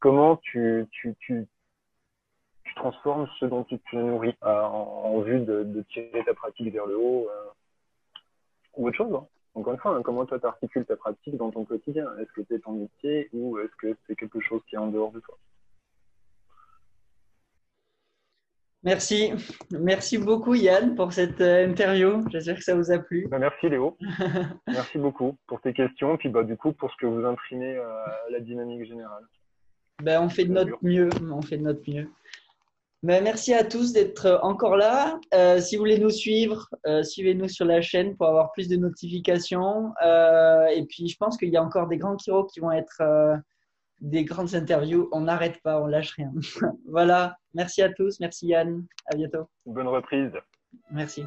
comment 0.00 0.36
tu, 0.36 0.86
transformes 2.76 3.28
ce 3.40 3.46
dont 3.46 3.64
tu 3.64 3.78
te 3.78 3.96
nourris 3.96 4.36
euh, 4.44 4.62
en, 4.62 5.20
vue 5.20 5.40
de, 5.40 5.84
tirer 5.90 6.24
ta 6.24 6.34
pratique 6.34 6.72
vers 6.72 6.86
le 6.86 6.96
haut 6.96 7.28
euh, 7.28 7.50
ou 8.76 8.88
autre 8.88 8.96
chose 8.96 9.14
hein. 9.14 9.26
Encore 9.54 9.72
une 9.72 9.78
fois, 9.78 9.96
hein, 9.96 10.02
comment 10.02 10.24
toi 10.24 10.38
tu 10.38 10.46
articules 10.46 10.84
ta 10.84 10.96
pratique 10.96 11.36
dans 11.36 11.50
ton 11.50 11.64
quotidien? 11.64 12.06
Est-ce 12.20 12.32
que 12.32 12.42
c'est 12.48 12.60
ton 12.60 12.72
métier 12.72 13.28
ou 13.32 13.58
est-ce 13.58 13.74
que 13.76 13.96
c'est 14.06 14.16
quelque 14.16 14.40
chose 14.40 14.60
qui 14.68 14.76
est 14.76 14.78
en 14.78 14.88
dehors 14.88 15.12
de 15.12 15.20
toi? 15.20 15.36
Merci. 18.84 19.32
Merci 19.72 20.18
beaucoup 20.18 20.54
Yann 20.54 20.94
pour 20.94 21.12
cette 21.12 21.40
euh, 21.40 21.66
interview. 21.66 22.24
J'espère 22.30 22.56
que 22.56 22.62
ça 22.62 22.76
vous 22.76 22.92
a 22.92 22.98
plu. 22.98 23.26
Bah, 23.28 23.38
merci 23.38 23.68
Léo. 23.68 23.96
merci 24.68 24.98
beaucoup 24.98 25.36
pour 25.48 25.60
tes 25.60 25.72
questions 25.72 26.16
puis 26.16 26.28
bah, 26.28 26.44
du 26.44 26.56
coup 26.56 26.72
pour 26.72 26.90
ce 26.92 26.96
que 26.96 27.06
vous 27.06 27.24
imprimez 27.24 27.76
euh, 27.76 28.04
à 28.04 28.30
la 28.30 28.38
dynamique 28.38 28.86
générale. 28.86 29.24
Ben, 30.00 30.22
on 30.22 30.28
fait 30.28 30.44
de 30.44 30.52
notre 30.52 30.78
mieux. 30.82 31.10
On 31.28 31.42
fait 31.42 31.56
de 31.56 31.64
notre 31.64 31.82
mieux. 31.90 32.08
Ben, 33.04 33.22
merci 33.22 33.54
à 33.54 33.62
tous 33.62 33.92
d'être 33.92 34.40
encore 34.42 34.76
là. 34.76 35.20
Euh, 35.32 35.60
si 35.60 35.76
vous 35.76 35.82
voulez 35.82 36.00
nous 36.00 36.10
suivre, 36.10 36.68
euh, 36.86 37.04
suivez-nous 37.04 37.48
sur 37.48 37.64
la 37.64 37.80
chaîne 37.80 38.16
pour 38.16 38.26
avoir 38.26 38.50
plus 38.50 38.68
de 38.68 38.76
notifications. 38.76 39.92
Euh, 40.04 40.66
et 40.66 40.84
puis, 40.84 41.06
je 41.06 41.16
pense 41.16 41.36
qu'il 41.36 41.50
y 41.50 41.56
a 41.56 41.62
encore 41.62 41.86
des 41.86 41.96
grands 41.96 42.16
kiros 42.16 42.46
qui 42.46 42.58
vont 42.58 42.72
être 42.72 43.00
euh, 43.00 43.36
des 44.00 44.24
grandes 44.24 44.56
interviews. 44.56 45.08
On 45.12 45.22
n'arrête 45.22 45.62
pas, 45.62 45.80
on 45.80 45.86
lâche 45.86 46.10
rien. 46.16 46.32
voilà. 46.88 47.36
Merci 47.54 47.82
à 47.82 47.92
tous. 47.92 48.18
Merci 48.18 48.48
Yann. 48.48 48.84
À 49.06 49.14
bientôt. 49.14 49.48
Bonne 49.64 49.88
reprise. 49.88 50.32
Merci. 50.90 51.22